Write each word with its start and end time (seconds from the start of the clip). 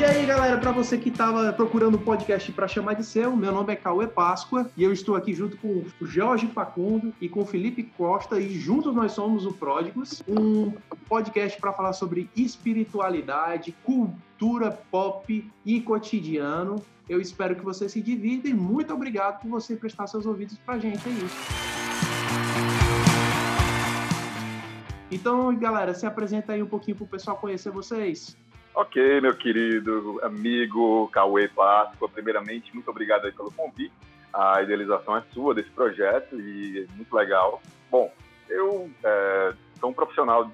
E 0.00 0.02
aí, 0.02 0.24
galera, 0.24 0.56
para 0.56 0.72
você 0.72 0.96
que 0.96 1.10
estava 1.10 1.52
procurando 1.52 1.98
um 1.98 2.00
podcast 2.00 2.50
para 2.52 2.66
chamar 2.66 2.94
de 2.94 3.04
seu, 3.04 3.36
meu 3.36 3.52
nome 3.52 3.74
é 3.74 3.76
Cauê 3.76 4.06
Páscoa 4.06 4.70
e 4.74 4.82
eu 4.82 4.94
estou 4.94 5.14
aqui 5.14 5.34
junto 5.34 5.58
com 5.58 5.84
o 6.00 6.06
Jorge 6.06 6.46
Facundo 6.46 7.12
e 7.20 7.28
com 7.28 7.42
o 7.42 7.44
Felipe 7.44 7.82
Costa 7.82 8.40
e 8.40 8.48
juntos 8.58 8.94
nós 8.94 9.12
somos 9.12 9.44
o 9.44 9.52
Pródigos, 9.52 10.22
um 10.26 10.72
podcast 11.06 11.60
para 11.60 11.74
falar 11.74 11.92
sobre 11.92 12.30
espiritualidade, 12.34 13.76
cultura 13.84 14.70
pop 14.90 15.52
e 15.66 15.80
cotidiano. 15.82 16.76
Eu 17.06 17.20
espero 17.20 17.54
que 17.54 17.62
você 17.62 17.86
se 17.86 18.00
divirta 18.00 18.48
e 18.48 18.54
muito 18.54 18.94
obrigado 18.94 19.42
por 19.42 19.50
você 19.50 19.76
prestar 19.76 20.06
seus 20.06 20.24
ouvidos 20.24 20.56
para 20.64 20.78
gente. 20.78 21.06
Isso. 21.10 21.36
Então, 25.10 25.54
galera, 25.56 25.92
se 25.92 26.06
apresenta 26.06 26.54
aí 26.54 26.62
um 26.62 26.66
pouquinho 26.66 26.96
para 26.96 27.04
o 27.04 27.08
pessoal 27.08 27.36
conhecer 27.36 27.70
vocês. 27.70 28.34
Ok, 28.74 29.20
meu 29.20 29.34
querido 29.34 30.20
amigo 30.22 31.08
Cauê 31.12 31.48
Páscoa, 31.48 32.08
primeiramente, 32.08 32.72
muito 32.72 32.88
obrigado 32.88 33.26
aí 33.26 33.32
pelo 33.32 33.50
convite. 33.50 33.92
A 34.32 34.62
idealização 34.62 35.16
é 35.16 35.22
sua 35.32 35.54
desse 35.54 35.70
projeto 35.70 36.40
e 36.40 36.86
é 36.88 36.94
muito 36.94 37.14
legal. 37.14 37.60
Bom, 37.90 38.12
eu 38.48 38.88
é, 39.02 39.54
sou 39.78 39.90
um 39.90 39.92
profissional 39.92 40.50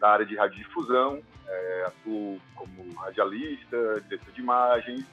da 0.00 0.10
área 0.10 0.24
de 0.24 0.34
radiodifusão, 0.34 1.20
é, 1.46 1.84
atuo 1.86 2.40
como 2.54 2.94
radialista, 3.00 4.02
diretor 4.08 4.32
de 4.32 4.40
imagens, 4.40 5.04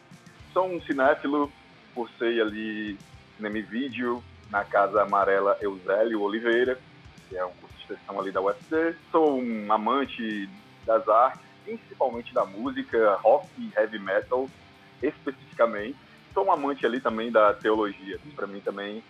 sou 0.54 0.66
um 0.66 0.82
cinéfilo, 0.82 1.52
cursei 1.94 2.40
ali 2.40 2.98
cinema 3.36 3.58
e 3.58 3.62
vídeo 3.62 4.24
na 4.50 4.64
Casa 4.64 5.02
Amarela 5.02 5.58
Eusélio 5.62 6.22
Oliveira, 6.22 6.80
que 7.28 7.36
é 7.36 7.46
um 7.46 7.52
curso 7.52 7.76
de 7.76 7.82
extensão 7.82 8.20
ali 8.20 8.32
da 8.32 8.42
UFC. 8.42 8.96
Sou 9.12 9.42
um 9.42 9.72
amante 9.72 10.50
das 10.86 11.08
artes, 11.10 11.45
principalmente 11.66 12.34
da 12.34 12.46
música, 12.46 13.16
rock 13.16 13.48
e 13.58 13.72
heavy 13.76 14.00
metal, 14.00 14.50
especificamente. 15.02 15.98
Sou 16.34 16.46
um 16.46 16.52
amante 16.52 16.86
ali 16.86 17.00
também 17.00 17.32
da 17.32 17.54
teologia, 17.54 18.20
para 18.36 18.46
mim 18.46 18.60
também 18.60 19.04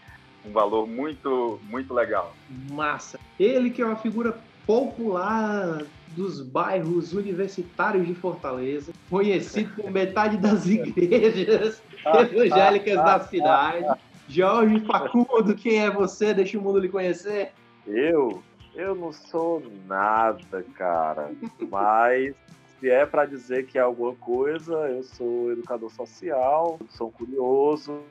um 0.46 0.52
valor 0.52 0.88
muito, 0.88 1.60
muito 1.64 1.94
legal. 1.94 2.34
Massa. 2.72 3.20
Ele 3.40 3.70
que 3.70 3.82
é 3.82 3.86
uma 3.86 3.96
figura 3.96 4.38
popular 4.66 5.84
dos 6.16 6.42
bairros 6.42 7.14
universitários 7.14 8.08
de 8.08 8.16
Fortaleza, 8.16 8.94
conhecido 9.10 9.70
por 9.76 9.92
metade 9.92 10.38
das 10.38 10.66
igrejas 10.70 11.82
evangélicas 12.06 12.96
da 12.96 13.20
cidade. 13.20 13.86
Jorge 14.28 14.80
Facundo, 14.82 15.56
quem 15.56 15.84
é 15.84 15.90
você? 15.90 16.34
Deixa 16.34 16.58
o 16.58 16.62
mundo 16.62 16.80
lhe 16.80 16.90
conhecer. 16.90 17.52
Eu? 17.86 18.42
Eu 18.76 18.94
não 18.94 19.12
sou 19.12 19.64
nada, 19.88 20.64
cara. 20.76 21.32
Mas 21.70 22.36
se 22.80 22.90
é 22.90 23.06
para 23.06 23.26
dizer 23.26 23.66
que 23.68 23.78
é 23.78 23.82
alguma 23.82 24.14
coisa, 24.16 24.74
eu 24.90 25.04
sou 25.04 25.52
educador 25.52 25.90
social, 25.92 26.78
sou 26.90 27.10
curioso, 27.10 28.04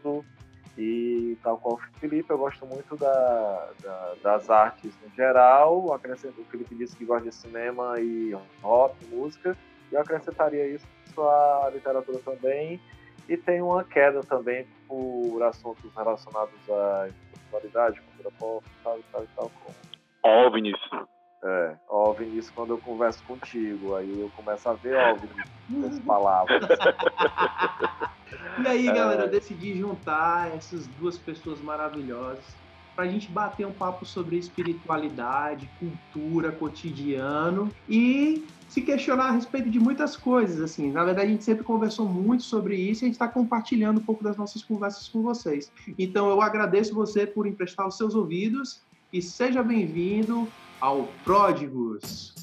e 0.76 1.36
tal 1.42 1.58
qual 1.58 1.74
o 1.74 1.98
Felipe, 2.00 2.30
eu 2.30 2.38
gosto 2.38 2.66
muito 2.66 2.96
da, 2.96 3.68
da, 3.80 4.14
das 4.22 4.50
artes 4.50 4.92
no 5.02 5.14
geral. 5.14 5.92
Acrescento, 5.92 6.40
o 6.40 6.44
Felipe 6.46 6.74
disse 6.74 6.96
que 6.96 7.04
gosta 7.04 7.28
de 7.28 7.34
cinema 7.34 8.00
e 8.00 8.36
rock, 8.62 8.96
música. 9.06 9.56
Eu 9.92 10.00
acrescentaria 10.00 10.66
isso 10.66 10.86
à 11.18 11.70
literatura 11.72 12.18
também. 12.24 12.80
E 13.28 13.36
tem 13.36 13.62
uma 13.62 13.84
queda 13.84 14.22
também 14.22 14.66
por 14.88 15.42
assuntos 15.42 15.90
relacionados 15.94 16.54
à 16.68 17.08
espiritualidade, 17.08 18.00
cultura 18.00 18.30
pop, 18.38 18.66
tal 18.82 18.98
e 18.98 19.02
tal 19.12 19.24
e 19.24 19.28
tal. 19.36 19.50
Como. 19.62 19.93
OVNIs. 20.24 20.78
É, 21.44 21.76
OVNIs 21.88 22.50
quando 22.50 22.70
eu 22.70 22.78
converso 22.78 23.22
contigo. 23.24 23.94
Aí 23.94 24.18
eu 24.18 24.30
começo 24.34 24.68
a 24.68 24.72
ver 24.72 24.96
OVNIs, 24.96 25.92
as 25.92 25.98
palavras. 26.00 26.62
E 28.58 28.66
aí, 28.66 28.86
galera, 28.86 29.24
eu 29.24 29.30
decidi 29.30 29.76
juntar 29.76 30.54
essas 30.54 30.86
duas 30.86 31.18
pessoas 31.18 31.60
maravilhosas 31.60 32.44
para 32.94 33.04
a 33.04 33.08
gente 33.08 33.30
bater 33.30 33.66
um 33.66 33.72
papo 33.72 34.06
sobre 34.06 34.36
espiritualidade, 34.36 35.68
cultura, 35.78 36.52
cotidiano 36.52 37.70
e 37.88 38.46
se 38.68 38.82
questionar 38.82 39.26
a 39.26 39.30
respeito 39.32 39.68
de 39.68 39.80
muitas 39.80 40.16
coisas. 40.16 40.60
Assim, 40.60 40.92
na 40.92 41.04
verdade, 41.04 41.28
a 41.28 41.30
gente 41.30 41.44
sempre 41.44 41.64
conversou 41.64 42.08
muito 42.08 42.44
sobre 42.44 42.76
isso 42.76 43.02
e 43.02 43.04
a 43.04 43.08
gente 43.08 43.14
está 43.14 43.28
compartilhando 43.28 43.98
um 43.98 44.04
pouco 44.04 44.22
das 44.22 44.36
nossas 44.36 44.62
conversas 44.62 45.08
com 45.08 45.22
vocês. 45.22 45.72
Então, 45.98 46.28
eu 46.28 46.40
agradeço 46.40 46.94
você 46.94 47.26
por 47.26 47.46
emprestar 47.46 47.86
os 47.86 47.96
seus 47.96 48.14
ouvidos 48.14 48.83
e 49.14 49.22
seja 49.22 49.62
bem-vindo 49.62 50.48
ao 50.80 51.04
Pródigos. 51.22 52.34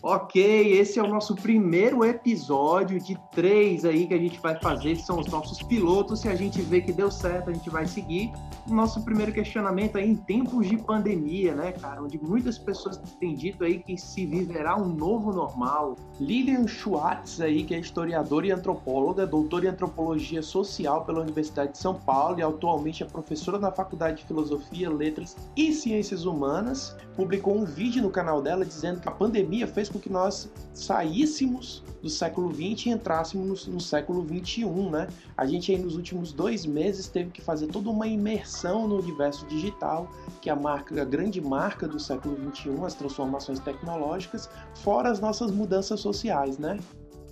Ok, 0.00 0.78
esse 0.78 1.00
é 1.00 1.02
o 1.02 1.08
nosso 1.08 1.34
primeiro 1.34 2.04
episódio 2.04 3.00
de 3.00 3.18
três 3.32 3.84
aí 3.84 4.06
que 4.06 4.14
a 4.14 4.18
gente 4.18 4.38
vai 4.38 4.60
fazer, 4.60 4.94
são 4.94 5.18
os 5.18 5.26
nossos 5.26 5.60
pilotos. 5.64 6.20
Se 6.20 6.28
a 6.28 6.36
gente 6.36 6.62
vê 6.62 6.80
que 6.80 6.92
deu 6.92 7.10
certo, 7.10 7.50
a 7.50 7.52
gente 7.52 7.68
vai 7.68 7.84
seguir. 7.84 8.30
Nosso 8.66 9.02
primeiro 9.02 9.30
questionamento 9.30 9.98
aí 9.98 10.08
em 10.08 10.16
tempos 10.16 10.66
de 10.66 10.78
pandemia, 10.78 11.54
né, 11.54 11.72
cara? 11.72 12.02
Onde 12.02 12.18
muitas 12.18 12.56
pessoas 12.56 12.98
têm 13.20 13.34
dito 13.34 13.62
aí 13.62 13.78
que 13.78 13.98
se 13.98 14.24
viverá 14.24 14.74
um 14.74 14.88
novo 14.88 15.32
normal. 15.32 15.96
Lilian 16.18 16.66
Schwartz 16.66 17.42
aí, 17.42 17.62
que 17.62 17.74
é 17.74 17.78
historiadora 17.78 18.46
e 18.46 18.52
antropóloga, 18.52 19.26
doutora 19.26 19.66
em 19.66 19.68
antropologia 19.68 20.42
social 20.42 21.04
pela 21.04 21.20
Universidade 21.20 21.72
de 21.72 21.78
São 21.78 21.94
Paulo 21.94 22.38
e 22.38 22.42
atualmente 22.42 23.02
é 23.02 23.06
professora 23.06 23.58
na 23.58 23.70
Faculdade 23.70 24.18
de 24.18 24.24
Filosofia, 24.24 24.88
Letras 24.90 25.36
e 25.54 25.70
Ciências 25.70 26.24
Humanas, 26.24 26.96
publicou 27.14 27.54
um 27.54 27.66
vídeo 27.66 28.02
no 28.02 28.10
canal 28.10 28.40
dela 28.40 28.64
dizendo 28.64 28.98
que 28.98 29.08
a 29.08 29.12
pandemia 29.12 29.66
fez 29.66 29.90
com 29.90 29.98
que 29.98 30.08
nós 30.08 30.50
saíssemos 30.72 31.82
do 32.02 32.08
século 32.08 32.52
XX 32.52 32.86
e 32.86 32.90
entrássemos 32.90 33.66
no, 33.66 33.74
no 33.74 33.80
século 33.80 34.26
XXI, 34.26 34.64
né? 34.90 35.08
A 35.36 35.46
gente 35.46 35.72
aí 35.72 35.78
nos 35.78 35.96
últimos 35.96 36.32
dois 36.32 36.66
meses 36.66 37.08
teve 37.08 37.30
que 37.30 37.40
fazer 37.40 37.66
toda 37.68 37.90
uma 37.90 38.06
imersão 38.06 38.53
no 38.62 38.98
universo 38.98 39.46
digital, 39.46 40.08
que 40.40 40.48
é 40.48 40.52
a 40.52 40.56
marca, 40.56 41.00
a 41.00 41.04
grande 41.04 41.40
marca 41.40 41.88
do 41.88 41.98
século 41.98 42.36
XXI, 42.52 42.84
as 42.84 42.94
transformações 42.94 43.58
tecnológicas, 43.58 44.48
fora 44.82 45.10
as 45.10 45.20
nossas 45.20 45.50
mudanças 45.50 46.00
sociais, 46.00 46.58
né? 46.58 46.78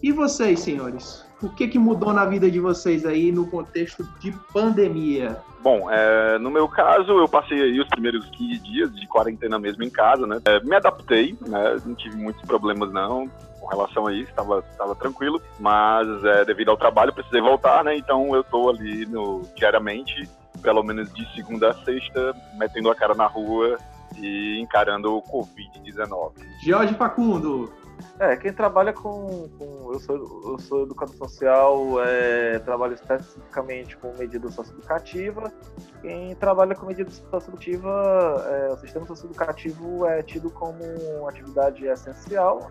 E 0.03 0.11
vocês, 0.11 0.59
senhores? 0.59 1.25
O 1.41 1.49
que, 1.49 1.69
que 1.69 1.79
mudou 1.79 2.13
na 2.13 2.25
vida 2.25 2.51
de 2.51 2.59
vocês 2.59 3.07
aí 3.07 3.31
no 3.31 3.47
contexto 3.47 4.03
de 4.19 4.33
pandemia? 4.53 5.41
Bom, 5.63 5.89
é, 5.89 6.39
no 6.39 6.51
meu 6.51 6.67
caso, 6.67 7.13
eu 7.13 7.29
passei 7.29 7.63
aí 7.63 7.81
os 7.81 7.89
primeiros 7.89 8.29
15 8.31 8.59
dias 8.59 8.95
de 8.97 9.07
quarentena 9.07 9.61
mesmo 9.61 9.85
em 9.85 9.91
casa, 9.91 10.27
né? 10.27 10.41
É, 10.45 10.59
me 10.61 10.75
adaptei, 10.75 11.37
né? 11.47 11.81
Não 11.87 11.95
tive 11.95 12.17
muitos 12.17 12.43
problemas, 12.43 12.93
não, 12.93 13.31
com 13.61 13.67
relação 13.69 14.09
a 14.09 14.13
isso, 14.13 14.29
estava 14.29 14.61
tava 14.77 14.97
tranquilo, 14.97 15.41
mas 15.61 16.09
é, 16.25 16.45
devido 16.45 16.71
ao 16.71 16.77
trabalho 16.77 17.13
precisei 17.13 17.41
voltar, 17.41 17.85
né? 17.85 17.97
Então 17.97 18.35
eu 18.35 18.43
tô 18.43 18.71
ali 18.71 19.07
no, 19.07 19.43
diariamente, 19.55 20.29
pelo 20.61 20.83
menos 20.83 21.13
de 21.13 21.25
segunda 21.35 21.71
a 21.71 21.85
sexta, 21.85 22.35
metendo 22.55 22.91
a 22.91 22.95
cara 22.95 23.15
na 23.15 23.27
rua 23.27 23.79
e 24.17 24.61
encarando 24.61 25.17
o 25.17 25.23
Covid-19. 25.23 26.33
Jorge 26.65 26.95
Facundo, 26.95 27.73
é, 28.19 28.37
quem 28.37 28.53
trabalha 28.53 28.93
com. 28.93 29.49
com 29.59 29.93
eu, 29.93 29.99
sou, 29.99 30.17
eu 30.45 30.59
sou 30.59 30.83
educador 30.85 31.15
social, 31.17 32.03
é, 32.05 32.59
trabalho 32.61 32.95
especificamente 32.95 33.97
com 33.97 34.13
medida 34.17 34.51
socioeducativa. 34.51 35.53
Quem 36.01 36.35
trabalha 36.37 36.75
com 36.75 36.87
medida 36.87 37.11
socioeducativa, 37.11 38.47
é, 38.49 38.73
o 38.73 38.77
sistema 38.77 39.07
socioeducativo 39.07 40.07
é 40.07 40.23
tido 40.23 40.51
como 40.51 40.83
uma 41.19 41.31
atividade 41.31 41.87
essencial, 41.87 42.71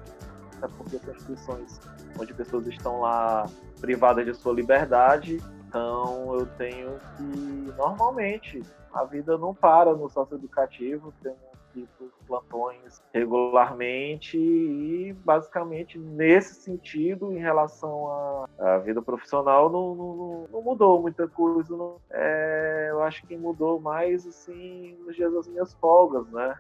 né, 0.60 0.68
porque 0.78 0.98
são 1.00 1.14
instituições 1.14 1.80
onde 2.20 2.34
pessoas 2.34 2.68
estão 2.68 3.02
lá 3.02 3.46
privadas 3.80 4.26
de 4.26 4.34
sua 4.34 4.54
liberdade. 4.54 5.42
Então 5.72 6.36
eu 6.38 6.46
tenho 6.58 7.00
que, 7.16 7.74
normalmente, 7.78 8.62
a 8.94 9.06
vida 9.06 9.38
não 9.38 9.56
para 9.56 9.94
no 9.94 10.10
socioeducativo, 10.10 11.14
temos 11.24 11.40
tipo 11.74 12.12
plantões 12.28 13.02
regularmente 13.14 14.38
e 14.38 15.14
basicamente 15.24 15.98
nesse 15.98 16.56
sentido 16.56 17.32
em 17.32 17.38
relação 17.38 18.10
à, 18.10 18.50
à 18.60 18.78
vida 18.80 19.02
profissional 19.02 19.70
não, 19.70 19.96
não, 19.96 20.48
não, 20.52 20.62
mudou 20.62 21.02
muita 21.02 21.30
coisa. 21.30 21.74
É, 22.10 22.88
eu 22.90 23.02
acho 23.04 23.26
que 23.26 23.38
mudou 23.38 23.80
mais 23.80 24.28
assim 24.28 24.98
nos 25.06 25.16
dias 25.16 25.32
das 25.32 25.48
minhas 25.48 25.74
folgas 25.76 26.28
né 26.28 26.60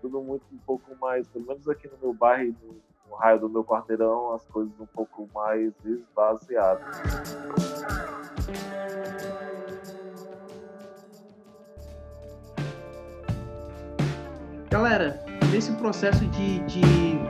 tudo 0.00 0.22
muito 0.22 0.44
um 0.52 0.58
pouco 0.58 0.94
mais 1.00 1.26
pelo 1.26 1.44
menos 1.44 1.68
aqui 1.68 1.88
no 1.88 1.98
meu 2.00 2.14
bairro 2.14 2.54
no, 2.62 2.76
no 3.10 3.16
raio 3.16 3.40
do 3.40 3.48
meu 3.48 3.64
quarteirão 3.64 4.34
as 4.34 4.46
coisas 4.46 4.72
um 4.78 4.86
pouco 4.86 5.28
mais 5.34 5.72
esvaziadas 5.84 7.02
Galera, 14.70 15.24
nesse 15.50 15.72
processo 15.72 16.24
de, 16.26 16.58
de 16.60 16.80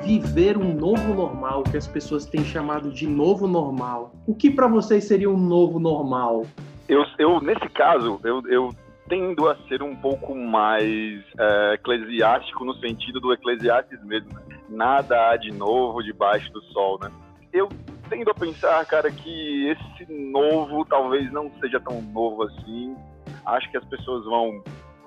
viver 0.05 0.56
um 0.56 0.75
novo 0.75 1.15
normal, 1.15 1.62
que 1.62 1.76
as 1.76 1.87
pessoas 1.87 2.26
têm 2.26 2.44
chamado 2.44 2.91
de 2.91 3.06
novo 3.06 3.47
normal, 3.47 4.12
o 4.26 4.35
que 4.35 4.50
para 4.50 4.67
vocês 4.67 5.05
seria 5.05 5.31
um 5.31 5.37
novo 5.37 5.79
normal? 5.79 6.47
Eu, 6.88 7.05
eu 7.19 7.41
nesse 7.41 7.69
caso, 7.69 8.20
eu, 8.25 8.43
eu 8.49 8.75
tendo 9.09 9.49
a 9.49 9.56
ser 9.69 9.82
um 9.82 9.97
pouco 9.97 10.35
mais 10.35 11.23
é, 11.38 11.75
eclesiástico 11.75 12.65
no 12.65 12.75
sentido 12.75 13.20
do 13.20 13.32
Eclesiastes 13.32 14.03
mesmo. 14.05 14.32
Né? 14.35 14.59
Nada 14.69 15.31
há 15.31 15.37
de 15.37 15.50
novo 15.50 16.03
debaixo 16.03 16.53
do 16.53 16.61
sol, 16.65 16.99
né? 17.03 17.11
Eu 17.53 17.69
tendo 18.08 18.31
a 18.31 18.34
pensar, 18.34 18.84
cara, 18.87 19.10
que 19.10 19.69
esse 19.69 20.12
novo 20.12 20.84
talvez 20.84 21.31
não 21.32 21.50
seja 21.60 21.81
tão 21.81 22.00
novo 22.02 22.44
assim. 22.44 22.96
Acho 23.44 23.70
que 23.70 23.76
as 23.76 23.84
pessoas 23.84 24.25
vão 24.25 24.62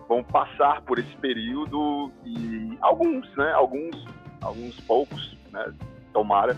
vão 0.08 0.22
passar 0.24 0.82
por 0.82 1.00
esse 1.00 1.16
período 1.18 2.12
e 2.26 2.78
alguns, 2.82 3.34
né, 3.38 3.50
alguns, 3.54 4.06
alguns 4.42 4.78
poucos, 4.82 5.38
né, 5.54 5.74
tomara, 6.12 6.58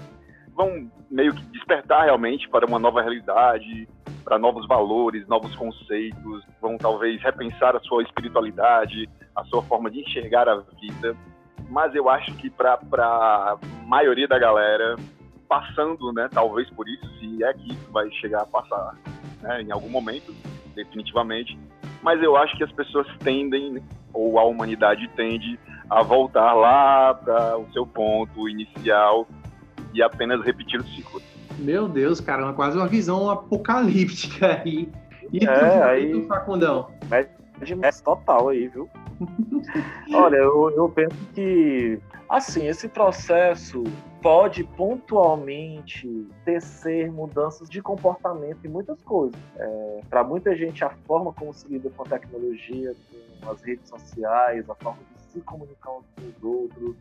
vão 0.55 0.89
meio 1.09 1.35
que 1.35 1.43
despertar 1.45 2.05
realmente 2.05 2.49
para 2.49 2.65
uma 2.65 2.79
nova 2.79 2.99
realidade, 2.99 3.87
para 4.23 4.39
novos 4.39 4.67
valores, 4.67 5.27
novos 5.27 5.55
conceitos, 5.55 6.43
vão 6.59 6.79
talvez 6.79 7.21
repensar 7.21 7.75
a 7.75 7.79
sua 7.81 8.01
espiritualidade, 8.01 9.07
a 9.35 9.43
sua 9.45 9.61
forma 9.61 9.91
de 9.91 9.99
enxergar 9.99 10.49
a 10.49 10.55
vida. 10.81 11.15
Mas 11.69 11.93
eu 11.93 12.09
acho 12.09 12.33
que 12.37 12.49
para 12.49 12.79
a 12.81 13.57
maioria 13.85 14.27
da 14.27 14.39
galera, 14.39 14.95
passando, 15.53 16.11
né, 16.11 16.27
talvez 16.31 16.67
por 16.71 16.89
isso, 16.89 17.07
se 17.19 17.43
é 17.43 17.53
que 17.53 17.73
isso 17.73 17.91
vai 17.91 18.09
chegar 18.13 18.41
a 18.41 18.45
passar 18.45 18.95
né, 19.39 19.61
em 19.61 19.71
algum 19.71 19.89
momento, 19.89 20.33
definitivamente, 20.73 21.55
mas 22.01 22.21
eu 22.23 22.35
acho 22.35 22.57
que 22.57 22.63
as 22.63 22.71
pessoas 22.71 23.05
tendem, 23.19 23.79
ou 24.11 24.39
a 24.39 24.45
humanidade 24.45 25.07
tende, 25.15 25.59
a 25.87 26.01
voltar 26.01 26.53
lá 26.53 27.13
para 27.13 27.59
o 27.59 27.71
seu 27.71 27.85
ponto 27.85 28.49
inicial 28.49 29.27
e 29.93 30.01
apenas 30.01 30.43
repetir 30.43 30.79
o 30.79 30.83
ciclo. 30.87 31.21
Meu 31.59 31.87
Deus, 31.87 32.19
cara, 32.19 32.49
é 32.49 32.53
quase 32.53 32.75
uma 32.75 32.87
visão 32.87 33.29
apocalíptica 33.29 34.59
aí. 34.63 34.89
E 35.31 35.45
é, 35.45 35.83
aí... 35.83 36.25
Facundão? 36.25 36.89
Mad 37.75 37.95
total 38.01 38.49
aí, 38.49 38.67
viu? 38.67 38.89
Olha, 40.13 40.37
eu, 40.37 40.71
eu 40.71 40.89
penso 40.89 41.15
que, 41.33 41.99
assim, 42.29 42.67
esse 42.67 42.87
processo 42.87 43.83
pode 44.21 44.63
pontualmente 44.63 46.27
tecer 46.45 47.11
mudanças 47.11 47.69
de 47.69 47.81
comportamento 47.81 48.65
em 48.65 48.69
muitas 48.69 49.01
coisas. 49.03 49.39
É, 49.57 50.01
Para 50.09 50.23
muita 50.23 50.55
gente, 50.55 50.83
a 50.83 50.89
forma 51.05 51.33
como 51.33 51.53
se 51.53 51.67
lida 51.67 51.89
com 51.89 52.03
a 52.03 52.05
tecnologia, 52.05 52.93
com 53.43 53.51
as 53.51 53.61
redes 53.61 53.89
sociais, 53.89 54.69
a 54.69 54.75
forma 54.75 54.99
de 55.15 55.31
se 55.31 55.41
comunicar 55.41 55.91
uns 55.91 56.05
com 56.15 56.27
os 56.27 56.43
outros, 56.43 56.95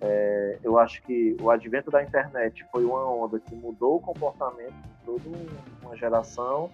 é, 0.00 0.58
eu 0.64 0.78
acho 0.78 1.00
que 1.02 1.36
o 1.40 1.48
advento 1.48 1.90
da 1.90 2.02
internet 2.02 2.66
foi 2.72 2.84
uma 2.84 3.08
onda 3.08 3.38
que 3.38 3.54
mudou 3.54 3.96
o 3.96 4.00
comportamento 4.00 4.72
de 4.72 5.04
toda 5.04 5.22
uma 5.80 5.96
geração 5.96 6.70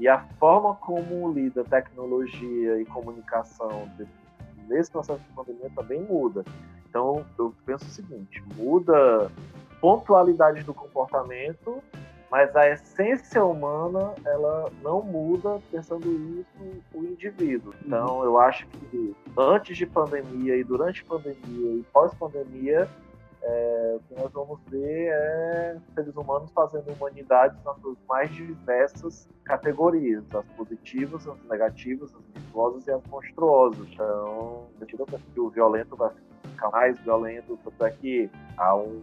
e 0.00 0.08
a 0.08 0.18
forma 0.40 0.74
como 0.76 1.30
lida 1.30 1.62
tecnologia 1.62 2.80
e 2.80 2.86
comunicação 2.86 3.86
nesse 4.66 4.90
processo 4.90 5.20
de 5.20 5.34
pandemia 5.34 5.70
também 5.76 6.00
muda. 6.00 6.42
Então, 6.88 7.24
eu 7.38 7.54
penso 7.66 7.84
o 7.84 7.90
seguinte: 7.90 8.42
muda 8.56 9.30
pontualidade 9.78 10.64
do 10.64 10.72
comportamento, 10.72 11.82
mas 12.30 12.56
a 12.56 12.70
essência 12.70 13.44
humana 13.44 14.14
ela 14.24 14.72
não 14.82 15.02
muda 15.02 15.60
pensando 15.70 16.10
isso 16.40 16.82
o 16.94 17.04
indivíduo. 17.04 17.74
Então, 17.84 18.24
eu 18.24 18.38
acho 18.38 18.66
que 18.66 19.14
antes 19.36 19.76
de 19.76 19.84
pandemia 19.84 20.56
e 20.56 20.64
durante 20.64 21.04
pandemia 21.04 21.76
e 21.76 21.84
pós-pandemia 21.92 22.88
é, 23.42 23.96
o 23.96 24.00
que 24.00 24.20
nós 24.20 24.32
vamos 24.32 24.60
ver 24.68 25.08
é 25.08 25.78
seres 25.94 26.14
humanos 26.14 26.50
fazendo 26.52 26.92
humanidade 26.92 27.56
nas 27.64 27.78
suas 27.80 27.96
mais 28.08 28.30
diversas 28.30 29.28
categorias, 29.44 30.24
as 30.34 30.44
positivas, 30.56 31.26
as 31.26 31.42
negativas, 31.48 32.14
as 32.14 32.42
virtuosas 32.42 32.86
e 32.86 32.90
as 32.90 33.02
monstruosas. 33.06 33.88
Então, 33.92 34.66
que 35.32 35.40
o 35.40 35.48
violento 35.48 35.96
vai 35.96 36.10
ficar 36.44 36.70
mais 36.70 36.98
violento, 37.00 37.58
tanto 37.64 37.84
é 37.84 37.90
que 37.90 38.30
há 38.56 38.76
um 38.76 39.00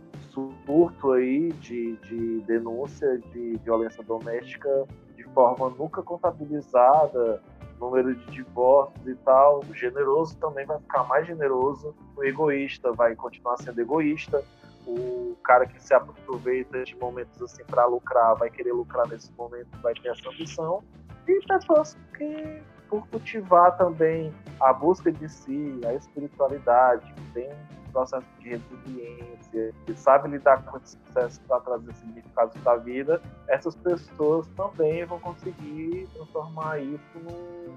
surto 0.65 1.13
aí 1.13 1.51
de, 1.53 1.95
de 1.97 2.41
denúncia 2.41 3.17
de 3.33 3.57
violência 3.63 4.03
doméstica 4.03 4.85
de 5.15 5.23
forma 5.33 5.69
nunca 5.71 6.03
contabilizada, 6.03 7.41
número 7.79 8.15
de 8.15 8.25
divórcios 8.31 9.07
e 9.07 9.15
tal. 9.15 9.61
O 9.69 9.73
generoso 9.73 10.37
também 10.37 10.65
vai 10.65 10.79
ficar 10.79 11.03
mais 11.03 11.25
generoso, 11.25 11.95
o 12.15 12.23
egoísta 12.23 12.91
vai 12.91 13.15
continuar 13.15 13.57
sendo 13.57 13.79
egoísta. 13.79 14.43
O 14.85 15.35
cara 15.43 15.65
que 15.65 15.81
se 15.81 15.93
aproveita 15.93 16.83
de 16.83 16.95
momentos 16.95 17.41
assim 17.41 17.63
para 17.65 17.85
lucrar, 17.85 18.35
vai 18.35 18.49
querer 18.49 18.71
lucrar 18.71 19.07
nesse 19.07 19.31
momento, 19.33 19.67
vai 19.81 19.93
ter 19.93 20.09
essa 20.09 20.29
ambição. 20.29 20.81
E 21.27 21.45
pessoas 21.45 21.97
que, 22.17 22.61
por 22.89 23.05
cultivar 23.07 23.77
também 23.77 24.33
a 24.61 24.71
busca 24.71 25.11
de 25.11 25.27
si, 25.27 25.81
a 25.85 25.93
espiritualidade, 25.93 27.13
tem 27.33 27.49
processo 27.97 28.27
de 28.39 28.49
resiliência, 28.49 29.73
que 29.85 29.95
sabe 29.95 30.29
lidar 30.29 30.63
com 30.65 30.77
esse 30.77 30.95
processo 30.97 31.41
para 31.47 31.59
trazer 31.61 31.95
significado 31.95 32.59
da 32.59 32.75
vida, 32.75 33.19
essas 33.47 33.75
pessoas 33.75 34.45
também 34.55 35.03
vão 35.05 35.19
conseguir 35.19 36.07
transformar 36.13 36.77
isso 36.79 37.01
num, 37.15 37.73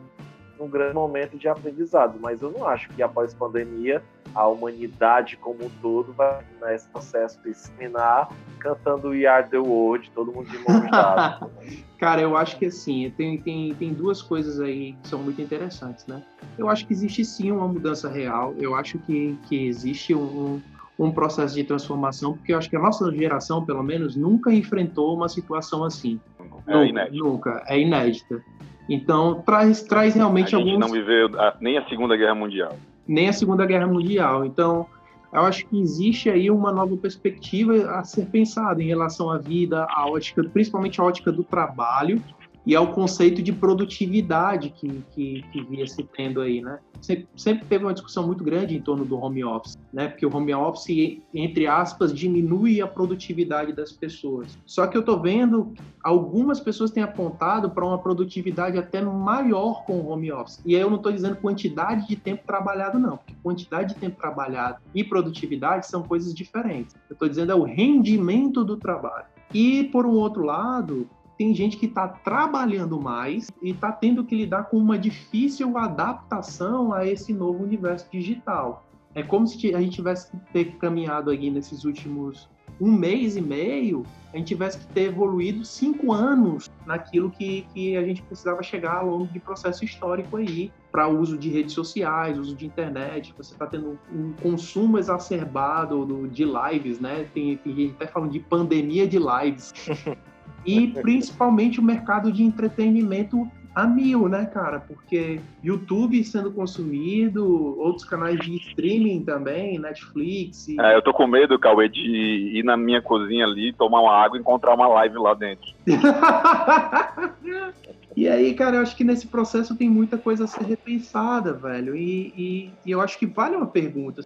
num 0.61 0.69
grande 0.69 0.95
momento 0.95 1.39
de 1.39 1.49
aprendizado. 1.49 2.19
Mas 2.21 2.43
eu 2.43 2.51
não 2.51 2.67
acho 2.69 2.91
que 2.91 3.03
após 3.03 3.33
pandemia 3.33 4.03
a 4.35 4.47
humanidade 4.47 5.37
como 5.37 5.65
um 5.65 5.71
todo 5.83 6.13
vai 6.13 6.45
nesse 6.63 6.87
processo 6.89 7.41
de 7.43 7.53
seminar 7.55 8.29
cantando 8.61 9.09
We 9.09 9.27
Are 9.27 9.49
the 9.49 9.59
World, 9.59 10.11
todo 10.15 10.31
mundo 10.31 10.49
de 10.49 10.59
mão 10.59 10.87
dada. 10.91 11.51
Cara, 11.99 12.21
eu 12.21 12.37
acho 12.37 12.59
que 12.59 12.67
assim, 12.67 13.13
tem, 13.17 13.41
tem, 13.41 13.75
tem 13.75 13.93
duas 13.93 14.23
coisas 14.23 14.61
aí 14.61 14.93
que 15.03 15.09
são 15.09 15.19
muito 15.21 15.41
interessantes, 15.41 16.07
né? 16.07 16.23
Eu 16.59 16.69
acho 16.69 16.87
que 16.87 16.93
existe 16.93 17.25
sim 17.25 17.51
uma 17.51 17.67
mudança 17.67 18.09
real, 18.09 18.55
eu 18.59 18.75
acho 18.75 18.99
que, 19.01 19.37
que 19.49 19.67
existe 19.67 20.15
um, 20.15 20.61
um 20.99 21.11
processo 21.11 21.55
de 21.55 21.65
transformação, 21.65 22.35
porque 22.35 22.53
eu 22.53 22.59
acho 22.59 22.69
que 22.69 22.77
a 22.77 22.81
nossa 22.81 23.11
geração, 23.11 23.65
pelo 23.65 23.83
menos, 23.83 24.15
nunca 24.15 24.53
enfrentou 24.53 25.17
uma 25.17 25.29
situação 25.29 25.83
assim. 25.83 26.21
É 26.67 26.73
nunca, 26.73 26.89
inédita. 26.89 27.25
Nunca, 27.25 27.65
é 27.67 27.81
inédita. 27.81 28.45
Então, 28.89 29.43
traz, 29.43 29.83
traz 29.83 30.15
realmente 30.15 30.55
a 30.55 30.59
gente 30.59 30.73
alguns... 30.73 30.87
não 30.87 30.93
viveu 30.93 31.29
nem 31.61 31.79
a 31.79 31.89
Segunda 31.89 32.17
Guerra 32.17 32.35
Mundial. 32.35 32.77
Nem 33.07 33.29
a 33.29 33.33
Segunda 33.33 33.65
Guerra 33.65 33.87
Mundial. 33.87 34.45
Então, 34.45 34.87
eu 35.33 35.43
acho 35.43 35.65
que 35.67 35.81
existe 35.81 36.29
aí 36.29 36.51
uma 36.51 36.73
nova 36.73 36.97
perspectiva 36.97 37.91
a 37.93 38.03
ser 38.03 38.27
pensada 38.27 38.83
em 38.83 38.87
relação 38.87 39.31
à 39.31 39.39
vida, 39.39 39.87
à 39.89 40.09
ótica, 40.09 40.43
principalmente 40.43 41.01
a 41.01 41.05
ótica 41.05 41.31
do 41.31 41.45
trabalho, 41.45 42.21
e 42.67 42.77
ao 42.77 42.93
conceito 42.93 43.43
de 43.43 43.53
produtividade 43.53 44.71
que, 44.71 45.03
que, 45.13 45.43
que 45.51 45.63
via 45.65 45.87
se 45.87 46.03
tendo 46.03 46.41
aí, 46.41 46.61
né? 46.61 46.79
Sempre, 47.01 47.29
sempre, 47.35 47.65
teve 47.65 47.85
uma 47.85 47.95
discussão 47.95 48.27
muito 48.27 48.45
grande 48.45 48.77
em 48.77 48.81
torno 48.81 49.07
do 49.07 49.19
home 49.19 49.43
office, 49.43 49.79
né? 49.93 50.09
Porque 50.09 50.27
o 50.27 50.35
home 50.35 50.53
office, 50.55 51.19
entre 51.33 51.67
aspas, 51.67 52.13
diminui 52.13 52.83
a 52.83 52.87
produtividade 52.87 53.73
das 53.73 53.91
pessoas. 53.91 54.59
Só 54.67 54.87
que 54.87 54.99
eu 54.99 55.03
tô 55.03 55.19
vendo 55.19 55.73
algumas 56.03 56.61
pessoas 56.61 56.91
têm 56.91 57.03
apontado 57.03 57.71
para 57.71 57.85
uma 57.85 57.99
produtividade 57.99 58.77
até 58.77 59.01
maior 59.01 59.85
com 59.85 59.95
o 59.95 60.11
home 60.11 60.31
office. 60.31 60.61
E 60.65 60.77
aí 60.77 60.83
eu 60.83 60.91
não 60.91 60.99
estou 60.99 61.13
dizendo 61.13 61.37
quantidade 61.37 62.07
de 62.07 62.17
tempo 62.17 62.43
trabalhado, 62.47 62.99
não, 62.99 63.17
porque 63.17 63.35
quantidade 63.43 63.95
de 63.95 64.01
tempo 64.01 64.19
trabalhado 64.19 64.79
e 64.95 65.03
produtividade 65.03 65.87
são 65.87 66.03
coisas 66.03 66.35
diferentes. 66.35 66.95
Eu 67.09 67.15
estou 67.15 67.29
dizendo 67.29 67.53
é 67.53 67.55
o 67.55 67.63
rendimento 67.63 68.63
do 68.65 68.77
trabalho. 68.77 69.25
E, 69.53 69.85
por 69.85 70.07
um 70.07 70.13
outro 70.13 70.45
lado, 70.45 71.09
tem 71.41 71.55
gente 71.55 71.79
que 71.79 71.87
está 71.87 72.07
trabalhando 72.07 73.01
mais 73.01 73.51
e 73.63 73.71
está 73.71 73.91
tendo 73.91 74.23
que 74.23 74.37
lidar 74.37 74.65
com 74.65 74.77
uma 74.77 74.99
difícil 74.99 75.79
adaptação 75.79 76.93
a 76.93 77.07
esse 77.07 77.33
novo 77.33 77.65
universo 77.65 78.07
digital. 78.13 78.85
É 79.15 79.23
como 79.23 79.47
se 79.47 79.75
a 79.75 79.81
gente 79.81 79.95
tivesse 79.95 80.31
que 80.31 80.37
ter 80.53 80.77
caminhado 80.77 81.31
aí 81.31 81.51
nesses 81.51 81.87
últimos 81.87 82.47
um 82.79 82.93
mês 82.93 83.39
e 83.39 83.41
meio, 83.41 84.05
a 84.35 84.37
gente 84.37 84.49
tivesse 84.49 84.81
que 84.81 84.87
ter 84.89 85.05
evoluído 85.05 85.65
cinco 85.65 86.13
anos 86.13 86.71
naquilo 86.85 87.31
que, 87.31 87.63
que 87.73 87.97
a 87.97 88.05
gente 88.05 88.21
precisava 88.21 88.63
chegar 88.63 88.97
ao 88.97 89.09
longo 89.09 89.27
de 89.33 89.41
processo 89.41 89.83
histórico 89.83 90.37
aí, 90.37 90.71
para 90.93 91.09
uso 91.09 91.39
de 91.39 91.49
redes 91.49 91.73
sociais, 91.73 92.39
uso 92.39 92.55
de 92.55 92.67
internet. 92.67 93.35
Você 93.39 93.55
está 93.55 93.67
tendo 93.67 93.99
um 94.13 94.35
consumo 94.43 94.99
exacerbado 94.99 96.05
do, 96.05 96.29
de 96.29 96.45
lives, 96.45 97.01
né? 97.01 97.27
Tem, 97.33 97.57
tem 97.57 97.75
gente 97.75 97.95
até 97.95 98.07
falando 98.07 98.31
de 98.31 98.41
pandemia 98.41 99.09
de 99.09 99.19
lives. 99.19 99.73
e 100.65 100.89
principalmente 100.89 101.81
o 101.81 101.83
mercado 101.83 102.31
de 102.31 102.43
entretenimento 102.43 103.51
a 103.75 103.87
mil, 103.87 104.29
né, 104.29 104.47
cara? 104.47 104.81
Porque 104.81 105.41
YouTube 105.63 106.23
sendo 106.25 106.53
consumido, 106.53 107.79
outros 107.79 108.05
canais 108.05 108.39
de 108.41 108.57
streaming 108.57 109.25
também, 109.25 109.79
Netflix. 109.79 110.69
E... 110.69 110.81
É, 110.81 110.97
eu 110.97 111.03
tô 111.03 111.13
com 111.13 111.27
medo, 111.27 111.59
Cauê, 111.59 111.89
de 111.89 112.01
ir 112.01 112.65
na 112.65 112.77
minha 112.77 113.01
cozinha 113.01 113.45
ali, 113.45 113.73
tomar 113.73 114.01
uma 114.01 114.13
água 114.13 114.37
e 114.37 114.41
encontrar 114.41 114.75
uma 114.75 114.89
live 114.89 115.19
lá 115.19 115.35
dentro. 115.35 115.73
e 118.17 118.29
aí, 118.29 118.55
cara, 118.55 118.77
eu 118.77 118.83
acho 118.83 118.97
que 118.97 119.05
nesse 119.05 119.29
processo 119.29 119.77
tem 119.77 119.89
muita 119.89 120.19
coisa 120.19 120.45
a 120.45 120.49
ser 120.49 120.65
repensada, 120.65 121.53
velho. 121.53 121.95
E, 121.95 122.35
e, 122.37 122.71
e 122.85 122.91
eu 122.91 123.01
acho 123.01 123.19
que 123.19 123.27
vale 123.27 123.57
uma 123.57 123.69
pergunta. 123.69 124.23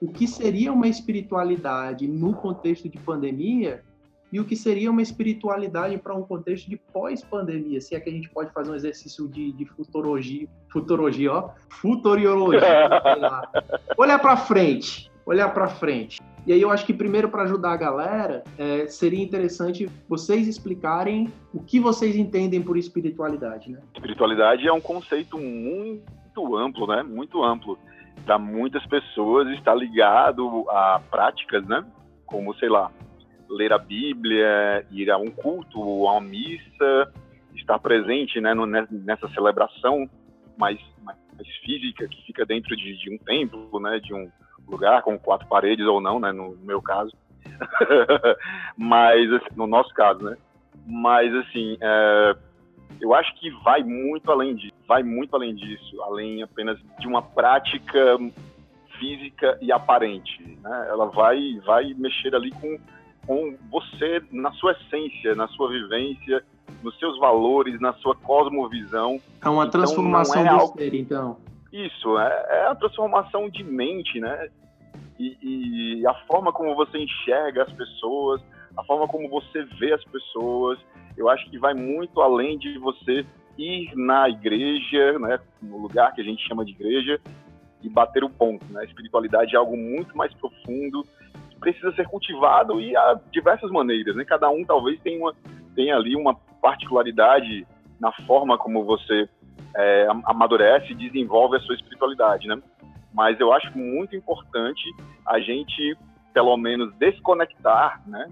O 0.00 0.08
que 0.08 0.26
seria 0.26 0.72
uma 0.72 0.88
espiritualidade 0.88 2.06
no 2.06 2.32
contexto 2.32 2.88
de 2.88 2.98
pandemia 2.98 3.82
e 4.32 4.38
o 4.40 4.44
que 4.44 4.56
seria 4.56 4.90
uma 4.90 5.02
espiritualidade 5.02 5.96
para 5.98 6.14
um 6.14 6.22
contexto 6.22 6.68
de 6.68 6.76
pós-pandemia, 6.76 7.80
se 7.80 7.94
é 7.94 8.00
que 8.00 8.10
a 8.10 8.12
gente 8.12 8.28
pode 8.28 8.52
fazer 8.52 8.70
um 8.70 8.74
exercício 8.74 9.26
de, 9.28 9.52
de 9.52 9.64
futurologia, 9.64 10.46
futurologia, 10.70 11.32
ó, 11.32 11.50
futurologia, 11.68 12.88
olhar 13.96 14.18
para 14.18 14.36
frente, 14.36 15.10
olhar 15.24 15.48
para 15.52 15.68
frente. 15.68 16.20
E 16.46 16.52
aí 16.52 16.62
eu 16.62 16.70
acho 16.70 16.86
que 16.86 16.94
primeiro 16.94 17.28
para 17.28 17.42
ajudar 17.42 17.72
a 17.72 17.76
galera, 17.76 18.42
é, 18.56 18.86
seria 18.86 19.22
interessante 19.22 19.86
vocês 20.08 20.48
explicarem 20.48 21.30
o 21.52 21.62
que 21.62 21.78
vocês 21.78 22.16
entendem 22.16 22.62
por 22.62 22.78
espiritualidade, 22.78 23.70
né? 23.70 23.80
Espiritualidade 23.94 24.66
é 24.66 24.72
um 24.72 24.80
conceito 24.80 25.38
muito 25.38 26.56
amplo, 26.56 26.86
né? 26.86 27.02
Muito 27.02 27.42
amplo. 27.42 27.78
Para 28.24 28.38
muitas 28.38 28.84
pessoas 28.86 29.46
está 29.58 29.74
ligado 29.74 30.64
a 30.70 31.00
práticas, 31.10 31.66
né? 31.66 31.84
Como, 32.24 32.54
sei 32.54 32.70
lá, 32.70 32.90
ler 33.48 33.72
a 33.72 33.78
Bíblia, 33.78 34.86
ir 34.90 35.10
a 35.10 35.18
um 35.18 35.30
culto, 35.30 35.80
a 35.80 36.12
uma 36.12 36.20
missa, 36.20 37.12
estar 37.54 37.78
presente 37.78 38.40
né, 38.40 38.52
nessa 38.90 39.28
celebração 39.30 40.08
mais, 40.56 40.78
mais 41.02 41.18
física 41.64 42.08
que 42.08 42.26
fica 42.26 42.44
dentro 42.44 42.76
de, 42.76 42.96
de, 42.98 43.14
um 43.14 43.18
templo, 43.18 43.80
né, 43.80 43.98
de 44.00 44.12
um 44.14 44.30
lugar 44.66 45.02
com 45.02 45.18
quatro 45.18 45.46
paredes 45.48 45.86
ou 45.86 46.00
não, 46.00 46.18
né, 46.18 46.32
no 46.32 46.56
meu 46.62 46.82
caso. 46.82 47.12
Mas, 48.76 49.32
assim, 49.32 49.56
no 49.56 49.66
nosso 49.66 49.92
caso, 49.94 50.22
né? 50.22 50.36
Mas, 50.86 51.34
assim, 51.34 51.76
é, 51.80 52.36
eu 53.00 53.14
acho 53.14 53.34
que 53.36 53.50
vai 53.62 53.82
muito 53.82 54.30
além 54.30 54.54
disso, 54.54 54.74
vai 54.86 55.02
muito 55.02 55.34
além 55.34 55.54
disso, 55.54 56.02
além 56.02 56.42
apenas 56.42 56.78
de 56.98 57.06
uma 57.06 57.22
prática 57.22 58.18
física 58.98 59.58
e 59.60 59.70
aparente, 59.70 60.42
né? 60.62 60.86
Ela 60.88 61.06
vai, 61.06 61.38
vai 61.64 61.94
mexer 61.94 62.34
ali 62.34 62.50
com 62.50 62.78
com 63.28 63.54
você 63.70 64.22
na 64.32 64.50
sua 64.52 64.72
essência, 64.72 65.34
na 65.34 65.46
sua 65.48 65.68
vivência, 65.68 66.42
nos 66.82 66.98
seus 66.98 67.18
valores, 67.18 67.78
na 67.78 67.92
sua 67.94 68.14
cosmovisão. 68.14 69.20
É 69.44 69.48
uma 69.50 69.66
então, 69.66 69.82
transformação 69.82 70.40
é 70.40 70.48
do 70.48 70.54
algo... 70.54 70.78
ser, 70.78 70.94
então. 70.94 71.36
Isso, 71.70 72.18
é, 72.18 72.46
é 72.48 72.66
a 72.68 72.74
transformação 72.74 73.50
de 73.50 73.62
mente, 73.62 74.18
né? 74.18 74.48
E, 75.18 75.36
e, 76.00 76.06
a 76.06 76.14
forma 76.26 76.52
como 76.52 76.74
você 76.74 76.96
enxerga 76.96 77.64
as 77.64 77.72
pessoas, 77.72 78.40
a 78.74 78.82
forma 78.84 79.06
como 79.06 79.28
você 79.28 79.62
vê 79.78 79.92
as 79.92 80.02
pessoas, 80.04 80.78
eu 81.14 81.28
acho 81.28 81.50
que 81.50 81.58
vai 81.58 81.74
muito 81.74 82.22
além 82.22 82.56
de 82.56 82.78
você 82.78 83.26
ir 83.58 83.92
na 83.94 84.28
igreja, 84.28 85.18
né, 85.18 85.38
no 85.60 85.78
lugar 85.78 86.14
que 86.14 86.20
a 86.20 86.24
gente 86.24 86.46
chama 86.46 86.64
de 86.64 86.70
igreja, 86.70 87.20
e 87.82 87.88
bater 87.88 88.24
o 88.24 88.30
ponto. 88.30 88.64
Né? 88.72 88.80
A 88.80 88.84
espiritualidade 88.84 89.54
é 89.54 89.58
algo 89.58 89.76
muito 89.76 90.16
mais 90.16 90.32
profundo, 90.34 91.04
precisa 91.60 91.92
ser 91.92 92.06
cultivado 92.06 92.80
e 92.80 92.96
há 92.96 93.18
diversas 93.30 93.70
maneiras, 93.70 94.16
né? 94.16 94.24
Cada 94.24 94.48
um 94.50 94.64
talvez 94.64 95.00
tenha, 95.00 95.18
uma, 95.18 95.34
tenha 95.74 95.96
ali 95.96 96.16
uma 96.16 96.34
particularidade 96.60 97.66
na 98.00 98.12
forma 98.26 98.56
como 98.56 98.84
você 98.84 99.28
é, 99.76 100.06
amadurece 100.24 100.92
e 100.92 100.94
desenvolve 100.94 101.56
a 101.56 101.60
sua 101.60 101.74
espiritualidade, 101.74 102.46
né? 102.48 102.60
Mas 103.12 103.38
eu 103.40 103.52
acho 103.52 103.76
muito 103.76 104.14
importante 104.14 104.82
a 105.26 105.40
gente, 105.40 105.96
pelo 106.32 106.56
menos, 106.56 106.94
desconectar, 106.96 108.00
né? 108.06 108.30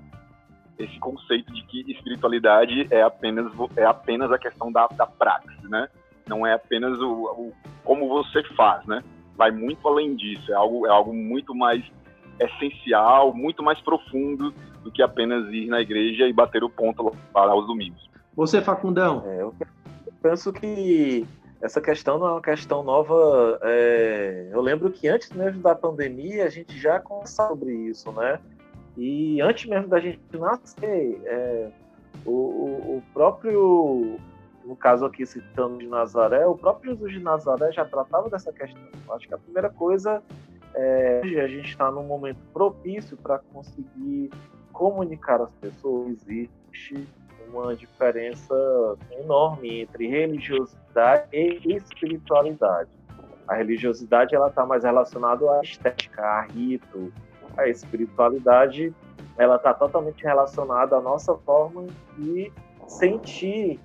Esse 0.79 0.99
conceito 0.99 1.53
de 1.53 1.63
que 1.65 1.91
espiritualidade 1.91 2.87
é 2.91 3.03
apenas, 3.03 3.53
é 3.77 3.85
apenas 3.85 4.31
a 4.31 4.39
questão 4.39 4.71
da, 4.71 4.87
da 4.89 5.07
prática, 5.07 5.69
né? 5.69 5.89
Não 6.29 6.47
é 6.47 6.53
apenas 6.53 6.99
o, 7.01 7.13
o 7.13 7.53
como 7.83 8.09
você 8.09 8.43
faz, 8.55 8.85
né? 8.87 9.03
Vai 9.37 9.51
muito 9.51 9.87
além 9.87 10.15
disso, 10.17 10.51
é 10.53 10.55
algo, 10.55 10.87
é 10.87 10.91
algo 10.91 11.15
muito 11.15 11.55
mais 11.55 11.85
essencial, 12.39 13.35
muito 13.35 13.63
mais 13.63 13.81
profundo 13.81 14.53
do 14.83 14.91
que 14.91 15.03
apenas 15.03 15.47
ir 15.53 15.67
na 15.67 15.81
igreja 15.81 16.27
e 16.27 16.33
bater 16.33 16.63
o 16.63 16.71
ponto 16.71 17.13
para 17.33 17.55
os 17.55 17.67
domingos. 17.67 18.09
Você, 18.35 18.61
Facundão? 18.61 19.25
É, 19.27 19.43
eu 19.43 19.55
penso 20.23 20.53
que 20.53 21.27
essa 21.61 21.81
questão 21.81 22.19
não 22.19 22.29
é 22.29 22.33
uma 22.33 22.43
questão 22.43 22.83
nova. 22.83 23.59
É... 23.63 24.49
Eu 24.53 24.61
lembro 24.61 24.91
que 24.91 25.09
antes 25.09 25.31
mesmo 25.33 25.63
da 25.63 25.75
pandemia 25.75 26.45
a 26.45 26.51
gente 26.51 26.79
já 26.79 27.01
conversava 27.01 27.51
sobre 27.51 27.73
isso, 27.73 28.13
né? 28.13 28.39
E 28.97 29.41
antes 29.41 29.69
mesmo 29.69 29.89
da 29.89 30.01
gente 30.01 30.21
nascer, 30.35 31.21
é... 31.25 31.71
o, 32.25 32.33
o, 32.33 33.03
próprio, 33.13 34.19
no 34.65 34.77
caso 34.77 35.05
aqui 35.05 35.25
citando 35.25 35.79
de 35.79 35.87
Nazaré, 35.87 36.47
o 36.47 36.57
próprio 36.57 36.93
Jesus 36.93 37.13
de 37.13 37.21
Nazaré 37.21 37.73
já 37.73 37.85
tratava 37.85 38.29
dessa 38.29 38.53
questão. 38.53 38.83
Acho 39.11 39.27
que 39.27 39.35
a 39.35 39.39
primeira 39.39 39.71
coisa 39.71 40.23
é, 40.77 41.41
a 41.41 41.49
gente 41.49 41.71
está 41.71 41.91
num 41.91 42.05
momento 42.05 42.39
propício 42.53 43.17
para 43.17 43.39
conseguir 43.39 44.31
comunicar 44.73 45.41
às 45.41 45.51
pessoas. 45.55 46.13
Existe 46.29 47.09
uma 47.49 47.75
diferença 47.75 48.55
enorme 49.13 49.81
entre 49.81 50.07
religiosidade 50.07 51.29
e 51.33 51.75
espiritualidade. 51.75 52.91
A 53.49 53.55
religiosidade 53.55 54.35
ela 54.35 54.49
está 54.49 54.67
mais 54.67 54.85
relacionada 54.85 55.51
à 55.51 55.61
estética, 55.63 56.23
a 56.23 56.43
rito. 56.43 57.13
A 57.57 57.69
espiritualidade 57.69 58.93
ela 59.39 59.57
está 59.57 59.73
totalmente 59.73 60.23
relacionada 60.23 60.97
à 60.97 61.01
nossa 61.01 61.35
forma 61.37 61.87
de 62.19 62.53
sentir 62.87 63.81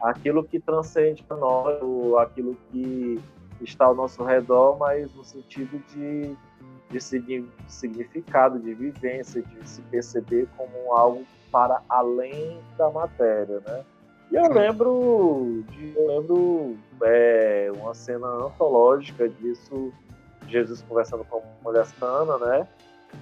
aquilo 0.00 0.42
que 0.42 0.58
transcende 0.58 1.22
para 1.22 1.36
nós, 1.36 1.78
aquilo 2.20 2.56
que 2.70 3.20
está 3.62 3.86
ao 3.86 3.94
nosso 3.94 4.22
redor, 4.24 4.78
mas 4.78 5.12
no 5.14 5.24
sentido 5.24 5.82
de, 5.94 6.36
de 6.90 7.00
significado, 7.68 8.58
de 8.58 8.74
vivência, 8.74 9.42
de 9.42 9.68
se 9.68 9.82
perceber 9.82 10.48
como 10.56 10.92
algo 10.92 11.24
para 11.50 11.80
além 11.88 12.58
da 12.76 12.90
matéria, 12.90 13.60
né? 13.66 13.84
E 14.32 14.36
eu 14.36 14.52
lembro, 14.52 15.62
de, 15.70 15.94
eu 15.96 16.06
lembro 16.08 16.76
é, 17.02 17.70
uma 17.76 17.94
cena 17.94 18.26
antológica 18.26 19.28
disso, 19.28 19.92
Jesus 20.48 20.82
conversando 20.82 21.24
com 21.24 21.38
a 21.38 21.42
mulher 21.62 21.86
sana, 21.86 22.38
né? 22.38 22.66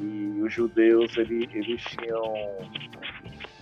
E 0.00 0.40
os 0.42 0.52
judeus, 0.52 1.14
eles, 1.18 1.48
eles 1.54 1.82
tinham 1.82 2.22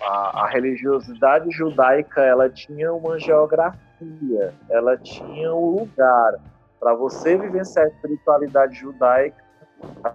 a, 0.00 0.44
a, 0.44 0.48
religiosidade 0.48 1.50
judaica, 1.50 2.22
ela 2.22 2.48
tinha 2.48 2.92
uma 2.92 3.18
geografia, 3.18 4.54
ela 4.68 4.96
tinha 4.96 5.52
um 5.52 5.80
lugar, 5.80 6.34
para 6.80 6.94
você 6.94 7.36
vivenciar 7.36 7.84
a 7.84 7.88
espiritualidade 7.88 8.74
judaica 8.74 9.44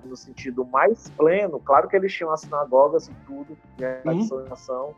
no 0.04 0.16
sentido 0.16 0.66
mais 0.66 1.10
pleno, 1.12 1.60
claro 1.60 1.88
que 1.88 1.96
eles 1.96 2.14
tinham 2.14 2.32
as 2.32 2.42
sinagogas 2.42 3.08
e 3.08 3.14
tudo, 3.26 3.58
e 3.80 3.86
a 3.86 4.02
tradição, 4.02 4.94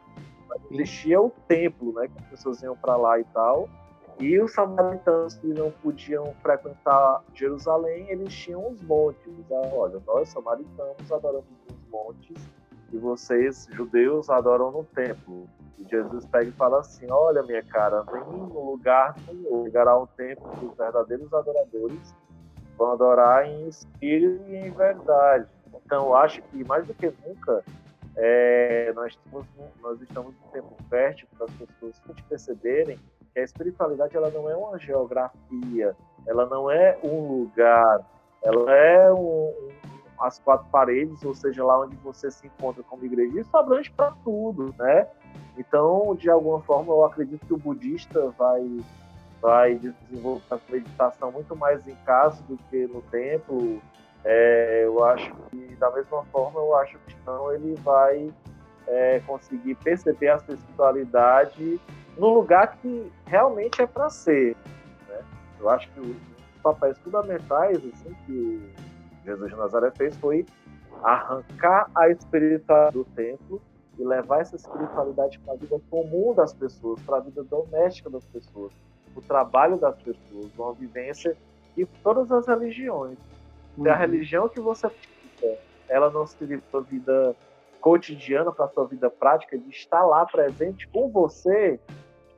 mas 0.50 0.62
existia 0.72 1.22
o 1.22 1.30
templo, 1.48 1.94
né, 1.94 2.08
que 2.08 2.20
as 2.20 2.26
pessoas 2.26 2.64
iam 2.64 2.76
para 2.76 2.96
lá 2.96 3.20
e 3.20 3.24
tal, 3.26 3.70
e 4.20 4.40
os 4.40 4.52
samaritanos 4.54 5.36
que 5.36 5.48
não 5.48 5.72
podiam 5.72 6.34
frequentar 6.42 7.24
Jerusalém, 7.36 8.10
eles 8.10 8.34
tinham 8.34 8.68
os 8.72 8.82
montes. 8.82 9.32
Ah, 9.52 9.70
olha, 9.74 10.02
nós 10.08 10.30
samaritanos 10.30 11.12
adoramos 11.12 11.46
os 11.70 11.92
montes 11.92 12.50
e 12.92 12.98
vocês, 12.98 13.68
judeus, 13.72 14.28
adoram 14.30 14.72
no 14.72 14.84
templo. 14.86 15.48
E 15.77 15.88
Jesus 15.88 16.25
pega 16.25 16.50
e 16.50 16.53
fala 16.53 16.79
assim: 16.79 17.07
Olha, 17.10 17.43
minha 17.43 17.63
cara, 17.63 18.03
nenhum 18.12 18.46
lugar 18.46 19.15
nenhum 19.27 19.65
chegará 19.65 19.98
um 19.98 20.07
tempo 20.07 20.50
que 20.57 20.65
os 20.65 20.75
verdadeiros 20.75 21.31
adoradores 21.34 22.15
vão 22.77 22.91
adorar 22.91 23.46
em 23.46 23.67
espírito 23.67 24.43
e 24.48 24.55
em 24.55 24.72
verdade. 24.72 25.48
Então, 25.86 26.15
acho 26.15 26.41
que 26.43 26.63
mais 26.63 26.86
do 26.86 26.93
que 26.93 27.13
nunca, 27.25 27.63
é, 28.15 28.91
nós, 28.93 29.13
estamos, 29.13 29.46
nós 29.81 30.01
estamos 30.01 30.34
no 30.34 30.51
tempo 30.51 30.75
fértil 30.89 31.27
para 31.38 31.46
as 31.46 31.53
pessoas 31.53 32.01
perceberem 32.27 33.00
que 33.34 33.39
a 33.39 33.43
espiritualidade 33.43 34.15
ela 34.17 34.29
não 34.31 34.50
é 34.50 34.55
uma 34.55 34.79
geografia, 34.79 35.96
ela 36.25 36.46
não 36.48 36.69
é 36.69 36.98
um 37.03 37.41
lugar, 37.41 38.00
ela 38.43 38.72
é 38.72 39.13
um, 39.13 39.53
as 40.19 40.39
quatro 40.39 40.67
paredes, 40.72 41.24
ou 41.24 41.36
seja, 41.36 41.63
lá 41.63 41.79
onde 41.79 41.96
você 41.98 42.31
se 42.31 42.48
encontra 42.48 42.84
como 42.84 43.05
igreja, 43.05 43.39
isso 43.39 43.55
abrange 43.55 43.91
para 43.91 44.12
tudo, 44.24 44.74
né? 44.77 45.07
Então, 45.58 46.15
de 46.15 46.29
alguma 46.29 46.62
forma, 46.62 46.94
eu 46.94 47.03
acredito 47.06 47.46
que 47.46 47.53
o 47.53 47.58
budista 47.58 48.29
vai 48.38 48.79
vai 49.41 49.75
desenvolver 49.75 50.41
a 50.50 50.58
meditação 50.70 51.32
muito 51.32 51.56
mais 51.56 51.88
em 51.88 51.96
casa 52.06 52.41
do 52.44 52.58
que 52.70 52.88
no 52.88 53.01
templo. 53.03 53.82
É, 54.24 54.82
eu 54.84 55.03
acho 55.03 55.32
que, 55.50 55.75
da 55.75 55.91
mesma 55.91 56.24
forma, 56.25 56.60
eu 56.60 56.75
acho 56.75 56.98
que 57.06 57.15
não 57.25 57.51
ele 57.53 57.75
vai 57.75 58.34
é, 58.88 59.22
conseguir 59.25 59.75
perceber 59.75 60.29
a 60.29 60.36
espiritualidade 60.38 61.79
no 62.17 62.34
lugar 62.34 62.77
que 62.77 63.12
realmente 63.25 63.82
é 63.82 63.88
para 63.88 64.10
ser. 64.10 64.56
Né? 65.08 65.20
Eu 65.60 65.70
acho 65.70 65.89
que 65.91 66.00
os 66.00 66.17
papéis 66.63 66.98
fundamentais 67.00 67.77
assim, 67.77 68.15
que 68.25 68.74
Jesus 69.24 69.51
de 69.51 69.56
Nazaré 69.56 69.91
fez 69.91 70.17
foi 70.17 70.46
arrancar 71.03 71.89
a 71.94 72.10
espiritualidade 72.10 72.94
do 72.94 73.06
templo 73.06 73.62
e 73.98 74.04
levar 74.04 74.42
essa 74.42 74.56
espiritualidade 74.56 75.39
para 75.39 75.54
a 75.54 75.58
vida 75.58 75.80
comum 75.89 76.34
das 76.34 76.54
pessoas, 76.54 77.01
para 77.01 77.18
a 77.18 77.20
vida 77.20 77.44
doméstica 77.44 78.10
das 78.10 78.25
pessoas, 78.25 78.72
o 79.16 79.22
trabalho 79.22 79.77
das 79.77 79.96
pessoas, 79.98 80.48
uma 80.58 80.74
vivência 80.74 81.36
e 81.75 81.86
todas 81.86 82.32
as 82.32 82.48
religiões. 82.48 83.18
Uhum. 83.77 83.84
Se 83.84 83.89
a 83.89 83.94
uhum. 83.94 84.00
religião 84.00 84.50
que 84.50 84.60
você 84.60 84.89
pratica, 84.89 85.58
ela 85.89 86.10
não 86.10 86.25
se 86.25 86.36
para 86.72 86.80
a 86.80 86.84
vida 86.84 87.36
cotidiana, 87.82 88.51
para 88.51 88.66
a 88.66 88.70
sua 88.70 88.86
vida 88.86 89.10
prática, 89.10 89.58
de 89.58 89.70
estar 89.70 90.04
lá 90.06 90.25
presente 90.25 90.88
com 90.89 91.10
você, 91.10 91.80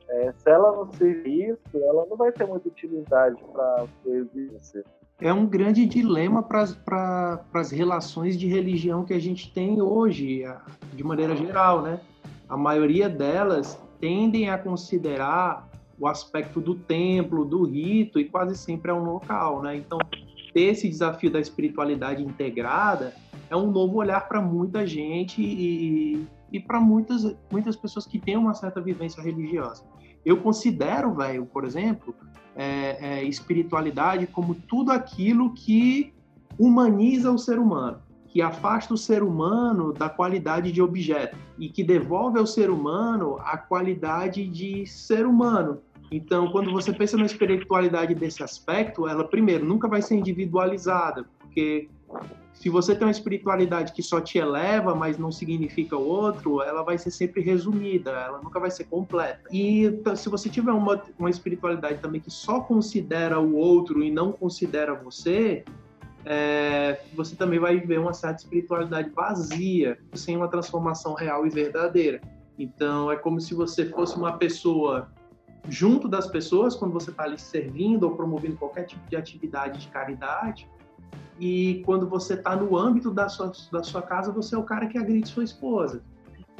é, 0.08 0.32
se 0.32 0.50
ela 0.50 0.72
não 0.72 0.92
servir 0.92 1.50
isso, 1.50 1.84
ela 1.84 2.06
não 2.06 2.16
vai 2.16 2.32
ter 2.32 2.46
muita 2.46 2.68
utilidade 2.68 3.42
para 3.52 3.82
a 3.82 3.86
sua 4.02 4.16
existência. 4.16 4.84
É 5.20 5.32
um 5.32 5.44
grande 5.44 5.84
dilema 5.84 6.42
para 6.42 7.44
as 7.52 7.70
relações 7.70 8.38
de 8.38 8.46
religião 8.46 9.04
que 9.04 9.12
a 9.12 9.18
gente 9.18 9.52
tem 9.52 9.82
hoje, 9.82 10.44
de 10.94 11.04
maneira 11.04 11.36
geral, 11.36 11.82
né? 11.82 12.00
A 12.48 12.56
maioria 12.56 13.06
delas 13.06 13.78
tendem 14.00 14.48
a 14.48 14.56
considerar 14.56 15.68
o 15.98 16.06
aspecto 16.08 16.58
do 16.58 16.74
templo, 16.74 17.44
do 17.44 17.64
rito, 17.64 18.18
e 18.18 18.24
quase 18.24 18.56
sempre 18.56 18.90
é 18.90 18.94
um 18.94 19.04
local, 19.04 19.60
né? 19.60 19.76
Então, 19.76 19.98
ter 20.54 20.62
esse 20.62 20.88
desafio 20.88 21.30
da 21.30 21.38
espiritualidade 21.38 22.22
integrada 22.22 23.14
é 23.50 23.56
um 23.56 23.70
novo 23.70 23.98
olhar 23.98 24.26
para 24.26 24.40
muita 24.40 24.86
gente 24.86 25.42
e, 25.42 26.26
e 26.50 26.58
para 26.58 26.80
muitas, 26.80 27.36
muitas 27.50 27.76
pessoas 27.76 28.06
que 28.06 28.18
têm 28.18 28.38
uma 28.38 28.54
certa 28.54 28.80
vivência 28.80 29.22
religiosa. 29.22 29.84
Eu 30.24 30.36
considero, 30.38 31.14
velho, 31.14 31.46
por 31.46 31.64
exemplo, 31.64 32.14
é, 32.54 33.20
é, 33.20 33.24
espiritualidade 33.24 34.26
como 34.26 34.54
tudo 34.54 34.92
aquilo 34.92 35.52
que 35.54 36.12
humaniza 36.58 37.30
o 37.30 37.38
ser 37.38 37.58
humano, 37.58 37.98
que 38.26 38.42
afasta 38.42 38.92
o 38.94 38.98
ser 38.98 39.22
humano 39.22 39.92
da 39.92 40.08
qualidade 40.08 40.70
de 40.70 40.82
objeto 40.82 41.36
e 41.58 41.68
que 41.68 41.82
devolve 41.82 42.38
ao 42.38 42.46
ser 42.46 42.70
humano 42.70 43.38
a 43.40 43.56
qualidade 43.56 44.46
de 44.46 44.86
ser 44.86 45.26
humano. 45.26 45.80
Então, 46.12 46.50
quando 46.50 46.72
você 46.72 46.92
pensa 46.92 47.16
na 47.16 47.24
espiritualidade 47.24 48.14
desse 48.14 48.42
aspecto, 48.42 49.08
ela, 49.08 49.24
primeiro, 49.24 49.64
nunca 49.64 49.88
vai 49.88 50.02
ser 50.02 50.16
individualizada, 50.16 51.24
porque 51.38 51.88
se 52.60 52.68
você 52.68 52.94
tem 52.94 53.06
uma 53.06 53.10
espiritualidade 53.10 53.90
que 53.94 54.02
só 54.02 54.20
te 54.20 54.36
eleva, 54.36 54.94
mas 54.94 55.16
não 55.16 55.32
significa 55.32 55.96
o 55.96 56.06
outro, 56.06 56.60
ela 56.60 56.82
vai 56.82 56.98
ser 56.98 57.10
sempre 57.10 57.40
resumida, 57.40 58.10
ela 58.10 58.38
nunca 58.38 58.60
vai 58.60 58.70
ser 58.70 58.84
completa. 58.84 59.48
E 59.50 59.98
se 60.14 60.28
você 60.28 60.50
tiver 60.50 60.72
uma, 60.72 61.02
uma 61.18 61.30
espiritualidade 61.30 62.00
também 62.02 62.20
que 62.20 62.30
só 62.30 62.60
considera 62.60 63.40
o 63.40 63.56
outro 63.56 64.02
e 64.02 64.10
não 64.10 64.30
considera 64.30 64.94
você, 64.94 65.64
é, 66.26 67.00
você 67.14 67.34
também 67.34 67.58
vai 67.58 67.78
viver 67.78 67.98
uma 67.98 68.12
certa 68.12 68.42
espiritualidade 68.42 69.08
vazia, 69.08 69.98
sem 70.12 70.36
uma 70.36 70.48
transformação 70.48 71.14
real 71.14 71.46
e 71.46 71.48
verdadeira. 71.48 72.20
Então, 72.58 73.10
é 73.10 73.16
como 73.16 73.40
se 73.40 73.54
você 73.54 73.86
fosse 73.86 74.18
uma 74.18 74.36
pessoa 74.36 75.10
junto 75.66 76.06
das 76.06 76.26
pessoas, 76.26 76.76
quando 76.76 76.92
você 76.92 77.10
está 77.10 77.22
ali 77.22 77.38
servindo 77.38 78.02
ou 78.02 78.14
promovendo 78.14 78.56
qualquer 78.56 78.84
tipo 78.84 79.08
de 79.08 79.16
atividade 79.16 79.80
de 79.80 79.88
caridade. 79.88 80.68
E 81.38 81.82
quando 81.86 82.06
você 82.06 82.34
está 82.34 82.54
no 82.54 82.76
âmbito 82.76 83.10
da 83.10 83.28
sua, 83.28 83.52
da 83.72 83.82
sua 83.82 84.02
casa, 84.02 84.30
você 84.30 84.54
é 84.54 84.58
o 84.58 84.62
cara 84.62 84.86
que 84.86 84.98
agride 84.98 85.28
sua 85.28 85.44
esposa. 85.44 86.02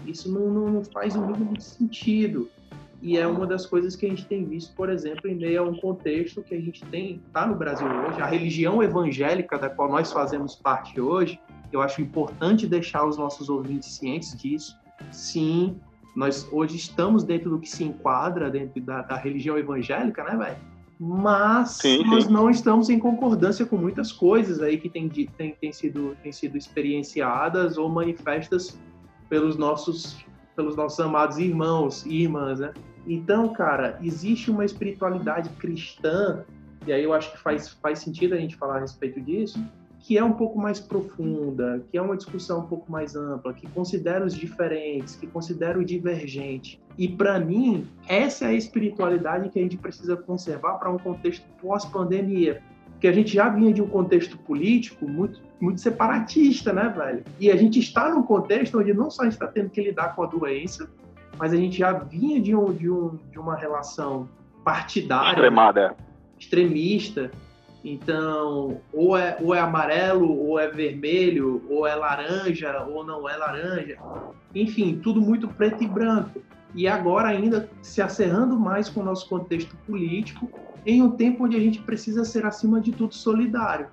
Isso 0.07 0.33
não, 0.33 0.49
não, 0.49 0.69
não 0.69 0.85
faz 0.85 1.15
o 1.15 1.27
mínimo 1.27 1.61
sentido. 1.61 2.49
E 3.03 3.17
é 3.17 3.27
uma 3.27 3.47
das 3.47 3.65
coisas 3.65 3.97
que 3.97 4.05
a 4.05 4.09
gente 4.09 4.27
tem 4.27 4.45
visto, 4.45 4.75
por 4.75 4.91
exemplo, 4.91 5.29
em 5.29 5.35
meio 5.35 5.63
a 5.63 5.67
um 5.67 5.75
contexto 5.75 6.43
que 6.43 6.55
a 6.55 6.61
gente 6.61 6.85
tem, 6.87 7.21
está 7.27 7.47
no 7.47 7.55
Brasil 7.55 7.87
hoje, 7.87 8.21
a 8.21 8.27
religião 8.27 8.83
evangélica 8.83 9.59
da 9.59 9.71
qual 9.71 9.91
nós 9.91 10.13
fazemos 10.13 10.55
parte 10.55 11.01
hoje, 11.01 11.41
eu 11.73 11.81
acho 11.81 12.03
importante 12.03 12.67
deixar 12.67 13.07
os 13.07 13.17
nossos 13.17 13.49
ouvintes 13.49 13.95
cientes 13.95 14.37
disso. 14.37 14.79
Sim, 15.11 15.81
nós 16.15 16.47
hoje 16.53 16.77
estamos 16.77 17.25
dentro 17.25 17.49
do 17.49 17.59
que 17.59 17.69
se 17.69 17.85
enquadra 17.85 18.51
dentro 18.51 18.83
da, 18.83 19.01
da 19.01 19.17
religião 19.17 19.57
evangélica, 19.57 20.23
né, 20.25 20.37
velho? 20.37 20.59
Mas 21.03 21.79
sim, 21.79 22.05
nós 22.05 22.25
sim. 22.25 22.31
não 22.31 22.51
estamos 22.51 22.91
em 22.91 22.99
concordância 22.99 23.65
com 23.65 23.79
muitas 23.79 24.13
coisas 24.13 24.61
aí 24.61 24.77
que 24.77 24.91
têm 24.91 25.09
tem, 25.09 25.53
tem 25.59 25.73
sido, 25.73 26.15
tem 26.23 26.31
sido 26.31 26.59
experienciadas 26.59 27.79
ou 27.79 27.89
manifestas 27.89 28.79
pelos 29.27 29.57
nossos, 29.57 30.23
pelos 30.55 30.77
nossos 30.77 31.01
amados 31.01 31.39
irmãos 31.39 32.05
e 32.05 32.25
irmãs, 32.25 32.61
né? 32.61 32.75
Então, 33.07 33.49
cara, 33.51 33.99
existe 34.03 34.51
uma 34.51 34.63
espiritualidade 34.63 35.49
cristã, 35.57 36.45
e 36.87 36.93
aí 36.93 37.03
eu 37.03 37.15
acho 37.15 37.33
que 37.33 37.39
faz, 37.39 37.71
faz 37.71 38.01
sentido 38.01 38.35
a 38.35 38.39
gente 38.39 38.55
falar 38.57 38.77
a 38.77 38.81
respeito 38.81 39.23
disso, 39.23 39.59
que 40.01 40.17
é 40.17 40.25
um 40.25 40.33
pouco 40.33 40.59
mais 40.59 40.81
profunda, 40.81 41.85
que 41.91 41.99
é 41.99 42.03
uma 42.03 42.17
discussão 42.17 42.61
um 42.61 42.67
pouco 42.67 42.91
mais 42.91 43.15
ampla, 43.15 43.53
que 43.53 43.69
considera 43.69 44.25
os 44.25 44.35
diferentes, 44.35 45.15
que 45.15 45.27
considera 45.27 45.79
o 45.79 45.85
divergente. 45.85 46.81
E 46.97 47.07
para 47.07 47.39
mim, 47.39 47.87
essa 48.09 48.47
é 48.47 48.49
a 48.49 48.55
espiritualidade 48.55 49.51
que 49.51 49.59
a 49.59 49.63
gente 49.63 49.77
precisa 49.77 50.17
conservar 50.17 50.75
para 50.79 50.91
um 50.91 50.99
contexto 50.99 51.47
pós-pandemia. 51.61 52.63
Porque 52.93 53.09
a 53.09 53.13
gente 53.13 53.33
já 53.33 53.49
vinha 53.49 53.73
de 53.73 53.81
um 53.81 53.89
contexto 53.89 54.37
político 54.39 55.09
muito, 55.09 55.41
muito 55.61 55.81
separatista, 55.81 56.73
né, 56.73 56.93
velho? 56.95 57.23
E 57.39 57.51
a 57.51 57.57
gente 57.57 57.79
está 57.79 58.11
num 58.11 58.23
contexto 58.23 58.79
onde 58.79 58.93
não 58.93 59.11
só 59.11 59.23
a 59.23 59.25
gente 59.27 59.35
está 59.35 59.47
tendo 59.47 59.71
que 59.71 59.83
lidar 59.83 60.15
com 60.15 60.23
a 60.23 60.27
doença, 60.27 60.91
mas 61.39 61.53
a 61.53 61.57
gente 61.57 61.79
já 61.79 61.93
vinha 61.93 62.41
de, 62.41 62.55
um, 62.55 62.73
de, 62.73 62.91
um, 62.91 63.19
de 63.31 63.39
uma 63.39 63.57
relação 63.57 64.29
partidária. 64.65 65.31
Extremada. 65.31 65.97
Extremista 66.39 67.31
então, 67.85 68.81
ou 68.93 69.17
é, 69.17 69.37
ou 69.41 69.55
é 69.55 69.61
amarelo, 69.61 70.31
ou 70.39 70.59
é 70.59 70.69
vermelho, 70.69 71.63
ou 71.69 71.87
é 71.87 71.95
laranja, 71.95 72.85
ou 72.85 73.05
não 73.05 73.29
é 73.29 73.37
laranja. 73.37 73.97
Enfim, 74.55 75.01
tudo 75.03 75.21
muito 75.21 75.49
preto 75.49 75.83
e 75.83 75.87
branco. 75.87 76.43
E 76.75 76.87
agora 76.87 77.29
ainda 77.29 77.69
se 77.83 78.01
acerrando 78.03 78.59
mais 78.59 78.89
com 78.89 79.01
o 79.01 79.05
nosso 79.05 79.29
contexto 79.29 79.75
político, 79.87 80.49
em 80.85 81.03
um 81.03 81.11
tempo 81.11 81.45
onde 81.45 81.57
a 81.57 81.61
gente 81.61 81.81
precisa 81.81 82.25
ser 82.25 82.45
acima 82.45 82.81
de 82.81 82.93
tudo 82.93 83.15
solidário. 83.15 83.89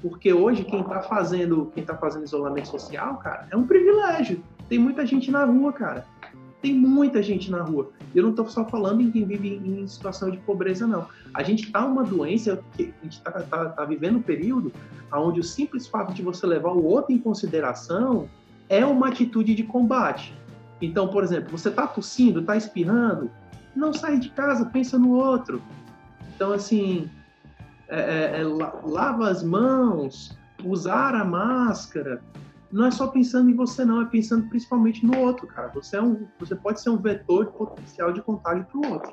Porque 0.00 0.32
hoje 0.32 0.64
quem 0.64 0.80
está 0.80 1.00
fazendo, 1.00 1.70
quem 1.74 1.84
tá 1.84 1.96
fazendo 1.96 2.24
isolamento 2.24 2.68
social, 2.68 3.16
cara, 3.18 3.46
é 3.50 3.56
um 3.56 3.66
privilégio. 3.66 4.42
Tem 4.68 4.78
muita 4.78 5.04
gente 5.04 5.30
na 5.30 5.44
rua, 5.44 5.72
cara. 5.72 6.06
Tem 6.62 6.72
muita 6.72 7.22
gente 7.22 7.50
na 7.50 7.60
rua. 7.60 7.90
Eu 8.14 8.22
não 8.22 8.30
estou 8.30 8.48
só 8.48 8.64
falando 8.64 9.02
em 9.02 9.10
quem 9.10 9.24
vive 9.24 9.60
em 9.64 9.86
situação 9.86 10.30
de 10.30 10.38
pobreza, 10.38 10.86
não. 10.86 11.08
A 11.34 11.42
gente 11.42 11.64
está 11.64 11.84
uma 11.84 12.04
doença 12.04 12.62
que 12.76 12.94
a 13.00 13.04
gente 13.04 13.18
está 13.18 13.32
tá, 13.32 13.64
tá 13.66 13.84
vivendo 13.84 14.18
um 14.18 14.22
período 14.22 14.72
onde 15.12 15.40
o 15.40 15.44
simples 15.44 15.86
fato 15.86 16.14
de 16.14 16.22
você 16.22 16.46
levar 16.46 16.70
o 16.70 16.84
outro 16.84 17.12
em 17.12 17.18
consideração 17.18 18.28
é 18.68 18.86
uma 18.86 19.08
atitude 19.08 19.54
de 19.54 19.64
combate. 19.64 20.32
Então, 20.80 21.08
por 21.08 21.24
exemplo, 21.24 21.50
você 21.50 21.68
está 21.68 21.86
tossindo, 21.86 22.40
está 22.40 22.56
espirrando, 22.56 23.30
não 23.74 23.92
sai 23.92 24.18
de 24.18 24.30
casa, 24.30 24.64
pensa 24.66 24.98
no 24.98 25.10
outro. 25.10 25.60
Então, 26.34 26.52
assim, 26.52 27.10
é, 27.88 28.00
é, 28.00 28.40
é, 28.40 28.44
lava 28.44 29.28
as 29.28 29.42
mãos, 29.42 30.36
usar 30.64 31.14
a 31.14 31.24
máscara, 31.24 32.22
não 32.72 32.86
é 32.86 32.90
só 32.90 33.06
pensando 33.06 33.50
em 33.50 33.54
você, 33.54 33.84
não, 33.84 34.00
é 34.00 34.06
pensando 34.06 34.48
principalmente 34.48 35.04
no 35.04 35.18
outro, 35.18 35.46
cara. 35.46 35.68
Você, 35.68 35.98
é 35.98 36.02
um, 36.02 36.26
você 36.40 36.56
pode 36.56 36.80
ser 36.80 36.88
um 36.90 36.96
vetor 36.96 37.46
de 37.46 37.52
potencial 37.52 38.12
de 38.12 38.22
contágio 38.22 38.64
para 38.64 38.78
o 38.78 38.92
outro. 38.92 39.12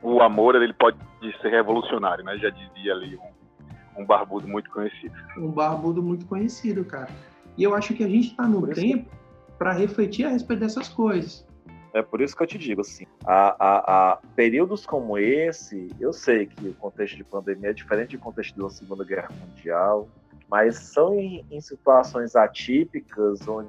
O 0.00 0.20
amor, 0.20 0.54
ele 0.54 0.72
pode 0.72 0.96
ser 1.42 1.48
revolucionário, 1.48 2.24
né? 2.24 2.38
Já 2.38 2.50
dizia 2.50 2.92
ali 2.92 3.16
um, 3.16 4.02
um 4.02 4.06
barbudo 4.06 4.46
muito 4.46 4.70
conhecido. 4.70 5.14
Um 5.36 5.50
barbudo 5.50 6.02
muito 6.02 6.26
conhecido, 6.26 6.84
cara. 6.84 7.08
E 7.56 7.64
eu 7.64 7.74
acho 7.74 7.92
que 7.94 8.04
a 8.04 8.08
gente 8.08 8.28
está 8.28 8.46
no 8.46 8.66
tempo 8.68 9.10
que... 9.10 9.56
para 9.58 9.72
refletir 9.72 10.24
a 10.24 10.28
respeito 10.28 10.60
dessas 10.60 10.88
coisas. 10.88 11.44
É 11.92 12.02
por 12.02 12.20
isso 12.20 12.36
que 12.36 12.42
eu 12.42 12.46
te 12.46 12.58
digo 12.58 12.80
assim, 12.80 13.06
a, 13.24 13.54
a, 13.56 14.12
a, 14.12 14.18
períodos 14.34 14.84
como 14.84 15.16
esse, 15.16 15.88
eu 16.00 16.12
sei 16.12 16.46
que 16.46 16.68
o 16.68 16.74
contexto 16.74 17.16
de 17.16 17.22
pandemia 17.22 17.70
é 17.70 17.72
diferente 17.72 18.16
do 18.16 18.22
contexto 18.22 18.60
da 18.60 18.68
Segunda 18.68 19.04
Guerra 19.04 19.28
Mundial, 19.40 20.08
mas 20.50 20.76
são 20.76 21.14
em, 21.14 21.44
em 21.50 21.60
situações 21.60 22.36
atípicas, 22.36 23.46
onde 23.46 23.68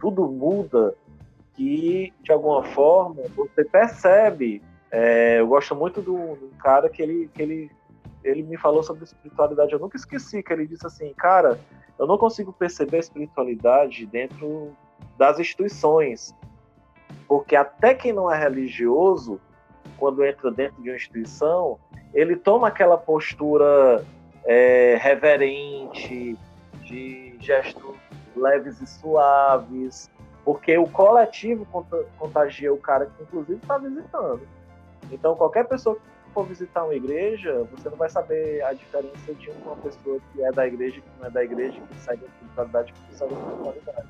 tudo 0.00 0.28
muda, 0.28 0.94
que 1.54 2.12
de 2.22 2.32
alguma 2.32 2.62
forma 2.62 3.22
você 3.36 3.64
percebe. 3.64 4.62
É, 4.90 5.40
eu 5.40 5.48
gosto 5.48 5.74
muito 5.74 6.00
do, 6.00 6.36
do, 6.36 6.50
cara 6.58 6.88
que 6.88 7.02
ele, 7.02 7.28
que 7.34 7.42
ele, 7.42 7.70
ele 8.24 8.42
me 8.42 8.56
falou 8.56 8.82
sobre 8.82 9.04
espiritualidade. 9.04 9.72
Eu 9.72 9.78
nunca 9.78 9.96
esqueci 9.96 10.42
que 10.42 10.52
ele 10.52 10.66
disse 10.66 10.86
assim, 10.86 11.12
cara, 11.14 11.58
eu 11.98 12.06
não 12.06 12.16
consigo 12.16 12.52
perceber 12.52 12.96
a 12.98 13.00
espiritualidade 13.00 14.06
dentro 14.06 14.72
das 15.16 15.38
instituições, 15.38 16.34
porque 17.26 17.56
até 17.56 17.94
quem 17.94 18.12
não 18.12 18.30
é 18.30 18.38
religioso, 18.38 19.40
quando 19.96 20.24
entra 20.24 20.50
dentro 20.50 20.80
de 20.80 20.88
uma 20.88 20.96
instituição, 20.96 21.78
ele 22.14 22.36
toma 22.36 22.68
aquela 22.68 22.96
postura 22.96 24.04
é, 24.48 24.96
reverente, 24.96 26.38
de 26.82 27.36
gestos 27.38 27.94
leves 28.34 28.80
e 28.80 28.86
suaves, 28.86 30.10
porque 30.42 30.78
o 30.78 30.88
coletivo 30.88 31.66
contagia 32.16 32.72
o 32.72 32.78
cara 32.78 33.04
que, 33.06 33.22
inclusive, 33.22 33.60
está 33.60 33.76
visitando. 33.76 34.40
Então, 35.12 35.36
qualquer 35.36 35.68
pessoa 35.68 35.96
que 35.96 36.32
for 36.32 36.46
visitar 36.46 36.84
uma 36.84 36.94
igreja, 36.94 37.68
você 37.70 37.90
não 37.90 37.96
vai 37.98 38.08
saber 38.08 38.62
a 38.64 38.72
diferença 38.72 39.34
de 39.34 39.50
uma 39.50 39.76
pessoa 39.76 40.18
que 40.32 40.42
é 40.42 40.50
da 40.50 40.66
igreja, 40.66 40.98
que 40.98 41.20
não 41.20 41.26
é 41.26 41.30
da 41.30 41.44
igreja, 41.44 41.78
que 41.78 42.00
segue 42.00 42.24
a 42.24 42.28
espiritualidade, 42.28 42.92
que 42.94 43.00
não 43.00 43.18
segue 43.18 43.34
a 43.34 43.38
espiritualidade. 43.38 44.08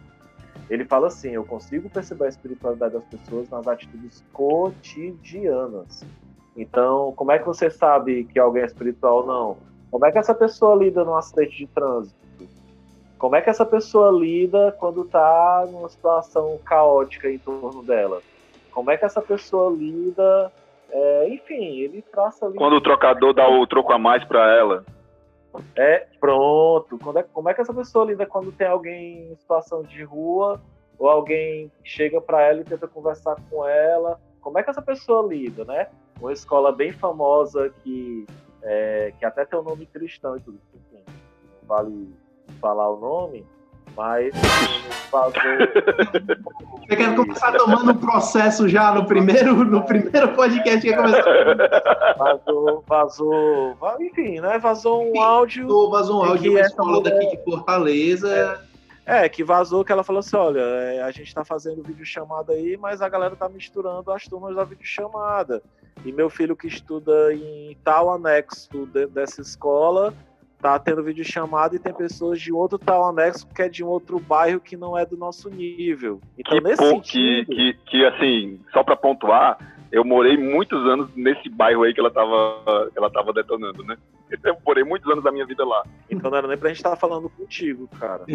Ele 0.71 0.85
fala 0.85 1.09
assim: 1.09 1.31
eu 1.31 1.45
consigo 1.45 1.91
perceber 1.91 2.27
a 2.27 2.29
espiritualidade 2.29 2.95
das 2.95 3.05
pessoas 3.05 3.49
nas 3.49 3.67
atitudes 3.67 4.25
cotidianas. 4.33 6.05
Então, 6.57 7.13
como 7.17 7.33
é 7.33 7.39
que 7.41 7.47
você 7.47 7.71
sabe 7.71 8.25
que 8.25 8.39
alguém 8.39 8.63
é 8.63 8.67
espiritual 8.67 9.19
ou 9.19 9.27
não? 9.27 9.69
Como 9.91 10.05
é 10.07 10.13
que 10.13 10.19
essa 10.19 10.35
pessoa 10.35 10.77
lida 10.77 11.05
num 11.05 11.15
acidente 11.15 11.57
de 11.57 11.67
trânsito? 11.67 12.19
Como 13.19 13.35
é 13.35 13.41
que 13.41 13.51
essa 13.51 13.67
pessoa 13.67 14.11
lida 14.11 14.75
quando 14.79 15.03
está 15.03 15.67
numa 15.71 15.89
situação 15.89 16.59
caótica 16.65 17.29
em 17.29 17.39
torno 17.39 17.83
dela? 17.83 18.23
Como 18.71 18.91
é 18.91 18.97
que 18.97 19.05
essa 19.05 19.21
pessoa 19.21 19.71
lida? 19.71 20.53
É, 20.91 21.29
enfim, 21.29 21.81
ele 21.81 22.01
traça 22.01 22.47
ali. 22.47 22.57
Quando 22.57 22.75
o 22.75 22.81
trocador 22.81 23.35
dá 23.35 23.49
o 23.49 23.67
troco 23.67 23.93
a 23.93 23.99
mais 23.99 24.25
para 24.25 24.57
ela. 24.57 24.85
É, 25.75 26.07
pronto. 26.21 26.99
É, 27.17 27.23
como 27.25 27.49
é 27.49 27.55
que 27.55 27.61
essa 27.61 27.75
pessoa 27.75 28.05
lida 28.05 28.25
quando 28.25 28.53
tem 28.53 28.67
alguém 28.67 29.33
em 29.33 29.37
situação 29.37 29.83
de 29.83 30.05
rua 30.05 30.61
ou 30.99 31.09
alguém 31.09 31.73
chega 31.83 32.21
para 32.21 32.43
ela 32.43 32.61
e 32.61 32.65
tenta 32.65 32.87
conversar 32.87 33.37
com 33.51 33.67
ela? 33.67 34.21
Como 34.41 34.59
é 34.59 34.63
que 34.63 34.71
essa 34.71 34.83
pessoa 34.83 35.27
lida, 35.27 35.65
né? 35.65 35.89
Uma 36.21 36.33
escola 36.33 36.73
bem 36.73 36.93
famosa 36.93 37.73
que, 37.83 38.27
é, 38.63 39.13
que 39.19 39.25
até 39.25 39.45
tem 39.45 39.59
o 39.59 39.63
um 39.63 39.65
nome 39.65 39.87
cristão 39.87 40.37
e 40.37 40.41
tudo. 40.41 40.59
Enfim, 40.75 41.05
não 41.07 41.69
vale 41.69 42.15
falar 42.61 42.91
o 42.91 42.99
nome, 42.99 43.47
mas 43.97 44.33
vazou. 45.11 45.33
Você 46.81 46.97
quer 46.97 47.15
começar 47.15 47.53
tomando 47.53 47.93
um 47.93 47.99
processo 47.99 48.69
já 48.69 48.93
no 48.93 49.07
primeiro, 49.07 49.65
no 49.65 49.83
primeiro 49.85 50.35
podcast 50.35 50.81
que 50.81 50.97
começou? 50.97 51.33
Vazou, 52.17 52.85
vazou, 52.87 53.77
enfim, 54.01 54.41
né? 54.41 54.59
Vazou 54.59 55.13
um 55.13 55.21
áudio. 55.21 55.91
Vazou 55.91 56.21
um 56.21 56.25
áudio 56.25 56.43
de 56.43 56.49
uma 56.51 56.61
escola 56.61 56.99
mulher... 56.99 57.15
daqui 57.15 57.37
de 57.37 57.45
Fortaleza. 57.45 58.65
É. 59.07 59.25
é. 59.25 59.29
que 59.29 59.45
vazou 59.45 59.85
que 59.85 59.93
ela 59.93 60.05
falou 60.05 60.21
assim: 60.21 60.37
olha, 60.37 60.61
é, 60.61 61.03
a 61.03 61.11
gente 61.11 61.35
tá 61.35 61.45
fazendo 61.45 61.83
vídeo 61.83 62.05
chamada 62.05 62.53
aí, 62.53 62.77
mas 62.77 63.03
a 63.03 63.09
galera 63.09 63.37
tá 63.37 63.49
misturando 63.49 64.11
as 64.11 64.25
turmas 64.25 64.57
da 64.57 64.65
videochamada. 64.65 65.63
E 66.05 66.13
meu 66.13 66.31
filho 66.31 66.57
que 66.57 66.67
estuda 66.67 67.33
em 67.33 67.77
tal 67.85 68.13
anexo 68.13 68.87
dessa 69.13 69.41
escola 69.41 70.15
tá 70.61 70.79
tendo 70.79 71.03
vídeo 71.03 71.25
chamado 71.25 71.77
e 71.77 71.79
tem 71.79 71.95
pessoas 71.95 72.41
de 72.41 72.53
outro 72.53 72.79
tal 72.79 73.09
anexo 73.09 73.47
que 73.55 73.63
é 73.63 73.69
de 73.69 73.85
um 73.85 73.89
outro 73.89 74.19
bairro 74.19 74.61
que 74.61 74.77
não 74.77 74.99
é 74.99 75.07
do 75.07 75.17
nosso 75.17 75.49
nível. 75.49 76.21
Então, 76.37 76.59
que, 76.59 76.65
nesse 76.65 76.83
pô, 76.83 76.89
sentido... 76.89 77.47
Que, 77.47 77.73
que, 77.75 77.79
que, 77.87 78.05
assim, 78.05 78.61
só 78.73 78.83
para 78.83 78.97
pontuar, 78.97 79.57
eu 79.91 80.05
morei 80.05 80.37
muitos 80.37 80.85
anos 80.87 81.09
nesse 81.15 81.49
bairro 81.49 81.85
aí 81.85 81.95
que 81.95 82.01
ela 82.01 82.11
tava, 82.11 82.91
que 82.93 82.99
ela 82.99 83.11
tava 83.11 83.33
detonando, 83.33 83.85
né? 83.85 83.97
Eu 84.31 84.57
morei 84.65 84.85
muitos 84.85 85.11
anos 85.11 85.25
da 85.25 85.33
minha 85.33 85.47
vida 85.47 85.65
lá. 85.65 85.85
Então 86.11 86.31
não 86.31 86.39
era 86.39 86.49
nem 86.49 86.57
pra 86.57 86.69
gente 86.71 86.79
estar 86.79 86.97
falando 86.97 87.29
contigo, 87.29 87.87
cara. 87.99 88.25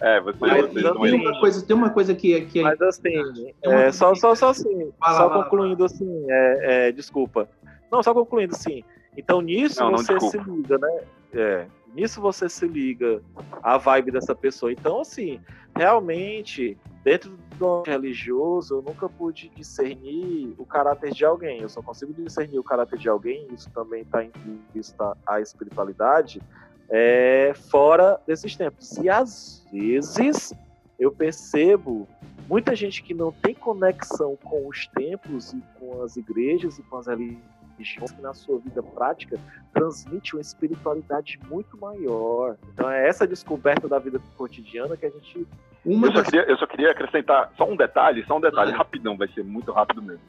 é. 0.00 0.16
é, 0.16 0.20
você, 0.20 0.38
Mas, 0.38 0.72
você 0.72 0.82
tem, 0.82 1.14
uma 1.14 1.40
coisa, 1.40 1.66
tem 1.66 1.76
uma 1.76 1.90
coisa 1.90 2.14
que, 2.14 2.40
que 2.42 2.60
é... 2.60 2.62
Mas 2.62 2.80
assim, 2.82 3.52
é, 3.62 3.90
só, 3.90 4.14
só, 4.14 4.34
só 4.34 4.50
assim, 4.50 4.92
só 5.02 5.30
concluindo 5.30 5.84
assim, 5.84 6.26
é, 6.28 6.88
é, 6.88 6.92
desculpa. 6.92 7.48
Não, 7.90 8.02
só 8.02 8.12
concluindo 8.12 8.54
assim, 8.54 8.84
então 9.16 9.40
nisso 9.40 9.80
não, 9.80 9.92
não 9.92 9.98
você 9.98 10.12
desculpa. 10.12 10.44
se 10.44 10.50
liga, 10.50 10.78
né? 10.78 11.00
É, 11.32 11.66
nisso 11.94 12.20
você 12.20 12.48
se 12.48 12.66
liga 12.66 13.22
a 13.62 13.78
vibe 13.78 14.10
dessa 14.10 14.34
pessoa. 14.34 14.70
Então, 14.70 15.00
assim, 15.00 15.40
realmente, 15.74 16.76
dentro 17.04 17.38
do 17.58 17.82
religioso, 17.82 18.76
eu 18.76 18.82
nunca 18.82 19.08
pude 19.08 19.48
discernir 19.50 20.54
o 20.58 20.64
caráter 20.64 21.12
de 21.12 21.24
alguém. 21.24 21.60
Eu 21.60 21.68
só 21.68 21.82
consigo 21.82 22.12
discernir 22.12 22.58
o 22.58 22.64
caráter 22.64 22.98
de 22.98 23.08
alguém, 23.08 23.46
isso 23.52 23.70
também 23.70 24.02
está 24.02 24.24
em 24.24 24.32
vista 24.74 25.16
a 25.26 25.40
espiritualidade, 25.40 26.40
é, 26.88 27.52
fora 27.70 28.20
desses 28.26 28.56
tempos. 28.56 28.96
E 28.98 29.08
às 29.08 29.64
vezes 29.72 30.54
eu 30.98 31.12
percebo 31.12 32.08
muita 32.48 32.74
gente 32.74 33.02
que 33.02 33.14
não 33.14 33.30
tem 33.30 33.54
conexão 33.54 34.36
com 34.42 34.66
os 34.66 34.86
templos 34.88 35.52
e 35.52 35.62
com 35.78 36.02
as 36.02 36.16
igrejas 36.16 36.78
e 36.78 36.82
com 36.82 36.96
as 36.96 37.06
religiões 37.06 37.57
que 37.78 38.20
na 38.20 38.34
sua 38.34 38.58
vida 38.58 38.82
prática 38.82 39.38
transmite 39.72 40.34
uma 40.34 40.40
espiritualidade 40.40 41.38
muito 41.48 41.78
maior. 41.78 42.56
Então 42.72 42.90
é 42.90 43.08
essa 43.08 43.26
descoberta 43.26 43.88
da 43.88 43.98
vida 43.98 44.20
cotidiana 44.36 44.96
que 44.96 45.06
a 45.06 45.10
gente. 45.10 45.46
Uma 45.84 46.08
eu, 46.08 46.12
só 46.12 46.22
queria, 46.22 46.42
eu 46.42 46.56
só 46.56 46.66
queria 46.66 46.90
acrescentar 46.90 47.52
só 47.56 47.64
um 47.68 47.76
detalhe, 47.76 48.24
só 48.26 48.36
um 48.36 48.40
detalhe, 48.40 48.72
ah. 48.72 48.76
rapidão, 48.76 49.16
vai 49.16 49.28
ser 49.28 49.44
muito 49.44 49.72
rápido 49.72 50.02
mesmo. 50.02 50.22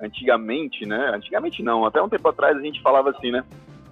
Antigamente, 0.00 0.86
né? 0.86 1.12
Antigamente 1.14 1.62
não, 1.62 1.84
até 1.84 2.00
um 2.02 2.08
tempo 2.08 2.28
atrás 2.28 2.56
a 2.56 2.60
gente 2.60 2.82
falava 2.82 3.10
assim, 3.10 3.30
né? 3.30 3.44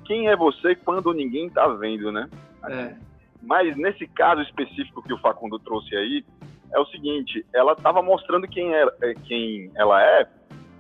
Quem 0.05 0.29
é 0.29 0.37
você 0.37 0.75
quando 0.75 1.13
ninguém 1.13 1.49
tá 1.51 1.67
vendo, 1.69 2.11
né? 2.11 2.29
É. 2.69 2.95
Mas 3.43 3.77
nesse 3.77 4.07
caso 4.07 4.41
específico 4.43 5.03
que 5.03 5.13
o 5.13 5.19
Facundo 5.19 5.59
trouxe 5.59 5.95
aí, 5.95 6.25
é 6.73 6.79
o 6.79 6.87
seguinte, 6.87 7.47
ela 7.55 7.73
estava 7.73 8.03
mostrando 8.03 8.49
quem, 8.49 8.75
é, 8.75 8.87
quem 9.27 9.71
ela 9.77 10.03
é, 10.03 10.27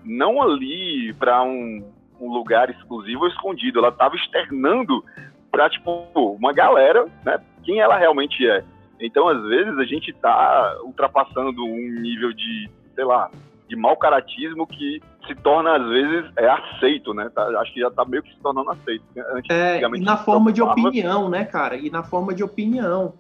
não 0.05 0.43
ali 0.43 1.13
para 1.15 1.43
um, 1.43 1.93
um 2.20 2.33
lugar 2.33 2.70
exclusivo 2.70 3.22
ou 3.22 3.29
escondido. 3.29 3.79
Ela 3.79 3.88
estava 3.88 4.14
externando 4.16 5.05
para 5.50 5.70
tipo 5.70 6.09
uma 6.38 6.53
galera, 6.53 7.07
né? 7.24 7.40
Quem 7.62 7.81
ela 7.81 7.96
realmente 7.96 8.46
é. 8.48 8.64
Então, 9.00 9.29
às 9.29 9.42
vezes 9.42 9.79
a 9.79 9.85
gente 9.85 10.11
está 10.11 10.79
ultrapassando 10.83 11.64
um 11.64 12.00
nível 12.00 12.33
de, 12.33 12.70
sei 12.94 13.05
lá, 13.05 13.31
de 13.68 13.77
mau 13.77 13.96
caratismo 13.96 14.66
que 14.66 15.00
se 15.27 15.35
torna 15.37 15.77
às 15.77 15.88
vezes 15.88 16.31
é 16.37 16.48
aceito, 16.48 17.14
né? 17.14 17.31
Tá, 17.35 17.46
acho 17.61 17.72
que 17.72 17.81
já 17.81 17.88
está 17.88 18.05
meio 18.05 18.22
que 18.22 18.31
se 18.31 18.40
tornando 18.40 18.70
aceito. 18.70 19.05
É, 19.50 19.81
e 19.81 20.00
na 20.00 20.16
forma 20.16 20.53
de 20.53 20.62
opinião, 20.62 21.29
né, 21.29 21.44
cara? 21.44 21.77
E 21.77 21.90
na 21.90 22.03
forma 22.03 22.35
de 22.35 22.42
opinião. 22.42 23.14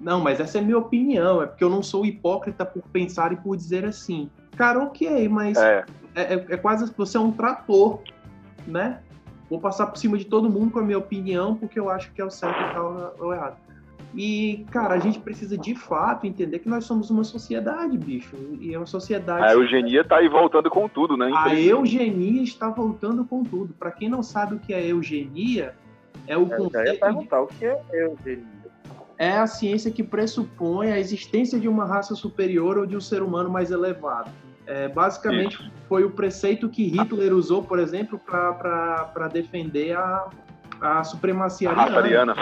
Não, 0.00 0.20
mas 0.20 0.40
essa 0.40 0.58
é 0.58 0.60
minha 0.62 0.78
opinião, 0.78 1.42
é 1.42 1.46
porque 1.46 1.62
eu 1.62 1.68
não 1.68 1.82
sou 1.82 2.06
hipócrita 2.06 2.64
por 2.64 2.82
pensar 2.84 3.32
e 3.32 3.36
por 3.36 3.54
dizer 3.54 3.84
assim. 3.84 4.30
Cara, 4.56 4.78
ok, 4.78 5.28
mas 5.28 5.58
é, 5.58 5.84
é, 6.14 6.32
é 6.32 6.56
quase 6.56 6.90
você 6.96 7.18
é 7.18 7.20
um 7.20 7.32
trator 7.32 8.00
né? 8.66 9.00
Vou 9.48 9.60
passar 9.60 9.86
por 9.86 9.98
cima 9.98 10.16
de 10.16 10.24
todo 10.24 10.48
mundo 10.48 10.70
com 10.70 10.78
a 10.78 10.82
minha 10.82 10.98
opinião, 10.98 11.56
porque 11.56 11.78
eu 11.78 11.90
acho 11.90 12.12
que 12.12 12.20
é 12.20 12.24
o 12.24 12.30
certo 12.30 12.60
e 12.60 12.72
tal 12.72 13.14
ou 13.18 13.34
errado. 13.34 13.56
E, 14.14 14.66
cara, 14.70 14.94
a 14.94 14.98
gente 14.98 15.20
precisa 15.20 15.56
de 15.56 15.74
fato 15.74 16.26
entender 16.26 16.58
que 16.58 16.68
nós 16.68 16.84
somos 16.84 17.10
uma 17.10 17.22
sociedade, 17.22 17.96
bicho. 17.96 18.36
E 18.60 18.74
é 18.74 18.76
uma 18.76 18.86
sociedade. 18.86 19.44
A 19.44 19.52
eugenia 19.52 20.04
tá 20.04 20.16
aí 20.16 20.28
voltando 20.28 20.68
com 20.68 20.88
tudo, 20.88 21.16
né? 21.16 21.30
A 21.32 21.54
eugenia 21.54 22.42
está 22.42 22.68
voltando 22.68 23.24
com 23.24 23.44
tudo. 23.44 23.72
Para 23.74 23.90
quem 23.92 24.08
não 24.08 24.22
sabe 24.22 24.56
o 24.56 24.58
que 24.58 24.74
é 24.74 24.84
eugenia, 24.84 25.74
é 26.26 26.36
o 26.36 26.46
conceito. 26.46 26.76
Eu 26.76 26.94
ia 26.94 27.00
perguntar 27.00 27.38
de... 27.38 27.42
o 27.44 27.46
que 27.46 27.64
é 27.64 27.82
eugenia. 27.92 28.60
É 29.16 29.32
a 29.36 29.46
ciência 29.46 29.90
que 29.90 30.02
pressupõe 30.02 30.90
a 30.90 30.98
existência 30.98 31.60
de 31.60 31.68
uma 31.68 31.84
raça 31.84 32.14
superior 32.14 32.78
ou 32.78 32.86
de 32.86 32.96
um 32.96 33.00
ser 33.00 33.22
humano 33.22 33.50
mais 33.50 33.70
elevado. 33.70 34.30
É, 34.70 34.86
basicamente, 34.86 35.54
Isso. 35.54 35.72
foi 35.88 36.04
o 36.04 36.10
preceito 36.10 36.68
que 36.68 36.84
Hitler 36.84 37.34
usou, 37.34 37.60
por 37.60 37.80
exemplo, 37.80 38.20
para 38.20 39.28
defender 39.32 39.96
a, 39.96 40.30
a 40.80 41.02
supremacia 41.02 41.70
a 41.70 41.72
ariana. 41.72 41.90
Raça 41.90 42.06
ariana 42.06 42.34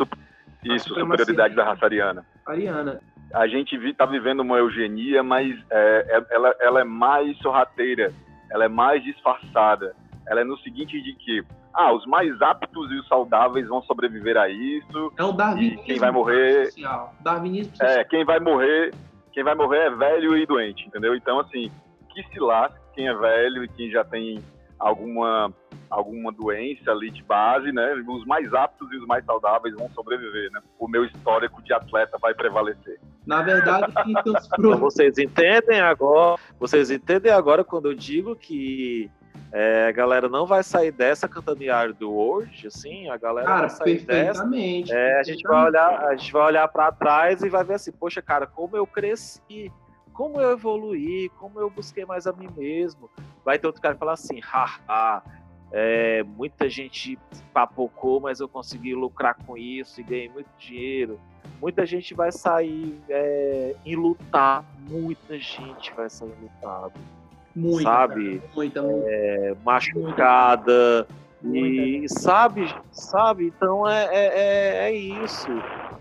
Isso, 0.62 0.94
a 0.94 1.00
superioridade 1.00 1.54
da 1.54 1.64
raça 1.64 1.86
ariana. 1.86 2.26
ariana. 2.44 3.00
A 3.32 3.46
gente 3.46 3.76
está 3.76 4.04
vivendo 4.04 4.40
uma 4.40 4.58
eugenia, 4.58 5.22
mas 5.22 5.58
é, 5.70 6.06
é, 6.06 6.34
ela, 6.34 6.54
ela 6.60 6.80
é 6.82 6.84
mais 6.84 7.34
sorrateira, 7.38 8.12
ela 8.50 8.66
é 8.66 8.68
mais 8.68 9.02
disfarçada. 9.02 9.96
Ela 10.26 10.42
é 10.42 10.44
no 10.44 10.58
seguinte 10.58 11.00
de 11.00 11.14
que 11.14 11.42
ah, 11.72 11.94
os 11.94 12.04
mais 12.04 12.42
aptos 12.42 12.90
e 12.90 12.94
os 12.96 13.08
saudáveis 13.08 13.66
vão 13.68 13.80
sobreviver 13.84 14.36
a 14.36 14.50
isso. 14.50 15.12
É 15.16 15.24
o 15.24 15.32
darwinismo. 15.32 15.82
quem 15.82 15.98
vai 15.98 16.10
morrer? 16.10 16.66
Social. 16.66 17.14
Darwinismo 17.20 17.74
social. 17.74 17.88
É, 17.88 18.04
quem 18.04 18.22
vai 18.26 18.38
morrer, 18.38 18.92
quem 19.32 19.42
vai 19.42 19.54
morrer 19.54 19.86
é 19.86 19.90
velho 19.90 20.36
e 20.36 20.44
doente, 20.44 20.86
entendeu? 20.86 21.14
Então 21.14 21.40
assim, 21.40 21.70
que 22.22 22.32
se 22.32 22.40
lasque 22.40 22.78
quem 22.94 23.08
é 23.08 23.14
velho 23.14 23.64
e 23.64 23.68
quem 23.68 23.90
já 23.90 24.04
tem 24.04 24.42
alguma 24.78 25.52
alguma 25.90 26.30
doença 26.30 26.90
ali 26.90 27.10
de 27.10 27.22
base, 27.22 27.72
né? 27.72 27.94
Os 28.06 28.26
mais 28.26 28.52
aptos 28.52 28.92
e 28.92 28.96
os 28.96 29.06
mais 29.06 29.24
saudáveis 29.24 29.74
vão 29.74 29.88
sobreviver, 29.94 30.50
né? 30.52 30.60
O 30.78 30.86
meu 30.86 31.04
histórico 31.04 31.62
de 31.62 31.72
atleta 31.72 32.18
vai 32.20 32.34
prevalecer. 32.34 33.00
Na 33.26 33.40
verdade, 33.40 33.92
então, 34.06 34.78
vocês 34.78 35.16
entendem 35.16 35.80
agora? 35.80 36.38
Vocês 36.58 36.90
entendem 36.90 37.32
agora 37.32 37.64
quando 37.64 37.86
eu 37.86 37.94
digo 37.94 38.36
que 38.36 39.10
é, 39.50 39.86
a 39.86 39.92
galera 39.92 40.28
não 40.28 40.44
vai 40.44 40.62
sair 40.62 40.92
dessa 40.92 41.26
cantando 41.26 41.64
do 41.98 42.12
hoje, 42.12 42.66
assim, 42.66 43.08
a 43.08 43.16
galera 43.16 43.46
cara, 43.46 43.60
vai 43.60 43.70
sair 43.70 44.00
dessa. 44.00 44.46
É, 44.90 45.20
a 45.20 45.22
gente 45.22 45.42
vai 45.42 45.66
olhar, 45.68 46.04
a 46.04 46.16
gente 46.16 46.32
vai 46.32 46.42
olhar 46.42 46.68
para 46.68 46.92
trás 46.92 47.42
e 47.42 47.48
vai 47.48 47.64
ver 47.64 47.74
assim, 47.74 47.92
poxa, 47.92 48.20
cara, 48.20 48.46
como 48.46 48.76
eu 48.76 48.86
cresci 48.86 49.72
como 50.18 50.40
eu 50.40 50.50
evoluí, 50.50 51.30
como 51.38 51.60
eu 51.60 51.70
busquei 51.70 52.04
mais 52.04 52.26
a 52.26 52.32
mim 52.32 52.48
mesmo. 52.56 53.08
Vai 53.44 53.56
ter 53.56 53.68
outro 53.68 53.80
cara 53.80 53.94
que 53.94 54.00
fala 54.00 54.14
assim, 54.14 54.40
haha, 54.40 55.22
é, 55.70 56.24
muita 56.24 56.68
gente 56.68 57.16
papocou, 57.54 58.18
mas 58.18 58.40
eu 58.40 58.48
consegui 58.48 58.96
lucrar 58.96 59.36
com 59.46 59.56
isso 59.56 60.00
e 60.00 60.02
ganhei 60.02 60.28
muito 60.28 60.48
dinheiro. 60.58 61.20
Muita 61.60 61.86
gente 61.86 62.14
vai 62.14 62.32
sair 62.32 63.00
é, 63.08 63.76
em 63.86 63.94
lutar, 63.94 64.64
muita 64.90 65.38
gente 65.38 65.94
vai 65.94 66.10
sair 66.10 66.34
lutado. 66.42 66.98
Muita, 67.54 67.84
sabe? 67.84 68.42
Muita, 68.56 68.80
é, 69.06 69.54
machucada. 69.64 71.06
Muita. 71.40 72.04
E 72.04 72.08
sabe, 72.08 72.74
sabe? 72.90 73.52
Então 73.56 73.88
é, 73.88 74.04
é, 74.06 74.26
é, 74.26 74.88
é 74.88 74.92
isso. 74.92 75.46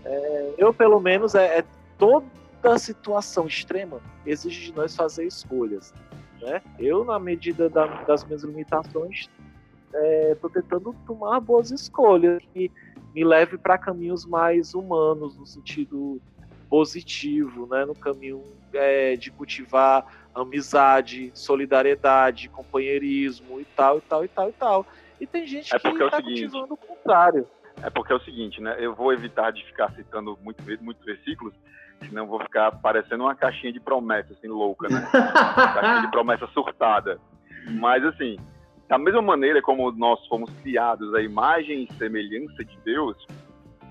É, 0.04 0.54
eu, 0.58 0.74
pelo 0.74 0.98
menos, 0.98 1.36
é, 1.36 1.60
é 1.60 1.64
todo 1.96 2.26
toda 2.62 2.78
situação 2.78 3.46
extrema 3.46 4.00
exige 4.26 4.66
de 4.66 4.76
nós 4.76 4.94
fazer 4.94 5.26
escolhas. 5.26 5.92
Né? 6.40 6.62
Eu, 6.78 7.04
na 7.04 7.18
medida 7.18 7.68
da, 7.68 7.86
das 8.04 8.24
minhas 8.24 8.42
limitações, 8.42 9.28
estou 10.32 10.50
é, 10.50 10.52
tentando 10.52 10.94
tomar 11.06 11.40
boas 11.40 11.70
escolhas 11.70 12.42
que 12.52 12.70
me 13.14 13.24
leve 13.24 13.56
para 13.58 13.78
caminhos 13.78 14.24
mais 14.24 14.74
humanos, 14.74 15.36
no 15.36 15.46
sentido 15.46 16.20
positivo, 16.68 17.66
né? 17.66 17.84
no 17.84 17.94
caminho 17.94 18.44
é, 18.72 19.16
de 19.16 19.30
cultivar 19.30 20.06
amizade, 20.34 21.30
solidariedade, 21.34 22.48
companheirismo 22.48 23.60
e 23.60 23.64
tal, 23.64 23.98
e 23.98 24.00
tal, 24.02 24.24
e 24.24 24.28
tal, 24.28 24.48
e 24.48 24.52
tal. 24.52 24.86
E 25.20 25.26
tem 25.26 25.46
gente 25.46 25.74
é 25.74 25.78
que 25.78 25.88
está 25.88 26.18
é 26.18 26.22
cultivando 26.22 26.74
o 26.74 26.76
contrário. 26.76 27.46
É 27.82 27.90
porque 27.90 28.12
é 28.12 28.16
o 28.16 28.20
seguinte, 28.20 28.60
né? 28.60 28.76
Eu 28.78 28.94
vou 28.94 29.12
evitar 29.12 29.52
de 29.52 29.64
ficar 29.64 29.92
citando 29.94 30.38
muito, 30.42 30.62
muitos 30.82 31.04
versículos, 31.04 31.54
senão 32.06 32.26
vou 32.26 32.40
ficar 32.40 32.72
parecendo 32.80 33.24
uma 33.24 33.34
caixinha 33.34 33.72
de 33.72 33.80
promessa, 33.80 34.32
assim, 34.32 34.48
louca, 34.48 34.88
né? 34.88 35.08
caixinha 35.12 36.02
de 36.02 36.10
promessa 36.10 36.46
surtada. 36.48 37.18
Mas, 37.70 38.04
assim, 38.04 38.36
da 38.88 38.98
mesma 38.98 39.20
maneira 39.22 39.60
como 39.60 39.90
nós 39.92 40.24
fomos 40.26 40.50
criados 40.62 41.14
à 41.14 41.20
imagem 41.20 41.84
e 41.84 41.92
semelhança 41.94 42.64
de 42.64 42.78
Deus, 42.84 43.16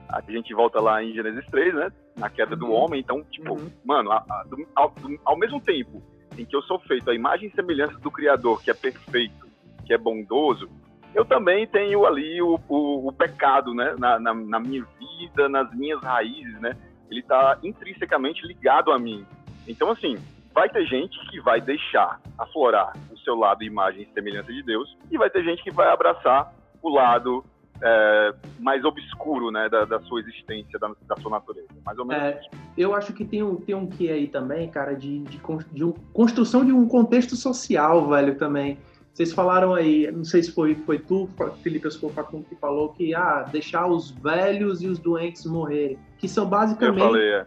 a 0.10 0.22
gente 0.22 0.54
volta 0.54 0.80
lá 0.80 1.04
em 1.04 1.14
Gênesis 1.14 1.46
3, 1.48 1.74
né? 1.74 1.92
Na 2.18 2.30
queda 2.30 2.56
do 2.56 2.68
uhum. 2.68 2.74
homem. 2.74 3.00
Então, 3.00 3.24
tipo, 3.24 3.54
uhum. 3.54 3.70
mano, 3.86 4.12
a, 4.12 4.24
a, 4.30 4.44
do, 4.44 4.68
ao, 4.76 4.90
do, 4.90 5.20
ao 5.24 5.38
mesmo 5.38 5.62
tempo 5.62 6.02
em 6.38 6.46
que 6.46 6.56
eu 6.56 6.62
sou 6.64 6.80
feito 6.80 7.10
à 7.10 7.16
imagem 7.16 7.50
e 7.50 7.56
semelhança 7.56 7.98
do 8.00 8.12
Criador, 8.12 8.62
que 8.62 8.70
é 8.70 8.74
perfeito, 8.74 9.48
que 9.86 9.94
é 9.94 9.98
bondoso, 9.98 10.70
eu 11.14 11.26
também 11.26 11.66
tenho 11.66 12.06
ali 12.06 12.42
o, 12.42 12.60
o, 12.68 13.08
o 13.08 13.12
pecado, 13.12 13.74
né? 13.74 13.96
Na, 13.98 14.20
na, 14.20 14.34
na, 14.34 14.60
minha 14.60 14.86
vida, 15.00 15.50
nas 15.50 15.74
minhas 15.76 16.02
raízes, 16.02 16.60
né? 16.60 16.78
Ele 17.10 17.22
está 17.22 17.58
intrinsecamente 17.64 18.46
ligado 18.46 18.92
a 18.92 19.00
mim. 19.00 19.26
Então, 19.68 19.92
assim, 19.92 20.18
vai 20.54 20.70
ter 20.70 20.86
gente 20.86 21.18
que 21.30 21.40
vai 21.40 21.62
deixar 21.62 22.20
aflorar 22.38 22.94
o 23.12 23.18
seu 23.20 23.36
lado 23.36 23.64
imagem 23.64 24.04
e 24.04 24.14
semelhança 24.14 24.52
de 24.52 24.64
Deus, 24.64 24.98
e 25.12 25.18
vai 25.18 25.30
ter 25.30 25.44
gente 25.44 25.64
que 25.64 25.72
vai 25.72 25.90
abraçar 25.90 26.54
o 26.82 26.90
lado 26.90 27.44
é, 27.82 28.34
mais 28.60 28.84
obscuro 28.84 29.52
né, 29.52 29.70
da, 29.70 29.86
da 29.86 30.00
sua 30.02 30.20
existência, 30.20 30.80
da, 30.80 30.92
da, 31.08 31.16
sua 31.18 31.32
natureza. 31.32 31.68
Mais 31.86 31.98
ou 31.98 32.06
menos 32.06 32.24
é, 32.24 32.42
Eu 32.78 32.96
acho 32.96 33.14
que 33.14 33.24
tem 33.24 33.44
um, 33.44 33.56
tem 33.56 33.76
um 33.76 33.88
que 33.88 34.10
aí 34.10 34.28
também, 34.28 34.70
cara, 34.70 34.94
de, 34.94 35.20
de, 35.20 35.40
de 35.72 35.94
construção 36.14 36.66
de 36.66 36.72
um 36.72 36.88
contexto 36.88 37.36
social, 37.36 38.08
velho, 38.08 38.36
também. 38.36 38.80
Vocês 39.18 39.34
falaram 39.34 39.74
aí, 39.74 40.12
não 40.12 40.24
sei 40.24 40.44
se 40.44 40.52
foi, 40.52 40.76
foi 40.76 41.00
tu, 41.00 41.28
Felipe 41.64 41.88
Escofacundo, 41.88 42.46
que 42.48 42.56
falou 42.56 42.90
que 42.90 43.16
ah, 43.16 43.42
deixar 43.52 43.88
os 43.88 44.12
velhos 44.12 44.84
e 44.84 44.88
os 44.88 45.00
doentes 45.00 45.44
morrerem, 45.44 45.98
que 46.20 46.30
são 46.30 46.48
basicamente, 46.48 47.00
falei, 47.00 47.30
é. 47.32 47.46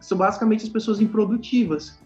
são 0.00 0.16
basicamente 0.16 0.62
as 0.62 0.70
pessoas 0.70 1.02
improdutivas. 1.02 2.00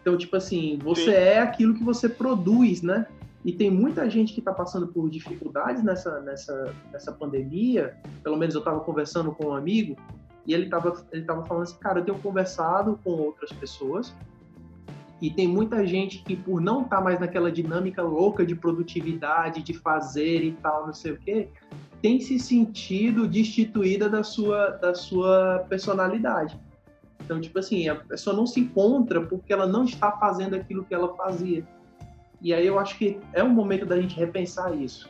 Então, 0.00 0.16
tipo 0.16 0.34
assim, 0.36 0.78
você 0.82 1.04
Sim. 1.04 1.10
é 1.10 1.38
aquilo 1.38 1.74
que 1.74 1.84
você 1.84 2.08
produz, 2.08 2.80
né? 2.80 3.06
E 3.44 3.52
tem 3.52 3.70
muita 3.70 4.08
gente 4.08 4.32
que 4.32 4.38
está 4.38 4.54
passando 4.54 4.86
por 4.86 5.10
dificuldades 5.10 5.84
nessa, 5.84 6.18
nessa, 6.20 6.74
nessa 6.90 7.12
pandemia. 7.12 7.94
Pelo 8.22 8.38
menos 8.38 8.54
eu 8.54 8.60
estava 8.60 8.80
conversando 8.80 9.32
com 9.32 9.48
um 9.48 9.54
amigo 9.54 9.98
e 10.46 10.54
ele 10.54 10.64
estava 10.64 10.96
ele 11.12 11.24
tava 11.24 11.44
falando 11.44 11.64
assim, 11.64 11.76
cara, 11.78 11.98
eu 11.98 12.04
tenho 12.06 12.18
conversado 12.20 12.98
com 13.04 13.10
outras 13.10 13.52
pessoas 13.52 14.14
e 15.20 15.30
tem 15.30 15.48
muita 15.48 15.86
gente 15.86 16.22
que, 16.22 16.36
por 16.36 16.60
não 16.60 16.82
estar 16.82 16.96
tá 16.96 17.02
mais 17.02 17.18
naquela 17.18 17.50
dinâmica 17.50 18.02
louca 18.02 18.44
de 18.44 18.54
produtividade, 18.54 19.62
de 19.62 19.72
fazer 19.72 20.42
e 20.42 20.52
tal, 20.52 20.86
não 20.86 20.92
sei 20.92 21.12
o 21.12 21.18
quê, 21.18 21.48
tem 22.02 22.20
se 22.20 22.38
sentido 22.38 23.26
destituída 23.26 24.08
da 24.08 24.22
sua, 24.22 24.70
da 24.72 24.94
sua 24.94 25.64
personalidade. 25.68 26.58
Então, 27.24 27.40
tipo 27.40 27.58
assim, 27.58 27.88
a 27.88 27.94
pessoa 27.94 28.36
não 28.36 28.46
se 28.46 28.60
encontra 28.60 29.20
porque 29.22 29.52
ela 29.52 29.66
não 29.66 29.84
está 29.84 30.12
fazendo 30.12 30.54
aquilo 30.54 30.84
que 30.84 30.94
ela 30.94 31.14
fazia. 31.16 31.66
E 32.40 32.52
aí 32.52 32.66
eu 32.66 32.78
acho 32.78 32.98
que 32.98 33.18
é 33.32 33.42
um 33.42 33.48
momento 33.48 33.86
da 33.86 34.00
gente 34.00 34.16
repensar 34.16 34.76
isso. 34.76 35.08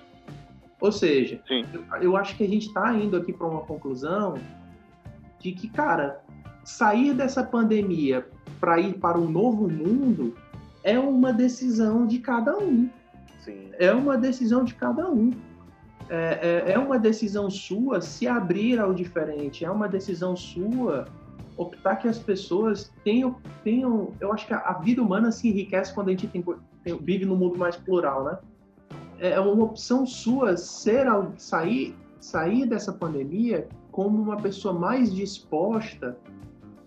Ou 0.81 0.93
seja, 0.93 1.41
eu, 1.51 1.85
eu 2.01 2.17
acho 2.17 2.37
que 2.37 2.45
a 2.45 2.49
gente 2.49 2.69
está 2.69 2.95
indo 2.95 3.17
aqui 3.17 3.33
para 3.33 3.47
uma 3.47 3.63
conclusão 3.63 4.35
de 5.41 5.51
que, 5.53 5.69
cara, 5.69 6.23
sair 6.65 7.13
dessa 7.13 7.43
pandemia 7.43 8.27
para 8.61 8.81
ir 8.81 8.95
para 8.95 9.19
um 9.19 9.29
novo 9.29 9.69
mundo 9.69 10.35
é 10.83 10.99
uma 10.99 11.33
decisão 11.33 12.07
de 12.07 12.19
cada 12.19 12.57
um. 12.57 12.89
Sim. 13.41 13.71
É 13.79 13.93
uma 13.93 14.17
decisão 14.17 14.65
de 14.65 14.75
cada 14.75 15.11
um. 15.11 15.33
É, 16.09 16.65
é, 16.69 16.73
é, 16.73 16.79
uma 16.79 16.99
decisão 16.99 17.51
sua 17.51 18.01
se 18.01 18.29
abrir 18.29 18.79
ao 18.79 18.95
diferente. 18.95 19.65
É 19.65 19.71
uma 19.71 19.89
decisão 19.89 20.37
sua 20.37 21.07
optar 21.57 21.97
que 21.97 22.07
as 22.07 22.19
pessoas 22.19 22.93
tenham, 23.03 23.37
tenham. 23.65 24.13
Eu 24.21 24.33
acho 24.33 24.47
que 24.47 24.55
a, 24.55 24.73
vida 24.75 25.03
humana 25.03 25.33
se 25.33 25.49
enriquece 25.49 25.93
quando 25.93 26.09
a 26.09 26.11
gente 26.13 26.29
tem, 26.29 26.45
tem, 26.85 26.97
vive 26.99 27.25
num 27.25 27.37
mundo 27.37 27.59
mais 27.59 27.77
plural, 27.77 28.25
né? 28.25 28.39
É, 29.19 29.31
é 29.31 29.41
uma 29.41 29.65
opção 29.65 30.07
sua 30.07 30.57
ser 30.57 31.07
sair 31.37 31.97
sair 32.21 32.67
dessa 32.67 32.93
pandemia 32.93 33.69
como 33.93 34.21
uma 34.21 34.37
pessoa 34.37 34.75
mais 34.75 35.15
disposta 35.15 36.17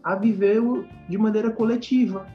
a 0.04 0.16
viver 0.16 0.62
de 1.08 1.18
maneira 1.18 1.52
coletiva, 1.52 2.26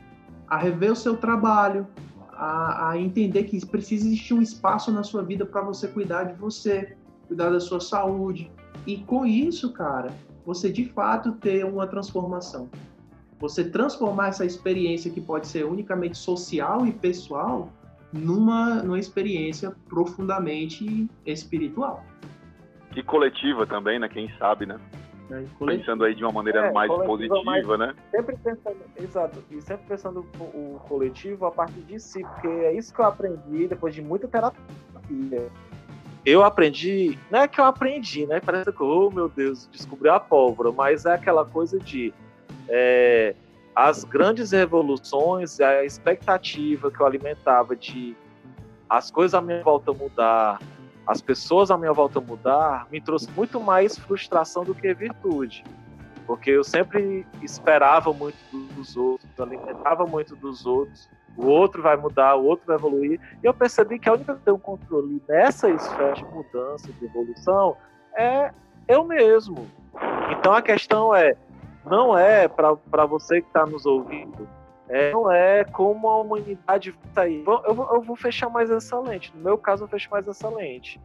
a 0.46 0.56
rever 0.56 0.92
o 0.92 0.96
seu 0.96 1.16
trabalho, 1.16 1.86
a, 2.32 2.90
a 2.90 2.98
entender 2.98 3.44
que 3.44 3.64
precisa 3.66 4.06
existir 4.06 4.34
um 4.34 4.42
espaço 4.42 4.90
na 4.92 5.02
sua 5.02 5.22
vida 5.22 5.46
para 5.46 5.62
você 5.62 5.88
cuidar 5.88 6.24
de 6.24 6.34
você, 6.34 6.96
cuidar 7.26 7.50
da 7.50 7.60
sua 7.60 7.80
saúde. 7.80 8.50
E 8.86 8.98
com 8.98 9.24
isso, 9.24 9.72
cara, 9.72 10.12
você 10.44 10.70
de 10.70 10.84
fato 10.86 11.32
ter 11.32 11.64
uma 11.64 11.86
transformação. 11.86 12.68
Você 13.40 13.64
transformar 13.64 14.28
essa 14.28 14.44
experiência 14.44 15.10
que 15.10 15.20
pode 15.20 15.46
ser 15.46 15.64
unicamente 15.64 16.18
social 16.18 16.86
e 16.86 16.92
pessoal 16.92 17.70
numa, 18.12 18.82
numa 18.82 18.98
experiência 18.98 19.74
profundamente 19.88 21.08
espiritual. 21.26 22.04
E 22.94 23.02
coletiva 23.02 23.66
também, 23.66 23.98
né? 23.98 24.08
Quem 24.08 24.30
sabe, 24.38 24.66
né? 24.66 24.78
É, 25.34 25.66
pensando 25.66 26.04
aí 26.04 26.14
de 26.14 26.22
uma 26.22 26.32
maneira 26.32 26.66
é, 26.66 26.72
mais 26.72 26.88
positiva, 26.92 27.42
mais, 27.44 27.66
né? 27.66 27.94
Sempre 28.10 28.36
pensando, 28.36 28.76
exato, 28.96 29.44
e 29.50 29.60
sempre 29.60 29.86
pensando 29.88 30.26
o, 30.38 30.42
o 30.76 30.80
coletivo 30.88 31.46
a 31.46 31.50
partir 31.50 31.80
de 31.80 31.98
si, 31.98 32.22
porque 32.22 32.46
é 32.46 32.72
isso 32.72 32.94
que 32.94 33.00
eu 33.00 33.06
aprendi 33.06 33.66
depois 33.66 33.94
de 33.94 34.02
muita 34.02 34.28
terapia. 34.28 35.48
Eu 36.24 36.42
aprendi, 36.42 37.18
não 37.30 37.40
é 37.40 37.48
que 37.48 37.60
eu 37.60 37.64
aprendi, 37.64 38.26
né? 38.26 38.40
Parece 38.40 38.72
que, 38.72 38.82
oh 38.82 39.10
meu 39.10 39.28
Deus, 39.28 39.66
descobri 39.72 40.08
a 40.08 40.20
pólvora, 40.20 40.72
mas 40.72 41.04
é 41.04 41.14
aquela 41.14 41.44
coisa 41.44 41.78
de 41.78 42.14
é, 42.68 43.34
as 43.74 44.04
grandes 44.04 44.52
revoluções, 44.52 45.60
a 45.60 45.84
expectativa 45.84 46.90
que 46.90 47.00
eu 47.00 47.06
alimentava 47.06 47.74
de 47.74 48.16
as 48.88 49.10
coisas 49.10 49.34
à 49.34 49.40
minha 49.40 49.62
volta 49.62 49.92
mudar, 49.92 50.60
as 51.06 51.20
pessoas 51.20 51.70
à 51.70 51.76
minha 51.76 51.92
volta 51.92 52.20
mudar, 52.20 52.86
me 52.90 53.00
trouxe 53.00 53.30
muito 53.30 53.60
mais 53.60 53.98
frustração 53.98 54.64
do 54.64 54.74
que 54.74 54.92
virtude. 54.94 55.64
Porque 56.26 56.50
eu 56.50 56.64
sempre 56.64 57.26
esperava 57.42 58.12
muito 58.12 58.38
dos 58.74 58.96
outros, 58.96 59.28
alimentava 59.38 60.06
muito 60.06 60.34
dos 60.34 60.64
outros, 60.64 61.08
o 61.36 61.46
outro 61.46 61.82
vai 61.82 61.96
mudar, 61.96 62.36
o 62.36 62.44
outro 62.44 62.66
vai 62.66 62.76
evoluir. 62.76 63.20
E 63.42 63.46
eu 63.46 63.52
percebi 63.52 63.98
que 63.98 64.08
a 64.08 64.14
única 64.14 64.34
que 64.34 64.42
tem 64.42 64.54
um 64.54 64.58
controle 64.58 65.22
nessa 65.28 65.68
esfera 65.68 66.14
de 66.14 66.24
mudança, 66.24 66.90
de 66.90 67.04
evolução, 67.04 67.76
é 68.16 68.50
eu 68.88 69.04
mesmo. 69.04 69.68
Então 70.30 70.52
a 70.52 70.62
questão 70.62 71.14
é, 71.14 71.36
não 71.84 72.16
é 72.16 72.48
para 72.48 73.04
você 73.06 73.42
que 73.42 73.48
está 73.48 73.66
nos 73.66 73.84
ouvindo, 73.84 74.48
é, 74.88 75.12
não 75.12 75.30
é 75.30 75.64
como 75.64 76.08
a 76.08 76.20
humanidade 76.20 76.94
está 77.08 77.22
aí. 77.22 77.42
Eu, 77.46 77.88
eu, 77.92 78.02
vou 78.02 78.16
fechar 78.16 78.48
mais 78.48 78.70
essa 78.70 78.98
lente. 78.98 79.34
No 79.34 79.42
meu 79.42 79.58
caso, 79.58 79.84
eu 79.84 79.88
fecho 79.88 80.10
mais 80.10 80.26
essa 80.28 80.48
lente. 80.48 81.00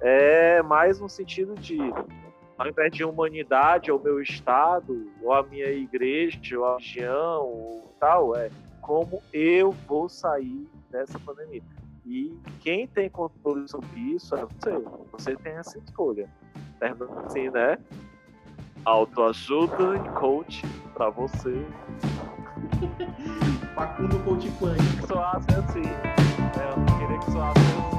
É 0.00 0.62
mais 0.62 1.00
no 1.00 1.08
sentido 1.08 1.54
de, 1.54 1.78
ao 2.56 2.68
invés 2.68 2.92
de 2.92 3.04
humanidade, 3.04 3.90
ou 3.90 4.00
meu 4.00 4.20
estado, 4.22 5.10
ou 5.22 5.32
a 5.32 5.42
minha 5.42 5.70
igreja, 5.70 6.58
ou 6.58 6.64
a 6.64 6.76
região, 6.76 7.44
ou 7.44 7.94
tal, 8.00 8.34
é 8.34 8.50
como 8.80 9.22
eu 9.32 9.72
vou 9.72 10.08
sair 10.08 10.66
dessa 10.90 11.18
pandemia. 11.18 11.62
E 12.06 12.34
quem 12.60 12.86
tem 12.86 13.10
controle 13.10 13.68
sobre 13.68 14.00
isso 14.00 14.34
é 14.34 14.46
você. 14.46 14.78
Você 15.12 15.36
tem 15.36 15.52
essa 15.52 15.78
escolha. 15.78 16.30
Terminando 16.80 17.18
assim, 17.26 17.50
né? 17.50 17.76
Autoajuda 18.84 19.96
e 19.96 20.08
coach 20.18 20.62
para 20.94 21.10
você 21.10 21.66
Facundo 23.74 24.18
Punk. 24.20 25.06
Soasse 25.06 25.46
assim. 25.52 25.82
É, 25.82 26.70
eu 26.70 26.74
queria 26.98 27.18
que 27.18 27.30
soasse 27.30 27.60
assim. 27.60 27.98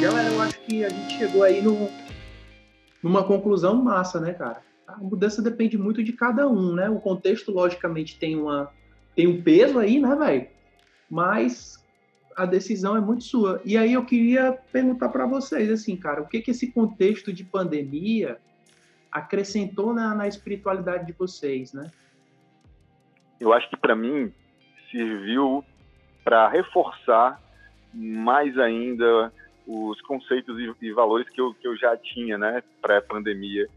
Galera, 0.00 0.28
eu 0.28 0.42
acho 0.42 0.58
que 0.60 0.84
a 0.84 0.88
gente 0.88 1.18
chegou 1.18 1.42
aí 1.42 1.62
no, 1.62 1.88
numa 3.02 3.24
conclusão 3.24 3.82
massa, 3.82 4.20
né, 4.20 4.32
cara? 4.34 4.60
A 4.86 4.96
mudança 4.98 5.40
depende 5.42 5.78
muito 5.78 6.04
de 6.04 6.12
cada 6.12 6.48
um, 6.48 6.74
né? 6.74 6.88
O 6.90 7.00
contexto, 7.00 7.50
logicamente, 7.50 8.18
tem, 8.18 8.36
uma, 8.36 8.70
tem 9.16 9.26
um 9.26 9.42
peso 9.42 9.78
aí, 9.78 9.98
né, 9.98 10.14
velho? 10.14 10.48
Mas 11.10 11.83
a 12.36 12.46
decisão 12.46 12.96
é 12.96 13.00
muito 13.00 13.24
sua. 13.24 13.60
E 13.64 13.76
aí 13.76 13.92
eu 13.92 14.04
queria 14.04 14.52
perguntar 14.72 15.08
para 15.08 15.26
vocês, 15.26 15.70
assim, 15.70 15.96
cara, 15.96 16.22
o 16.22 16.28
que 16.28 16.40
que 16.40 16.50
esse 16.50 16.70
contexto 16.72 17.32
de 17.32 17.44
pandemia 17.44 18.38
acrescentou 19.10 19.94
na, 19.94 20.14
na 20.14 20.26
espiritualidade 20.26 21.06
de 21.06 21.12
vocês, 21.12 21.72
né? 21.72 21.90
Eu 23.40 23.52
acho 23.52 23.68
que 23.70 23.76
para 23.76 23.94
mim 23.94 24.32
serviu 24.90 25.64
para 26.24 26.48
reforçar 26.48 27.40
mais 27.92 28.58
ainda 28.58 29.32
os 29.66 30.00
conceitos 30.02 30.58
e, 30.58 30.86
e, 30.86 30.92
valores 30.92 31.28
que 31.28 31.40
eu, 31.40 31.54
que 31.54 31.66
eu 31.66 31.76
já 31.76 31.96
tinha, 31.96 32.36
né, 32.36 32.62
pré-pandemia. 32.82 33.68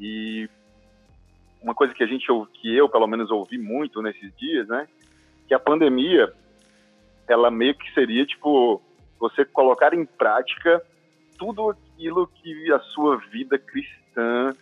E 0.00 0.48
uma 1.62 1.74
coisa 1.74 1.92
que 1.92 2.02
a 2.02 2.06
gente 2.06 2.26
que 2.54 2.74
eu 2.74 2.88
pelo 2.88 3.06
menos 3.06 3.30
ouvi 3.30 3.58
muito 3.58 4.00
nesses 4.00 4.34
dias, 4.36 4.66
né, 4.68 4.88
que 5.46 5.54
a 5.54 5.58
pandemia 5.58 6.32
ela 7.28 7.50
meio 7.50 7.74
que 7.74 7.92
seria 7.92 8.24
tipo 8.24 8.80
você 9.18 9.44
colocar 9.44 9.94
em 9.94 10.04
prática 10.04 10.82
tudo 11.38 11.70
aquilo 11.70 12.26
que 12.26 12.72
a 12.72 12.78
sua 12.80 13.16
vida 13.16 13.58
cristã 13.58 14.54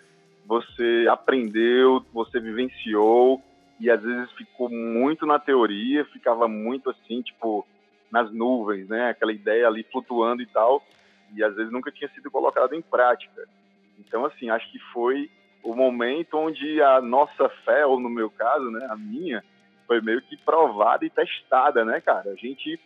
você 0.46 1.06
aprendeu, 1.08 2.04
você 2.12 2.38
vivenciou 2.38 3.42
e 3.80 3.90
às 3.90 4.02
vezes 4.02 4.30
ficou 4.32 4.68
muito 4.68 5.26
na 5.26 5.38
teoria, 5.38 6.04
ficava 6.06 6.46
muito 6.46 6.90
assim, 6.90 7.22
tipo, 7.22 7.66
nas 8.10 8.32
nuvens, 8.32 8.88
né? 8.88 9.10
Aquela 9.10 9.32
ideia 9.32 9.66
ali 9.66 9.84
flutuando 9.90 10.42
e 10.42 10.46
tal, 10.46 10.82
e 11.34 11.42
às 11.42 11.54
vezes 11.54 11.72
nunca 11.72 11.90
tinha 11.90 12.08
sido 12.10 12.30
colocado 12.30 12.74
em 12.74 12.82
prática. 12.82 13.48
Então, 13.98 14.24
assim, 14.24 14.50
acho 14.50 14.70
que 14.70 14.78
foi 14.92 15.30
o 15.62 15.74
momento 15.74 16.36
onde 16.36 16.80
a 16.82 17.00
nossa 17.00 17.48
fé, 17.64 17.84
ou 17.86 17.98
no 17.98 18.08
meu 18.08 18.30
caso, 18.30 18.70
né, 18.70 18.86
a 18.90 18.96
minha, 18.96 19.42
foi 19.86 20.00
meio 20.00 20.20
que 20.22 20.36
provada 20.36 21.04
e 21.04 21.10
testada, 21.10 21.84
né, 21.84 22.00
cara? 22.00 22.30
A 22.30 22.34
gente 22.34 22.78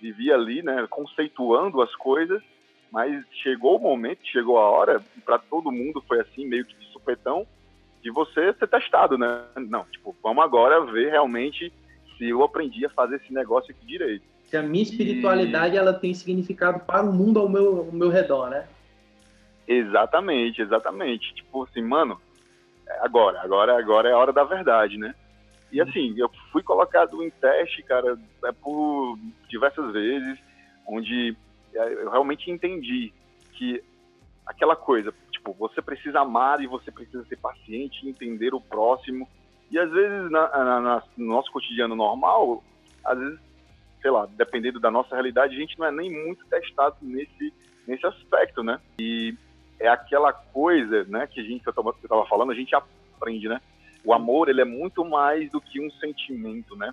vivia 0.00 0.34
ali, 0.34 0.62
né, 0.62 0.86
conceituando 0.88 1.80
as 1.80 1.94
coisas, 1.96 2.42
mas 2.90 3.24
chegou 3.42 3.76
o 3.76 3.80
momento, 3.80 4.20
chegou 4.24 4.58
a 4.58 4.70
hora, 4.70 5.02
e 5.16 5.20
para 5.20 5.38
todo 5.38 5.72
mundo 5.72 6.02
foi 6.06 6.20
assim, 6.20 6.46
meio 6.46 6.64
que 6.64 6.74
de 6.74 6.86
supetão, 6.92 7.46
de 8.02 8.10
você 8.10 8.52
ser 8.52 8.68
testado, 8.68 9.16
né? 9.16 9.44
Não, 9.56 9.84
tipo, 9.84 10.14
vamos 10.22 10.44
agora 10.44 10.84
ver 10.84 11.10
realmente 11.10 11.72
se 12.16 12.28
eu 12.28 12.44
aprendi 12.44 12.84
a 12.84 12.90
fazer 12.90 13.16
esse 13.16 13.32
negócio 13.32 13.74
aqui 13.74 13.86
direito. 13.86 14.24
Se 14.44 14.56
a 14.56 14.62
minha 14.62 14.82
espiritualidade 14.82 15.74
e... 15.74 15.78
ela 15.78 15.92
tem 15.92 16.12
significado 16.12 16.80
para 16.80 17.02
o 17.02 17.12
mundo 17.12 17.40
ao 17.40 17.48
meu, 17.48 17.78
ao 17.78 17.92
meu 17.92 18.10
redor, 18.10 18.50
né? 18.50 18.68
Exatamente, 19.66 20.60
exatamente. 20.60 21.34
Tipo 21.34 21.64
assim, 21.64 21.82
mano, 21.82 22.20
agora, 23.00 23.40
agora, 23.40 23.78
agora 23.78 24.08
é 24.10 24.12
a 24.12 24.18
hora 24.18 24.32
da 24.32 24.44
verdade, 24.44 24.98
né? 24.98 25.14
E 25.74 25.80
assim, 25.80 26.14
eu 26.16 26.30
fui 26.52 26.62
colocado 26.62 27.20
em 27.20 27.30
teste, 27.30 27.82
cara, 27.82 28.16
é 28.44 28.52
por 28.52 29.18
diversas 29.48 29.92
vezes, 29.92 30.38
onde 30.86 31.36
eu 31.74 32.10
realmente 32.10 32.48
entendi 32.48 33.12
que 33.54 33.82
aquela 34.46 34.76
coisa, 34.76 35.12
tipo, 35.32 35.52
você 35.54 35.82
precisa 35.82 36.20
amar 36.20 36.60
e 36.60 36.68
você 36.68 36.92
precisa 36.92 37.24
ser 37.24 37.38
paciente, 37.38 38.08
entender 38.08 38.54
o 38.54 38.60
próximo. 38.60 39.28
E 39.68 39.76
às 39.76 39.90
vezes, 39.90 40.30
na, 40.30 40.48
na, 40.48 40.80
na, 40.80 41.02
no 41.16 41.26
nosso 41.26 41.50
cotidiano 41.50 41.96
normal, 41.96 42.62
às 43.04 43.18
vezes, 43.18 43.40
sei 44.00 44.12
lá, 44.12 44.26
dependendo 44.26 44.78
da 44.78 44.92
nossa 44.92 45.16
realidade, 45.16 45.56
a 45.56 45.58
gente 45.58 45.76
não 45.76 45.86
é 45.86 45.90
nem 45.90 46.08
muito 46.08 46.46
testado 46.46 46.98
nesse, 47.02 47.52
nesse 47.84 48.06
aspecto, 48.06 48.62
né? 48.62 48.78
E 48.96 49.34
é 49.80 49.88
aquela 49.88 50.32
coisa, 50.32 51.02
né, 51.06 51.26
que 51.26 51.40
a 51.40 51.42
gente, 51.42 51.64
que 51.64 51.68
eu 51.68 51.90
estava 52.00 52.26
falando, 52.26 52.52
a 52.52 52.54
gente 52.54 52.72
aprende, 52.76 53.48
né? 53.48 53.60
O 54.04 54.12
amor, 54.12 54.48
ele 54.48 54.60
é 54.60 54.64
muito 54.64 55.04
mais 55.04 55.50
do 55.50 55.60
que 55.60 55.80
um 55.80 55.90
sentimento, 55.92 56.76
né? 56.76 56.92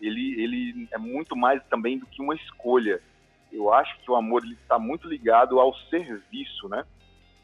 Ele, 0.00 0.40
ele 0.40 0.88
é 0.92 0.98
muito 0.98 1.36
mais 1.36 1.62
também 1.64 1.98
do 1.98 2.06
que 2.06 2.22
uma 2.22 2.34
escolha. 2.34 3.00
Eu 3.52 3.72
acho 3.72 3.98
que 4.00 4.10
o 4.10 4.16
amor 4.16 4.44
está 4.44 4.78
muito 4.78 5.08
ligado 5.08 5.60
ao 5.60 5.74
serviço, 5.90 6.68
né? 6.68 6.84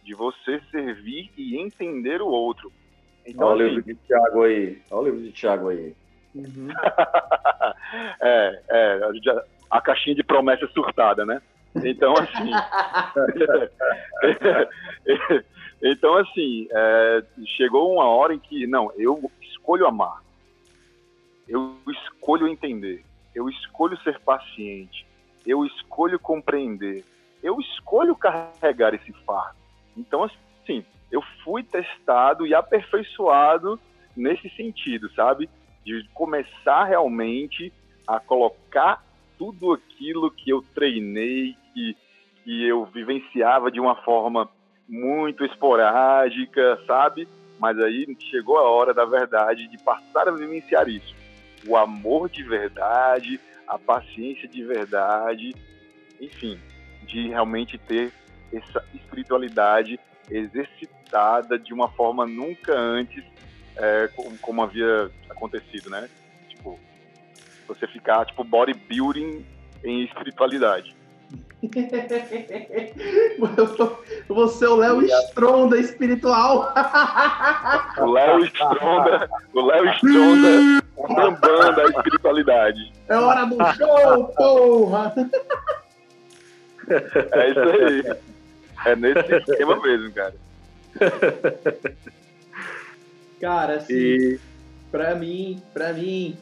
De 0.05 0.15
você 0.15 0.61
servir 0.71 1.31
e 1.37 1.59
entender 1.59 2.23
o 2.23 2.29
outro. 2.29 2.73
Então, 3.27 3.49
Olha 3.49 3.67
assim, 3.67 3.75
o 3.75 3.77
livro 3.77 3.95
de 3.95 4.01
Tiago 4.07 4.43
aí. 4.43 4.83
Olha 4.91 5.01
o 5.01 5.05
livro 5.05 5.21
de 5.21 5.33
Tiago 5.33 5.69
aí. 5.69 5.95
Uhum. 6.35 6.69
é, 8.23 8.63
é 8.69 9.01
a, 9.03 9.11
a 9.77 9.81
caixinha 9.81 10.15
de 10.15 10.23
promessa 10.23 10.67
surtada, 10.69 11.27
né? 11.27 11.43
Então, 11.77 12.15
assim. 12.15 12.51
então, 15.83 16.17
assim, 16.17 16.67
é, 16.71 17.25
chegou 17.57 17.93
uma 17.93 18.07
hora 18.07 18.35
em 18.35 18.38
que, 18.38 18.67
não, 18.67 18.93
eu 18.97 19.31
escolho 19.41 19.87
amar. 19.87 20.23
Eu 21.47 21.77
escolho 21.88 22.49
entender. 22.49 23.05
Eu 23.35 23.49
escolho 23.49 23.97
ser 24.03 24.19
paciente. 24.21 25.07
Eu 25.47 25.64
escolho 25.64 26.19
compreender. 26.19 27.05
Eu 27.43 27.61
escolho 27.61 28.17
carregar 28.17 28.93
esse 28.93 29.12
fardo. 29.25 29.57
Então, 29.97 30.25
assim, 30.25 30.85
eu 31.11 31.23
fui 31.45 31.62
testado 31.62 32.47
e 32.47 32.55
aperfeiçoado 32.55 33.79
nesse 34.17 34.51
sentido, 34.51 35.09
sabe? 35.14 35.49
De 35.85 36.07
começar 36.12 36.85
realmente 36.85 37.73
a 38.07 38.19
colocar 38.19 39.05
tudo 39.38 39.73
aquilo 39.73 40.31
que 40.31 40.51
eu 40.51 40.62
treinei, 40.75 41.57
que, 41.73 41.97
que 42.43 42.64
eu 42.64 42.85
vivenciava 42.87 43.71
de 43.71 43.79
uma 43.79 43.95
forma 44.03 44.51
muito 44.88 45.44
esporádica, 45.44 46.79
sabe? 46.87 47.29
Mas 47.59 47.79
aí 47.79 48.07
chegou 48.31 48.57
a 48.59 48.62
hora 48.62 48.94
da 48.94 49.05
verdade 49.05 49.68
de 49.68 49.77
passar 49.79 50.29
a 50.29 50.33
vivenciar 50.33 50.88
isso. 50.88 51.14
O 51.66 51.77
amor 51.77 52.31
de 52.31 52.42
verdade, 52.42 53.40
a 53.66 53.79
paciência 53.79 54.48
de 54.48 54.64
verdade, 54.64 55.55
enfim, 56.20 56.59
de 57.03 57.29
realmente 57.29 57.77
ter 57.77 58.12
essa 58.53 58.85
espiritualidade 58.94 59.98
exercitada 60.31 61.59
de 61.59 61.74
uma 61.74 61.88
forma 61.88 62.27
nunca 62.27 62.72
antes 62.72 63.24
é, 63.77 64.09
como, 64.40 64.62
havia 64.62 65.11
acontecido, 65.31 65.90
né? 65.90 66.09
Tipo, 66.48 66.79
você 67.66 67.87
ficar, 67.87 68.24
tipo, 68.27 68.42
bodybuilding 68.42 69.44
em 69.85 70.05
espiritualidade. 70.05 70.94
Você 74.29 74.64
é 74.64 74.69
o 74.69 74.77
Léo 74.77 75.03
Stronda 75.03 75.77
espiritual. 75.77 76.73
O 77.99 78.07
Léo 78.07 78.45
Stronda, 78.45 79.29
o 79.53 79.61
Léo 79.62 79.88
Stronda 79.95 80.85
sambando 80.97 81.81
a 81.81 81.85
espiritualidade. 81.85 82.93
É 83.09 83.17
hora 83.17 83.45
do 83.45 83.57
show, 83.75 84.25
porra! 84.37 85.14
É 87.33 87.51
isso 87.51 87.61
aí. 87.61 88.17
É 88.87 88.97
nesse 88.97 89.35
esquema 89.35 89.81
mesmo, 89.81 90.12
cara. 90.12 90.35
Cara, 93.41 93.75
assim, 93.77 93.95
e... 93.95 94.41
pra 94.91 95.14
mim, 95.14 95.62
pra 95.75 95.93
mim, 95.93 96.37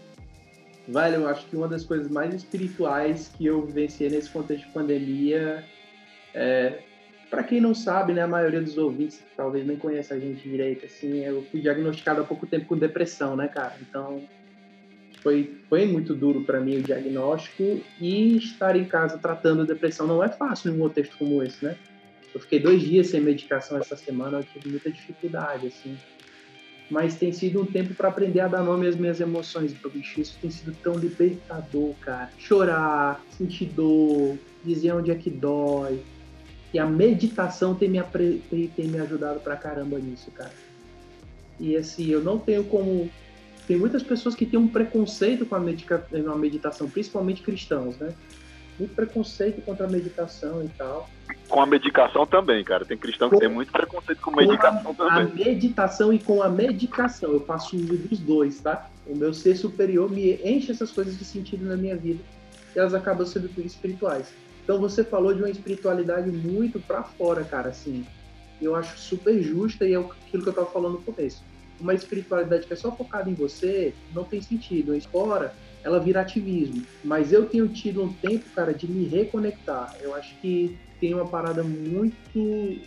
Velho, 0.88 1.16
eu 1.16 1.28
acho 1.28 1.46
que 1.46 1.56
uma 1.56 1.66
das 1.66 1.84
coisas 1.84 2.08
mais 2.08 2.32
espirituais 2.32 3.32
que 3.36 3.46
eu 3.46 3.64
vivenciei 3.66 4.08
nesse 4.08 4.30
contexto 4.30 4.66
de 4.66 4.72
pandemia 4.72 5.64
é, 6.32 6.78
para 7.28 7.42
quem 7.42 7.60
não 7.60 7.74
sabe, 7.74 8.12
né, 8.12 8.22
a 8.22 8.28
maioria 8.28 8.60
dos 8.60 8.78
ouvintes 8.78 9.22
talvez 9.36 9.66
nem 9.66 9.76
conheça 9.76 10.14
a 10.14 10.18
gente 10.18 10.48
direito, 10.48 10.86
assim, 10.86 11.24
eu 11.24 11.42
fui 11.50 11.60
diagnosticado 11.60 12.20
há 12.20 12.24
pouco 12.24 12.46
tempo 12.46 12.66
com 12.66 12.76
depressão, 12.76 13.34
né, 13.34 13.48
cara? 13.48 13.74
Então, 13.80 14.22
foi, 15.22 15.56
foi 15.68 15.86
muito 15.86 16.14
duro 16.14 16.44
para 16.44 16.60
mim 16.60 16.76
o 16.76 16.82
diagnóstico 16.82 17.82
e 18.00 18.36
estar 18.36 18.76
em 18.76 18.84
casa 18.84 19.18
tratando 19.18 19.66
depressão 19.66 20.06
não 20.06 20.22
é 20.22 20.28
fácil 20.28 20.70
em 20.70 20.76
um 20.76 20.78
contexto 20.78 21.18
como 21.18 21.42
esse, 21.42 21.64
né? 21.64 21.76
Eu 22.32 22.40
fiquei 22.40 22.60
dois 22.60 22.82
dias 22.82 23.08
sem 23.08 23.20
medicação 23.20 23.76
essa 23.78 23.96
semana, 23.96 24.38
eu 24.38 24.44
tive 24.44 24.68
muita 24.68 24.90
dificuldade, 24.90 25.66
assim 25.66 25.96
mas 26.90 27.16
tem 27.16 27.32
sido 27.32 27.60
um 27.60 27.66
tempo 27.66 27.94
para 27.94 28.08
aprender 28.08 28.40
a 28.40 28.48
dar 28.48 28.62
nome 28.62 28.86
às 28.86 28.96
minhas 28.96 29.20
emoções, 29.20 29.72
bicho. 29.72 30.20
Isso 30.20 30.38
tem 30.40 30.50
sido 30.50 30.72
tão 30.82 30.94
libertador, 30.94 31.94
cara. 32.00 32.30
Chorar, 32.38 33.20
sentir 33.30 33.66
dor, 33.66 34.38
dizer 34.64 34.92
onde 34.92 35.10
é 35.10 35.14
que 35.14 35.30
dói. 35.30 36.00
E 36.72 36.78
a 36.78 36.86
meditação 36.86 37.74
tem 37.74 37.88
me, 37.88 38.00
tem, 38.76 38.86
me 38.86 38.98
ajudado 39.00 39.40
pra 39.40 39.56
caramba 39.56 39.98
nisso, 39.98 40.30
cara. 40.30 40.52
E 41.58 41.76
assim, 41.76 42.06
eu 42.06 42.22
não 42.22 42.38
tenho 42.38 42.64
como. 42.64 43.10
Tem 43.66 43.76
muitas 43.76 44.02
pessoas 44.02 44.36
que 44.36 44.46
têm 44.46 44.58
um 44.58 44.68
preconceito 44.68 45.44
com 45.44 45.56
a, 45.56 45.60
medica... 45.60 46.06
a 46.12 46.36
meditação, 46.36 46.88
principalmente 46.88 47.42
cristãos, 47.42 47.96
né? 47.96 48.12
Muito 48.78 48.94
preconceito 48.94 49.62
contra 49.62 49.86
a 49.86 49.88
meditação 49.88 50.62
e 50.62 50.68
tal 50.68 51.08
com 51.48 51.60
a 51.60 51.66
medicação 51.66 52.26
também, 52.26 52.62
cara. 52.64 52.84
Tem 52.84 52.96
cristão 52.96 53.28
que 53.28 53.36
com, 53.36 53.40
tem 53.40 53.48
muito 53.48 53.72
preconceito 53.72 54.20
com 54.20 54.30
medicação 54.30 54.94
com 54.94 55.02
a, 55.02 55.08
também. 55.08 55.32
A 55.32 55.46
meditação 55.46 56.12
e 56.12 56.18
com 56.18 56.42
a 56.42 56.48
medicação. 56.48 57.32
Eu 57.32 57.40
faço 57.40 57.76
uso 57.76 57.96
dos 57.96 58.18
dois, 58.18 58.60
tá? 58.60 58.90
O 59.06 59.16
meu 59.16 59.32
ser 59.32 59.56
superior 59.56 60.10
me 60.10 60.34
enche 60.44 60.72
essas 60.72 60.90
coisas 60.90 61.16
de 61.16 61.24
sentido 61.24 61.64
na 61.64 61.76
minha 61.76 61.96
vida 61.96 62.22
e 62.74 62.78
elas 62.78 62.94
acabam 62.94 63.26
sendo 63.26 63.48
espirituais. 63.60 64.32
Então 64.64 64.80
você 64.80 65.04
falou 65.04 65.32
de 65.32 65.40
uma 65.40 65.50
espiritualidade 65.50 66.30
muito 66.30 66.80
para 66.80 67.02
fora, 67.02 67.44
cara, 67.44 67.68
assim. 67.68 68.04
Eu 68.60 68.74
acho 68.74 68.98
super 68.98 69.40
justa 69.40 69.86
e 69.86 69.94
é 69.94 69.98
aquilo 69.98 70.42
que 70.42 70.48
eu 70.48 70.52
tava 70.52 70.66
falando 70.66 70.94
no 70.94 71.02
começo. 71.02 71.44
Uma 71.80 71.94
espiritualidade 71.94 72.66
que 72.66 72.72
é 72.72 72.76
só 72.76 72.90
focada 72.90 73.30
em 73.30 73.34
você 73.34 73.94
não 74.14 74.24
tem 74.24 74.42
sentido. 74.42 74.98
Fora, 75.02 75.54
ela 75.82 76.00
vira 76.00 76.20
ativismo. 76.20 76.84
Mas 77.04 77.32
eu 77.32 77.46
tenho 77.46 77.68
tido 77.68 78.02
um 78.02 78.12
tempo, 78.12 78.44
cara, 78.54 78.72
de 78.72 78.90
me 78.90 79.06
reconectar. 79.06 79.96
Eu 80.00 80.14
acho 80.14 80.34
que 80.40 80.76
tem 81.00 81.14
uma 81.14 81.26
parada 81.26 81.62
muito, 81.62 82.38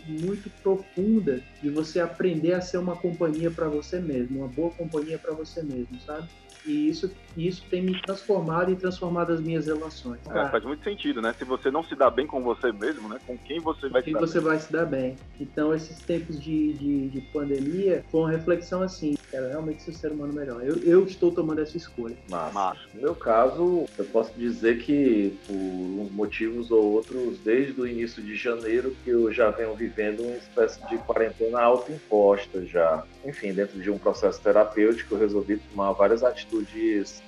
muito 0.08 0.50
profunda 0.62 1.40
de 1.62 1.70
você 1.70 2.00
aprender 2.00 2.54
a 2.54 2.60
ser 2.60 2.78
uma 2.78 2.96
companhia 2.96 3.50
para 3.50 3.68
você 3.68 4.00
mesmo, 4.00 4.40
uma 4.40 4.48
boa 4.48 4.70
companhia 4.70 5.18
para 5.18 5.32
você 5.32 5.62
mesmo, 5.62 6.00
sabe? 6.00 6.28
E 6.66 6.88
isso, 6.88 7.10
isso 7.36 7.64
tem 7.70 7.82
me 7.82 8.00
transformado 8.02 8.70
e 8.70 8.76
transformado 8.76 9.32
as 9.32 9.40
minhas 9.40 9.66
relações. 9.66 10.20
É, 10.28 10.48
faz 10.48 10.64
muito 10.64 10.84
sentido, 10.84 11.22
né? 11.22 11.34
Se 11.38 11.44
você 11.44 11.70
não 11.70 11.82
se 11.82 11.94
dá 11.94 12.10
bem 12.10 12.26
com 12.26 12.42
você 12.42 12.72
mesmo, 12.72 13.08
né? 13.08 13.18
Com 13.26 13.36
quem 13.38 13.60
você 13.60 13.88
vai 13.88 14.02
quem 14.02 14.12
se 14.12 14.20
dar 14.20 14.26
você 14.26 14.38
bem? 14.38 14.48
vai 14.48 14.58
se 14.58 14.72
dar 14.72 14.86
bem. 14.86 15.16
Então, 15.40 15.74
esses 15.74 15.98
tempos 16.00 16.40
de, 16.40 16.72
de, 16.74 17.08
de 17.08 17.20
pandemia 17.32 18.04
foi 18.10 18.20
uma 18.20 18.30
reflexão 18.30 18.82
assim, 18.82 19.16
quero 19.30 19.48
realmente 19.48 19.82
ser 19.82 19.90
um 19.90 19.94
ser 19.94 20.12
humano 20.12 20.32
melhor. 20.32 20.62
Eu, 20.62 20.76
eu 20.78 21.04
estou 21.04 21.32
tomando 21.32 21.60
essa 21.60 21.76
escolha. 21.76 22.16
Massa. 22.28 22.80
No 22.94 23.02
meu 23.02 23.14
caso, 23.14 23.86
eu 23.96 24.04
posso 24.06 24.32
dizer 24.36 24.78
que 24.78 25.36
por 25.46 25.54
uns 25.54 26.10
motivos 26.10 26.70
ou 26.70 26.92
outros, 26.92 27.38
desde 27.38 27.80
o 27.80 27.86
início 27.86 28.22
de 28.22 28.36
janeiro, 28.36 28.94
que 29.04 29.10
eu 29.10 29.32
já 29.32 29.50
venho 29.50 29.74
vivendo 29.74 30.20
uma 30.20 30.36
espécie 30.36 30.86
de 30.88 30.98
quarentena 30.98 31.60
autoimposta 31.60 32.64
já. 32.66 33.04
Enfim, 33.24 33.52
dentro 33.52 33.80
de 33.80 33.90
um 33.90 33.98
processo 33.98 34.40
terapêutico, 34.40 35.14
eu 35.14 35.18
resolvi 35.18 35.58
tomar 35.58 35.92
várias 35.92 36.22
atitudes 36.22 36.49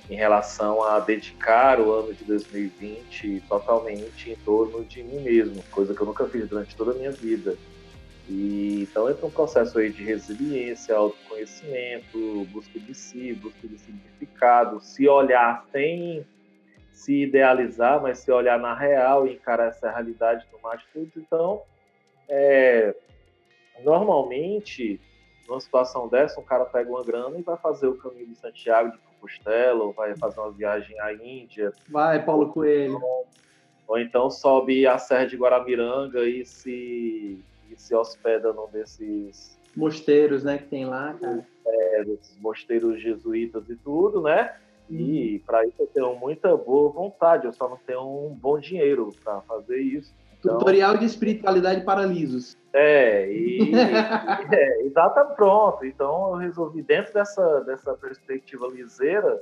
em 0.09 0.15
relação 0.15 0.83
a 0.83 0.99
dedicar 0.99 1.79
o 1.79 1.91
ano 1.91 2.13
de 2.13 2.23
2020 2.25 3.43
totalmente 3.47 4.31
em 4.31 4.35
torno 4.37 4.83
de 4.83 5.03
mim 5.03 5.19
mesmo, 5.21 5.63
coisa 5.71 5.93
que 5.93 6.01
eu 6.01 6.07
nunca 6.07 6.25
fiz 6.25 6.47
durante 6.47 6.75
toda 6.75 6.91
a 6.91 6.95
minha 6.95 7.11
vida. 7.11 7.57
E, 8.29 8.83
então 8.83 9.09
entra 9.09 9.25
um 9.25 9.31
processo 9.31 9.77
aí 9.77 9.91
de 9.91 10.03
resiliência, 10.03 10.95
autoconhecimento, 10.95 12.47
busca 12.51 12.79
de 12.79 12.93
si, 12.93 13.33
busca 13.33 13.67
de 13.67 13.77
significado, 13.77 14.79
se 14.81 15.07
olhar 15.07 15.65
sem 15.71 16.25
se 16.91 17.23
idealizar, 17.23 18.01
mas 18.01 18.19
se 18.19 18.31
olhar 18.31 18.57
na 18.59 18.73
real 18.73 19.27
e 19.27 19.33
encarar 19.33 19.67
essa 19.67 19.91
realidade, 19.91 20.47
tomar 20.49 20.75
atitudes. 20.75 21.11
Então, 21.17 21.61
é, 22.29 22.95
normalmente, 23.83 25.01
numa 25.47 25.59
situação 25.59 26.07
dessa, 26.07 26.39
um 26.39 26.43
cara 26.43 26.65
pega 26.65 26.89
uma 26.89 27.03
grana 27.03 27.37
e 27.37 27.41
vai 27.41 27.57
fazer 27.57 27.87
o 27.87 27.97
caminho 27.97 28.27
de 28.27 28.35
Santiago 28.35 28.91
de 28.91 28.97
Compostela, 29.23 29.83
ou 29.83 29.93
vai 29.93 30.15
fazer 30.17 30.39
uma 30.39 30.51
viagem 30.51 30.99
à 30.99 31.13
Índia, 31.13 31.71
Vai, 31.87 32.23
Paulo 32.23 32.51
Coelho. 32.51 32.99
ou 33.87 33.97
então 33.97 34.29
sobe 34.29 34.85
a 34.85 34.97
Serra 34.97 35.25
de 35.25 35.37
Guaramiranga 35.37 36.27
e 36.27 36.45
se, 36.45 37.39
e 37.69 37.77
se 37.77 37.95
hospeda 37.95 38.51
num 38.51 38.67
desses, 38.67 39.57
Mosteiros, 39.75 40.43
né, 40.43 40.59
que 40.59 40.65
tem 40.65 40.85
lá, 40.85 41.13
cara. 41.15 41.43
é, 41.65 42.03
desses 42.03 42.37
mosteiros 42.39 43.01
jesuítas 43.01 43.67
e 43.69 43.75
tudo, 43.77 44.21
né? 44.21 44.55
E 44.89 45.41
para 45.47 45.65
isso 45.65 45.75
eu 45.79 45.87
tenho 45.87 46.15
muita 46.15 46.55
boa 46.55 46.91
vontade, 46.91 47.45
eu 47.47 47.53
só 47.53 47.67
não 47.67 47.77
tenho 47.77 48.01
um 48.01 48.35
bom 48.35 48.59
dinheiro 48.59 49.09
para 49.23 49.41
fazer 49.41 49.79
isso. 49.79 50.13
Então, 50.43 50.57
Tutorial 50.57 50.97
de 50.97 51.05
espiritualidade 51.05 51.81
para 51.85 52.01
lisos. 52.05 52.57
é, 52.73 53.31
e, 53.31 53.71
é, 54.51 54.81
exata 54.85 55.23
pronto. 55.25 55.85
Então 55.85 56.31
eu 56.33 56.37
resolvi, 56.37 56.81
dentro 56.81 57.13
dessa, 57.13 57.61
dessa 57.61 57.93
perspectiva 57.93 58.67
liseira, 58.67 59.39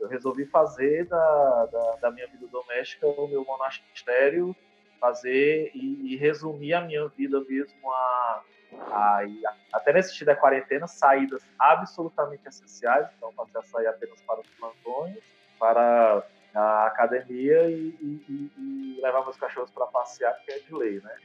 eu 0.00 0.08
resolvi 0.08 0.46
fazer 0.46 1.06
da, 1.06 1.66
da, 1.72 1.96
da 2.02 2.10
minha 2.10 2.26
vida 2.26 2.46
doméstica 2.50 3.06
o 3.06 3.28
meu 3.28 3.44
monastério, 3.44 4.56
fazer 5.00 5.70
e, 5.74 6.14
e 6.14 6.16
resumir 6.16 6.74
a 6.74 6.80
minha 6.80 7.06
vida 7.08 7.40
mesmo 7.48 7.90
a, 7.90 8.42
a, 8.90 9.20
a- 9.22 9.54
até 9.74 9.92
nesse 9.92 10.10
sentido 10.10 10.26
da 10.28 10.36
quarentena, 10.36 10.86
saídas 10.86 11.42
absolutamente 11.58 12.48
essenciais, 12.48 13.06
então 13.16 13.32
passei 13.36 13.60
a 13.60 13.64
sair 13.64 13.86
apenas 13.86 14.20
para 14.22 14.40
os 14.40 14.46
plantões, 14.58 15.16
para 15.58 16.24
a 16.54 16.86
academia 16.86 17.70
e, 17.70 17.94
e- 18.00 18.50
e- 18.58 19.00
levar 19.00 19.22
meus 19.22 19.36
cachorros 19.36 19.70
para 19.70 19.86
passear, 19.86 20.34
que 20.44 20.52
é 20.52 20.58
de 20.58 20.74
lei, 20.74 21.00
né? 21.00 21.16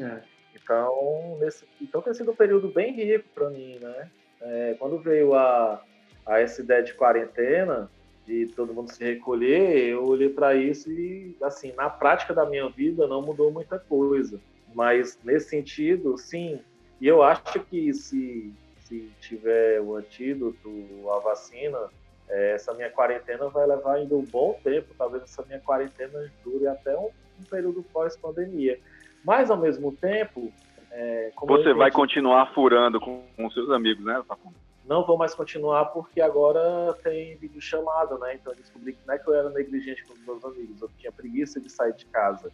É. 0.00 0.22
Então, 0.54 1.38
nesse, 1.40 1.66
então 1.80 2.02
tem 2.02 2.14
sido 2.14 2.32
um 2.32 2.36
período 2.36 2.68
bem 2.68 2.92
rico 2.92 3.28
para 3.34 3.50
mim, 3.50 3.78
né? 3.78 4.10
É, 4.40 4.76
quando 4.78 4.98
veio 4.98 5.34
a, 5.34 5.82
a 6.26 6.40
essa 6.40 6.60
ideia 6.60 6.82
de 6.82 6.94
quarentena, 6.94 7.90
de 8.26 8.46
todo 8.48 8.72
mundo 8.72 8.90
se 8.92 9.02
recolher, 9.04 9.88
eu 9.88 10.04
olhei 10.04 10.28
para 10.28 10.54
isso 10.54 10.90
e, 10.90 11.36
assim, 11.42 11.72
na 11.72 11.90
prática 11.90 12.32
da 12.32 12.46
minha 12.46 12.68
vida 12.68 13.06
não 13.06 13.22
mudou 13.22 13.50
muita 13.50 13.78
coisa. 13.78 14.40
Mas 14.74 15.18
nesse 15.22 15.50
sentido, 15.50 16.16
sim. 16.16 16.60
E 17.00 17.06
eu 17.06 17.22
acho 17.22 17.60
que 17.64 17.92
se, 17.92 18.52
se 18.80 19.10
tiver 19.20 19.80
o 19.80 19.96
antídoto, 19.96 21.10
a 21.10 21.18
vacina, 21.18 21.78
essa 22.28 22.72
minha 22.74 22.90
quarentena 22.90 23.48
vai 23.48 23.66
levar 23.66 23.94
ainda 23.94 24.14
um 24.14 24.24
bom 24.24 24.58
tempo. 24.62 24.94
Talvez 24.96 25.22
essa 25.24 25.42
minha 25.44 25.60
quarentena 25.60 26.30
dure 26.44 26.66
até 26.66 26.96
um, 26.96 27.10
um 27.40 27.44
período 27.48 27.82
pós-pandemia. 27.92 28.78
Mas, 29.24 29.50
ao 29.50 29.56
mesmo 29.56 29.92
tempo, 29.92 30.52
é, 30.90 31.32
Você 31.46 31.72
vai 31.72 31.90
continuar 31.90 32.52
furando 32.54 33.00
com, 33.00 33.24
com 33.36 33.50
seus 33.50 33.70
amigos, 33.70 34.04
né, 34.04 34.22
Facundo? 34.26 34.54
não 34.86 35.04
vou 35.04 35.16
mais 35.16 35.34
continuar 35.34 35.86
porque 35.86 36.20
agora 36.20 36.94
tem 37.02 37.36
vídeo 37.36 37.60
chamado, 37.60 38.18
né? 38.18 38.34
Então 38.34 38.52
eu 38.52 38.56
descobri 38.56 38.92
que 38.92 39.06
não 39.06 39.14
é 39.14 39.18
que 39.18 39.28
eu 39.28 39.34
era 39.34 39.50
negligente 39.50 40.04
com 40.04 40.12
os 40.12 40.20
meus 40.20 40.44
amigos, 40.44 40.80
eu 40.80 40.90
tinha 40.98 41.10
preguiça 41.10 41.60
de 41.60 41.70
sair 41.70 41.94
de 41.94 42.04
casa. 42.06 42.52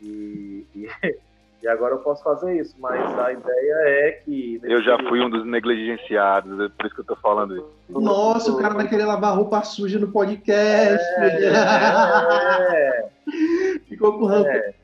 E, 0.00 0.66
e, 0.74 0.88
e 1.62 1.68
agora 1.68 1.94
eu 1.94 1.98
posso 1.98 2.22
fazer 2.22 2.60
isso, 2.60 2.76
mas 2.78 3.00
a 3.18 3.32
ideia 3.32 3.74
é 3.86 4.12
que. 4.12 4.60
Eu 4.62 4.82
já 4.82 4.98
fui 5.08 5.20
um 5.20 5.30
dos 5.30 5.44
negligenciados, 5.46 6.60
é 6.60 6.68
por 6.68 6.86
isso 6.86 6.94
que 6.94 7.00
eu 7.00 7.06
tô 7.06 7.16
falando 7.16 7.56
isso. 7.56 8.00
Nossa, 8.00 8.52
o 8.52 8.58
cara 8.58 8.74
vai 8.74 8.88
querer 8.88 9.04
lavar 9.06 9.34
roupa 9.34 9.62
suja 9.62 9.98
no 9.98 10.12
podcast. 10.12 11.04
É, 11.18 13.08
Ficou 13.88 14.18
com 14.18 14.26
rancor, 14.26 14.52
é, 14.52 14.74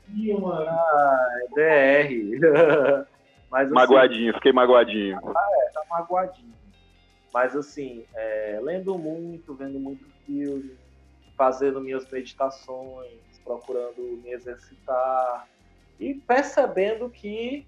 mano. 0.41 0.67
é, 1.59 2.05
DR. 2.05 3.07
Mas, 3.51 3.67
assim, 3.67 3.75
Magoadinho, 3.75 4.33
fiquei 4.35 4.51
magoadinho. 4.53 5.21
tá 5.21 5.83
magoadinho. 5.91 6.55
Mas 7.35 7.55
assim, 7.55 8.05
é, 8.15 8.59
lendo 8.63 8.97
muito, 8.97 9.55
vendo 9.55 9.79
muito 9.79 10.07
filme, 10.25 10.73
fazendo 11.37 11.79
minhas 11.81 12.11
meditações, 12.11 13.21
procurando 13.45 14.21
me 14.23 14.33
exercitar 14.33 15.47
e 15.99 16.15
percebendo 16.15 17.09
que 17.09 17.67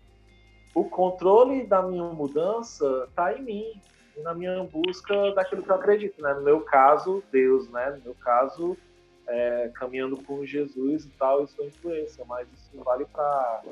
o 0.75 0.85
controle 0.85 1.65
da 1.65 1.83
minha 1.83 2.05
mudança 2.05 3.07
está 3.09 3.33
em 3.33 3.43
mim 3.43 3.81
na 4.23 4.35
minha 4.35 4.63
busca 4.65 5.33
daquilo 5.33 5.63
que 5.63 5.71
eu 5.71 5.75
acredito, 5.75 6.23
né? 6.23 6.35
No 6.35 6.43
meu 6.43 6.61
caso, 6.61 7.23
Deus, 7.33 7.69
né? 7.71 7.91
No 7.91 8.05
meu 8.05 8.15
caso, 8.15 8.77
é, 9.27 9.71
caminhando 9.75 10.17
com 10.23 10.45
Jesus 10.45 11.05
e 11.05 11.11
tal, 11.11 11.45
isso 11.45 11.61
é 11.61 11.67
influência, 11.67 12.25
mas 12.29 12.47
isso 12.53 12.83
vale 12.85 13.05
para 13.07 13.63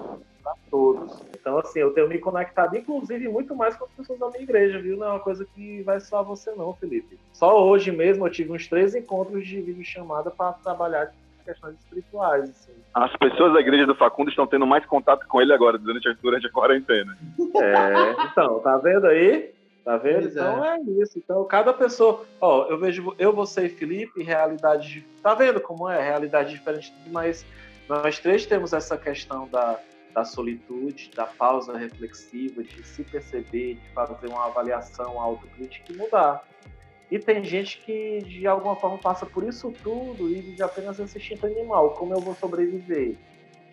todos. 0.70 1.22
Então, 1.38 1.58
assim, 1.58 1.80
eu 1.80 1.92
tenho 1.92 2.08
me 2.08 2.18
conectado, 2.18 2.76
inclusive, 2.76 3.28
muito 3.28 3.54
mais 3.54 3.76
com 3.76 3.84
as 3.84 3.90
pessoas 3.92 4.18
da 4.18 4.30
minha 4.30 4.42
igreja, 4.42 4.80
viu? 4.80 4.96
Não 4.96 5.06
é 5.06 5.10
uma 5.10 5.20
coisa 5.20 5.44
que 5.44 5.82
vai 5.82 6.00
só 6.00 6.22
você, 6.22 6.50
não, 6.52 6.74
Felipe. 6.74 7.18
Só 7.32 7.64
hoje 7.64 7.92
mesmo 7.92 8.26
eu 8.26 8.30
tive 8.30 8.52
uns 8.52 8.66
três 8.66 8.94
encontros 8.94 9.46
de 9.46 9.60
videochamada 9.60 10.30
para 10.30 10.54
trabalhar 10.54 11.12
questões 11.42 11.74
espirituais, 11.78 12.50
assim. 12.50 12.72
As 12.94 13.16
pessoas 13.16 13.52
da 13.52 13.60
igreja 13.60 13.86
do 13.86 13.94
Facundo 13.94 14.30
estão 14.30 14.46
tendo 14.46 14.66
mais 14.66 14.84
contato 14.86 15.26
com 15.26 15.40
ele 15.40 15.52
agora, 15.52 15.78
durante 15.78 16.08
a, 16.08 16.14
durante 16.22 16.46
a 16.46 16.50
quarentena. 16.50 17.16
É, 17.56 18.22
então, 18.24 18.60
tá 18.60 18.76
vendo 18.78 19.06
aí? 19.06 19.52
Tá 19.84 19.96
vendo? 19.96 20.22
Pois 20.22 20.36
é. 20.36 20.40
então 20.40 20.64
é. 20.64 20.80
isso. 21.02 21.18
Então, 21.18 21.44
cada 21.44 21.72
pessoa. 21.72 22.24
Ó, 22.40 22.66
eu 22.68 22.78
vejo 22.78 23.14
eu, 23.18 23.32
você 23.32 23.66
e 23.66 23.68
Felipe, 23.68 24.22
realidade. 24.22 24.88
de- 24.88 25.00
Tá 25.22 25.34
vendo 25.34 25.60
como 25.60 25.88
é? 25.88 26.00
Realidade 26.02 26.52
diferente, 26.52 26.92
mas 27.08 27.44
nós 27.88 28.18
três 28.18 28.46
temos 28.46 28.72
essa 28.72 28.96
questão 28.96 29.48
da, 29.48 29.78
da 30.14 30.24
solitude, 30.24 31.10
da 31.14 31.26
pausa 31.26 31.76
reflexiva, 31.76 32.62
de 32.62 32.82
se 32.84 33.02
perceber, 33.02 33.74
de 33.74 33.88
fazer 33.92 34.28
uma 34.28 34.46
avaliação 34.46 35.20
autocrítica 35.20 35.92
e 35.92 35.96
mudar. 35.96 36.44
E 37.12 37.18
tem 37.18 37.44
gente 37.44 37.76
que, 37.84 38.20
de 38.22 38.46
alguma 38.46 38.74
forma, 38.74 38.96
passa 38.96 39.26
por 39.26 39.44
isso 39.44 39.70
tudo 39.82 40.30
e 40.30 40.40
vive 40.40 40.62
apenas 40.62 40.98
esse 40.98 41.18
instinto 41.18 41.44
animal. 41.44 41.90
Como 41.90 42.14
eu 42.14 42.20
vou 42.20 42.34
sobreviver? 42.34 43.16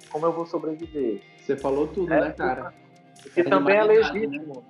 Como 0.09 0.25
eu 0.25 0.33
vou 0.33 0.45
sobreviver? 0.45 1.21
Você 1.37 1.55
falou 1.55 1.87
tudo, 1.87 2.11
É, 2.11 2.19
né, 2.19 2.31
cara? 2.33 2.73
Que 3.33 3.41
também 3.45 3.77
é 3.77 3.83
legítimo. 3.85 4.61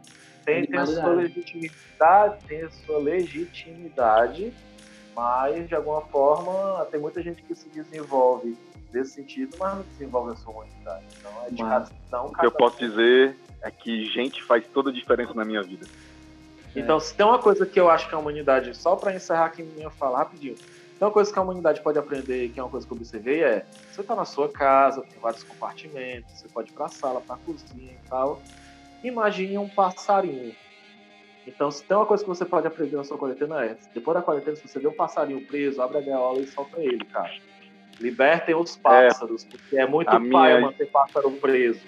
Tem, 0.46 0.68
tem 0.68 0.80
a 0.80 0.86
sua 0.86 1.10
legitimidade, 1.14 2.46
tem 2.48 2.62
a 2.62 2.70
sua 2.70 3.00
legitimidade, 3.00 4.54
mas 5.16 5.68
de 5.68 5.74
alguma 5.74 6.02
forma 6.02 6.86
tem 6.92 7.00
muita 7.00 7.24
gente 7.24 7.42
que 7.42 7.56
se 7.56 7.70
desenvolve 7.70 8.56
nesse 8.94 9.14
sentido, 9.14 9.58
mas 9.60 9.78
não 9.78 9.82
desenvolve 9.82 10.34
a 10.34 10.36
sua 10.36 10.54
humanidade. 10.54 11.06
Então 11.20 11.32
é 11.44 11.50
de 11.50 11.64
Mas- 11.64 11.92
cada 12.12 12.24
um, 12.24 12.28
O 12.28 12.34
que 12.34 12.46
eu 12.46 12.52
cada 12.52 12.58
posso 12.58 12.78
dizer 12.78 13.36
é 13.64 13.72
que 13.72 14.06
gente 14.06 14.44
faz 14.44 14.64
toda 14.72 14.92
a 14.92 14.94
diferença 14.94 15.34
na 15.34 15.44
minha 15.44 15.64
vida. 15.64 15.88
Então, 16.76 17.00
se 17.00 17.16
tem 17.16 17.26
uma 17.26 17.40
coisa 17.40 17.66
que 17.66 17.80
eu 17.80 17.90
acho 17.90 18.08
que 18.08 18.16
a 18.16 18.18
humanidade, 18.20 18.74
só 18.76 18.96
para 18.96 19.14
encerrar 19.14 19.46
aqui 19.46 19.64
minha 19.64 19.90
fala 19.90 20.20
rapidinho, 20.20 20.56
tem 20.56 21.08
uma 21.08 21.12
coisa 21.12 21.32
que 21.32 21.40
a 21.40 21.42
humanidade 21.42 21.82
pode 21.82 21.98
aprender, 21.98 22.50
que 22.50 22.60
é 22.60 22.64
uma 22.64 22.70
coisa 22.70 22.86
que 22.86 22.94
eu 22.94 22.98
observei, 22.98 23.44
é 23.44 23.66
você 23.92 24.04
tá 24.04 24.16
na 24.16 24.26
sua 24.26 24.50
casa, 24.50 25.02
tem 25.02 25.20
vários 25.20 25.44
compartimentos, 25.44 26.32
você 26.40 26.48
pode 26.48 26.70
ir 26.70 26.74
para 26.74 26.86
a 26.86 26.90
sala, 26.90 27.22
para 27.22 27.36
a 27.36 27.40
cozinha 27.40 27.94
e 27.94 28.10
tal. 28.10 28.42
Imagine 29.04 29.58
um 29.58 29.68
passarinho. 29.70 30.54
Então, 31.48 31.72
se 31.72 31.84
tem 31.84 31.98
uma 31.98 32.06
coisa 32.06 32.24
que 32.24 32.30
você 32.30 32.46
pode 32.46 32.68
aprender 32.68 32.96
na 32.98 33.04
sua 33.04 33.18
quarentena 33.18 33.66
é, 33.66 33.76
depois 33.94 34.16
da 34.16 34.22
quarentena, 34.22 34.56
se 34.56 34.68
você 34.68 34.78
vê 34.78 34.88
um 34.88 34.94
passarinho 34.94 35.42
preso, 35.48 35.82
abre 35.82 35.98
a 35.98 36.02
gaiola 36.02 36.40
e 36.42 36.48
solta 36.48 36.80
ele, 36.80 37.04
cara. 37.06 37.32
Libertem 38.00 38.56
os 38.56 38.78
pássaros, 38.78 39.44
porque 39.46 39.78
é 39.78 39.88
muito 39.88 40.10
A 40.10 40.12
paia 40.20 40.22
minha- 40.22 40.62
manter 40.62 40.86
pássaro 40.92 41.32
preso. 41.32 41.82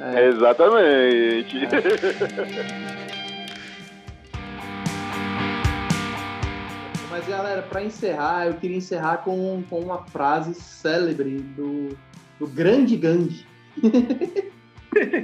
É. 0.00 0.26
Exatamente. 0.26 1.56
Mas 1.66 1.74
Mas 7.24 7.36
galera, 7.36 7.62
para 7.62 7.82
encerrar, 7.82 8.48
eu 8.48 8.54
queria 8.54 8.76
encerrar 8.76 9.18
com, 9.18 9.62
com 9.70 9.80
uma 9.80 10.04
frase 10.04 10.54
célebre 10.54 11.38
do, 11.38 11.96
do 12.38 12.46
grande 12.46 12.98
Gandhi. 12.98 13.46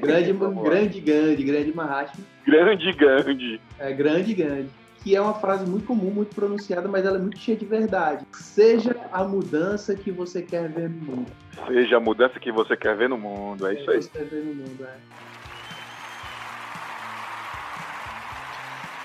grande, 0.00 0.32
grande 0.32 1.00
Gandhi, 1.00 1.44
grande 1.44 1.76
Mahatma. 1.76 2.24
Grande 2.46 2.92
Gandhi. 2.94 3.60
É, 3.78 3.92
grande 3.92 4.32
Gandhi. 4.32 4.70
Que 5.04 5.14
é 5.14 5.20
uma 5.20 5.34
frase 5.34 5.68
muito 5.68 5.86
comum, 5.86 6.10
muito 6.10 6.34
pronunciada, 6.34 6.88
mas 6.88 7.04
ela 7.04 7.18
é 7.18 7.20
muito 7.20 7.38
cheia 7.38 7.58
de 7.58 7.66
verdade. 7.66 8.24
Seja 8.32 8.96
a 9.12 9.22
mudança 9.22 9.94
que 9.94 10.10
você 10.10 10.40
quer 10.40 10.70
ver 10.70 10.88
no 10.88 11.04
mundo. 11.04 11.32
Seja 11.66 11.98
a 11.98 12.00
mudança 12.00 12.40
que 12.40 12.50
você 12.50 12.78
quer 12.78 12.96
ver 12.96 13.10
no 13.10 13.18
mundo, 13.18 13.66
é 13.66 13.74
isso 13.74 13.90
aí. 13.90 14.02
Você 14.02 14.08
quer 14.08 14.24
ver 14.24 14.42
no 14.42 14.54
mundo, 14.54 14.86
é. 14.86 14.96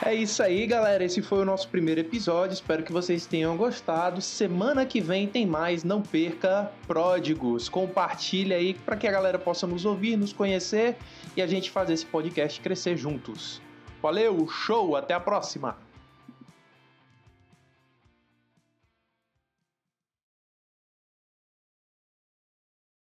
É 0.03 0.13
isso 0.13 0.43
aí, 0.43 0.67
galera. 0.67 1.03
Esse 1.03 1.21
foi 1.21 1.39
o 1.39 1.45
nosso 1.45 1.69
primeiro 1.69 2.01
episódio. 2.01 2.53
Espero 2.53 2.83
que 2.83 2.91
vocês 2.91 3.25
tenham 3.25 3.55
gostado. 3.55 4.21
Semana 4.21 4.85
que 4.85 4.99
vem 4.99 5.25
tem 5.27 5.45
mais. 5.45 5.83
Não 5.83 6.01
perca 6.01 6.71
Pródigos. 6.85 7.69
Compartilha 7.69 8.57
aí 8.57 8.73
para 8.73 8.97
que 8.97 9.07
a 9.07 9.11
galera 9.11 9.39
possa 9.39 9.65
nos 9.65 9.85
ouvir, 9.85 10.17
nos 10.17 10.33
conhecer 10.33 10.97
e 11.35 11.41
a 11.41 11.47
gente 11.47 11.71
fazer 11.71 11.93
esse 11.93 12.05
podcast 12.05 12.59
crescer 12.59 12.97
juntos. 12.97 13.61
Valeu, 14.01 14.47
show, 14.47 14.95
até 14.95 15.13
a 15.13 15.19
próxima. 15.19 15.84